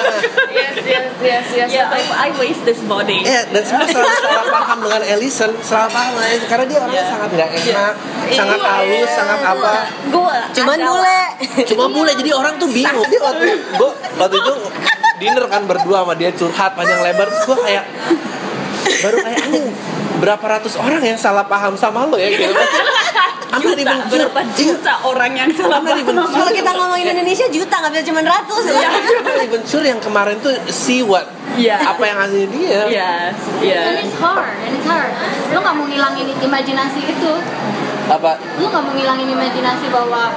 Yes, 0.57 0.77
yes, 0.83 1.13
yes, 1.21 1.47
yes. 1.53 1.71
yeah, 1.71 1.87
I, 1.93 2.03
I 2.27 2.39
waste 2.41 2.65
this 2.65 2.81
body. 2.83 3.21
Iya, 3.23 3.47
dan 3.53 3.63
semua 3.63 3.87
selalu 3.87 4.09
salah 4.19 4.47
paham 4.49 4.79
dengan 4.83 5.03
Ellison, 5.05 5.51
salah 5.61 5.89
paham 5.89 6.17
dengan 6.17 6.29
Ellison. 6.33 6.49
karena 6.49 6.65
dia 6.67 6.79
orangnya 6.81 7.05
Iya. 7.05 7.13
sangat 7.13 7.29
nggak 7.31 7.51
enak, 7.53 7.76
Iya. 7.77 8.35
sangat 8.35 8.59
halus, 8.59 9.11
sangat 9.13 9.41
apa. 9.45 9.73
Gue 10.11 10.37
Cuman 10.57 10.79
bule. 10.83 11.21
Cuma 11.69 11.85
bule, 11.93 12.11
jadi 12.17 12.31
orang 12.33 12.55
tuh 12.57 12.69
bingung. 12.73 13.07
Dia 13.07 13.21
waktu 13.23 13.45
gua 13.77 13.91
waktu 14.19 14.37
itu 14.41 14.53
dinner 15.21 15.45
kan 15.49 15.63
berdua 15.69 16.05
sama 16.05 16.15
dia 16.17 16.31
curhat 16.33 16.73
panjang 16.75 17.01
lebar, 17.05 17.29
terus 17.29 17.45
gua 17.45 17.59
kayak 17.65 17.85
baru 19.05 19.17
kayak 19.21 19.39
anjing 19.47 19.67
berapa 20.17 20.45
ratus 20.49 20.81
orang 20.81 21.03
yang 21.05 21.19
salah 21.21 21.45
paham 21.45 21.77
sama 21.77 22.09
lo 22.09 22.17
ya 22.17 22.33
gitu. 22.33 22.53
Juta, 23.57 23.73
sure. 23.89 24.29
berapa 24.29 24.41
juta 24.53 24.93
orang 25.05 25.33
yang 25.33 25.51
salah 25.53 25.81
paham. 25.81 26.05
Kalau 26.05 26.53
kita 26.53 26.71
ngomongin 26.77 27.09
Indonesia 27.13 27.47
juta 27.49 27.75
nggak 27.81 27.93
bisa 27.93 28.05
cuma 28.13 28.21
ratus 28.25 28.65
ya. 28.69 28.91
Even 29.45 29.63
sure 29.65 29.87
yang 29.87 30.01
kemarin 30.01 30.37
tuh 30.41 30.53
see 30.69 31.01
what 31.05 31.25
Iya. 31.57 31.77
apa 31.81 32.03
yang 32.05 32.19
asli 32.21 32.45
dia. 32.53 32.81
Iya, 32.87 33.13
iya. 33.65 33.81
And 33.89 33.99
it's 34.05 34.17
hard, 34.21 34.53
and 34.61 34.73
it's 34.77 34.87
hard. 34.87 35.11
Lu 35.51 35.59
gak 35.65 35.75
mau 35.75 35.87
ngilangin 35.89 36.29
imajinasi 36.37 37.01
itu. 37.01 37.33
Apa 38.07 38.39
Lu 38.61 38.69
gak 38.71 38.83
mau 38.85 38.93
ngilangin 38.95 39.29
imajinasi 39.33 39.87
bahwa 39.91 40.31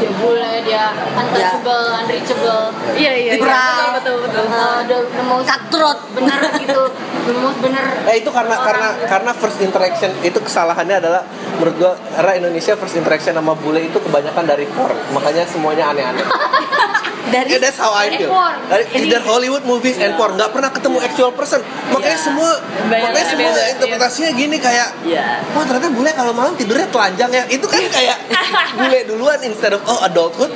dia 0.00 0.10
bule, 0.16 0.52
dia 0.64 0.84
untouchable, 1.14 1.86
unreachable. 2.00 2.62
Iya, 2.96 3.12
iya, 3.12 3.32
iya. 3.36 3.78
Betul, 3.98 4.24
betul, 4.24 4.44
betul. 4.44 4.44
Uh, 4.48 4.80
the, 4.88 4.98
the 5.14 5.24
most 5.26 5.46
Cutthroat. 5.50 5.98
bener 6.12 6.40
gitu, 6.60 6.82
the 7.28 7.34
most 7.42 7.58
bener. 7.60 7.84
Eh 8.08 8.20
itu 8.20 8.30
karena 8.32 8.56
karena 8.60 8.88
karena 9.08 9.30
first 9.36 9.58
interaction 9.60 10.12
itu 10.24 10.38
kesalahannya 10.40 11.00
adalah 11.00 11.22
menurut 11.56 11.74
gua 11.80 11.92
karena 12.16 12.32
Indonesia 12.44 12.76
first 12.76 12.96
interaction 12.96 13.32
sama 13.36 13.56
bule 13.56 13.80
itu 13.80 13.96
kebanyakan 13.96 14.44
dari 14.44 14.68
porn 14.72 14.96
makanya 15.12 15.44
semuanya 15.48 15.92
aneh-aneh. 15.92 16.26
Dari- 17.32 17.48
Yeah, 17.48 17.60
that's 17.60 17.76
how 17.76 17.90
I 17.90 18.12
feel. 18.12 18.28
porn. 18.28 18.54
Dari 18.68 18.84
either 18.94 19.20
Hollywood 19.20 19.64
movies 19.64 19.96
and 19.96 20.14
porn 20.14 20.36
nggak 20.36 20.50
pernah 20.50 20.68
ketemu 20.68 21.00
actual 21.00 21.32
person. 21.32 21.58
Makanya 21.88 22.10
Yeah. 22.10 22.20
semua 22.20 22.50
Banyak 22.84 23.02
makanya 23.02 23.26
semua 23.26 23.48
beda, 23.48 23.56
iya. 23.58 23.72
interpretasinya 23.72 24.30
gini 24.32 24.56
kayak 24.58 24.88
Iya. 25.02 25.26
Wah 25.50 25.64
ternyata 25.64 25.88
bule 25.90 26.10
kalau 26.10 26.32
malam 26.32 26.52
tidurnya 26.52 26.86
telanjang 26.86 27.30
ya 27.30 27.44
Itu 27.48 27.64
kan 27.64 27.80
kayak 27.82 28.16
bule 28.78 28.98
duluan 29.04 29.38
instead 29.40 29.72
of 29.72 29.80
oh 29.82 30.00
adulthood 30.02 30.52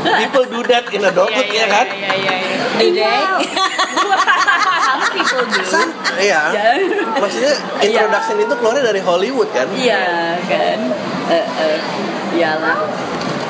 People 0.00 0.46
do 0.46 0.60
that 0.64 0.86
in 0.88 1.02
adulthood 1.02 1.44
Iya, 1.44 1.60
ya 1.60 1.66
kan 1.68 1.86
Iya, 1.88 2.12
iya, 2.14 2.32
iya. 2.32 2.56
Dudek. 2.80 3.26
Some 4.80 5.02
people 5.12 5.44
do. 5.44 5.60
Iya 6.16 6.40
Ya. 6.50 6.68
Maksudnya 7.22 7.54
introduction 7.80 8.36
itu 8.38 8.54
keluarnya 8.54 8.82
dari 8.84 9.00
Hollywood 9.00 9.50
kan 9.50 9.66
Iya 9.70 10.02
kan. 10.42 10.78
Eh, 11.28 11.44
eh. 11.58 11.78
Iyalah. 12.32 12.78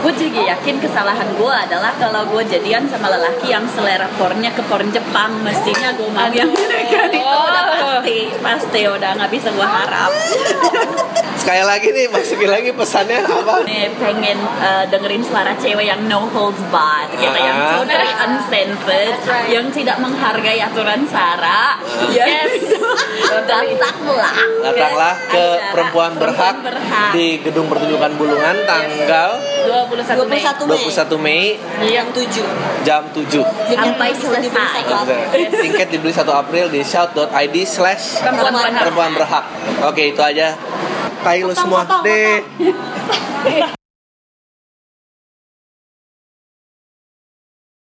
Gue 0.00 0.12
juga 0.16 0.40
yakin 0.46 0.80
kesalahan 0.80 1.28
gue 1.36 1.52
adalah 1.52 1.92
kalau 1.96 2.24
gue 2.26 2.42
jadian 2.46 2.88
sama 2.88 3.08
lelaki 3.08 3.48
yang 3.48 3.68
selera 3.68 4.08
pornnya 4.16 4.48
ke 4.50 4.64
porn 4.64 4.88
Jepang. 4.88 5.44
Mestinya 5.44 5.92
gue 5.92 6.08
mau 6.08 6.24
yang 6.26 6.48
mereka 6.48 7.06
itu 7.06 7.20
udah 7.20 7.64
pasti 7.70 8.18
pasti 8.40 8.80
udah 8.86 9.10
nggak 9.14 9.30
bisa 9.30 9.48
gue 9.50 9.68
harap. 9.68 10.08
Sekali 11.36 11.64
lagi 11.64 11.88
nih 11.90 12.06
masukin 12.08 12.48
lagi 12.48 12.70
pesannya 12.70 13.24
apa? 13.24 13.64
Nih, 13.64 13.88
pengen 13.96 14.38
eh, 14.40 14.84
dengerin 14.86 15.20
suara 15.20 15.56
cewek 15.56 15.84
yang 15.84 16.04
no 16.04 16.28
holds 16.28 16.60
barred 16.68 17.12
gitu 17.16 17.36
yang 17.36 17.56
Ah. 17.60 17.76
totally 17.76 18.12
uncensored 18.14 19.16
yang 19.48 19.66
tidak 19.68 19.96
menghargai 19.98 20.60
aturan 20.60 21.04
sara 21.04 21.76
yes. 22.08 22.72
Datanglah. 23.30 24.36
Datanglah 24.62 25.14
ke 25.26 25.44
acara 25.50 25.70
Perempuan 25.72 26.12
Berhak 26.16 26.56
Berhak. 26.60 27.10
di 27.12 27.40
Gedung 27.40 27.66
Pertunjukan 27.68 28.12
Bulungan 28.16 28.56
tanggal 28.64 29.30
21 29.40 29.89
Mei 29.89 29.89
21 29.90 30.30
Mei. 30.30 30.78
21 30.78 31.18
Mei. 31.18 31.42
Yang 31.90 32.06
7 32.46 32.86
jam 32.86 33.02
7 33.10 33.42
sampai 33.74 34.10
selesai. 34.14 34.80
Tiket 35.50 35.88
dibeli 35.90 36.12
1 36.14 36.22
April 36.30 36.66
di 36.70 36.80
shout.id 36.86 37.56
slash 37.66 38.22
perempuan 38.22 39.10
berhak. 39.12 39.44
Oke 39.90 40.14
itu 40.14 40.22
aja. 40.22 40.54
Tai 41.20 41.36
lu 41.42 41.52
semua. 41.52 41.84
deh 42.00 42.40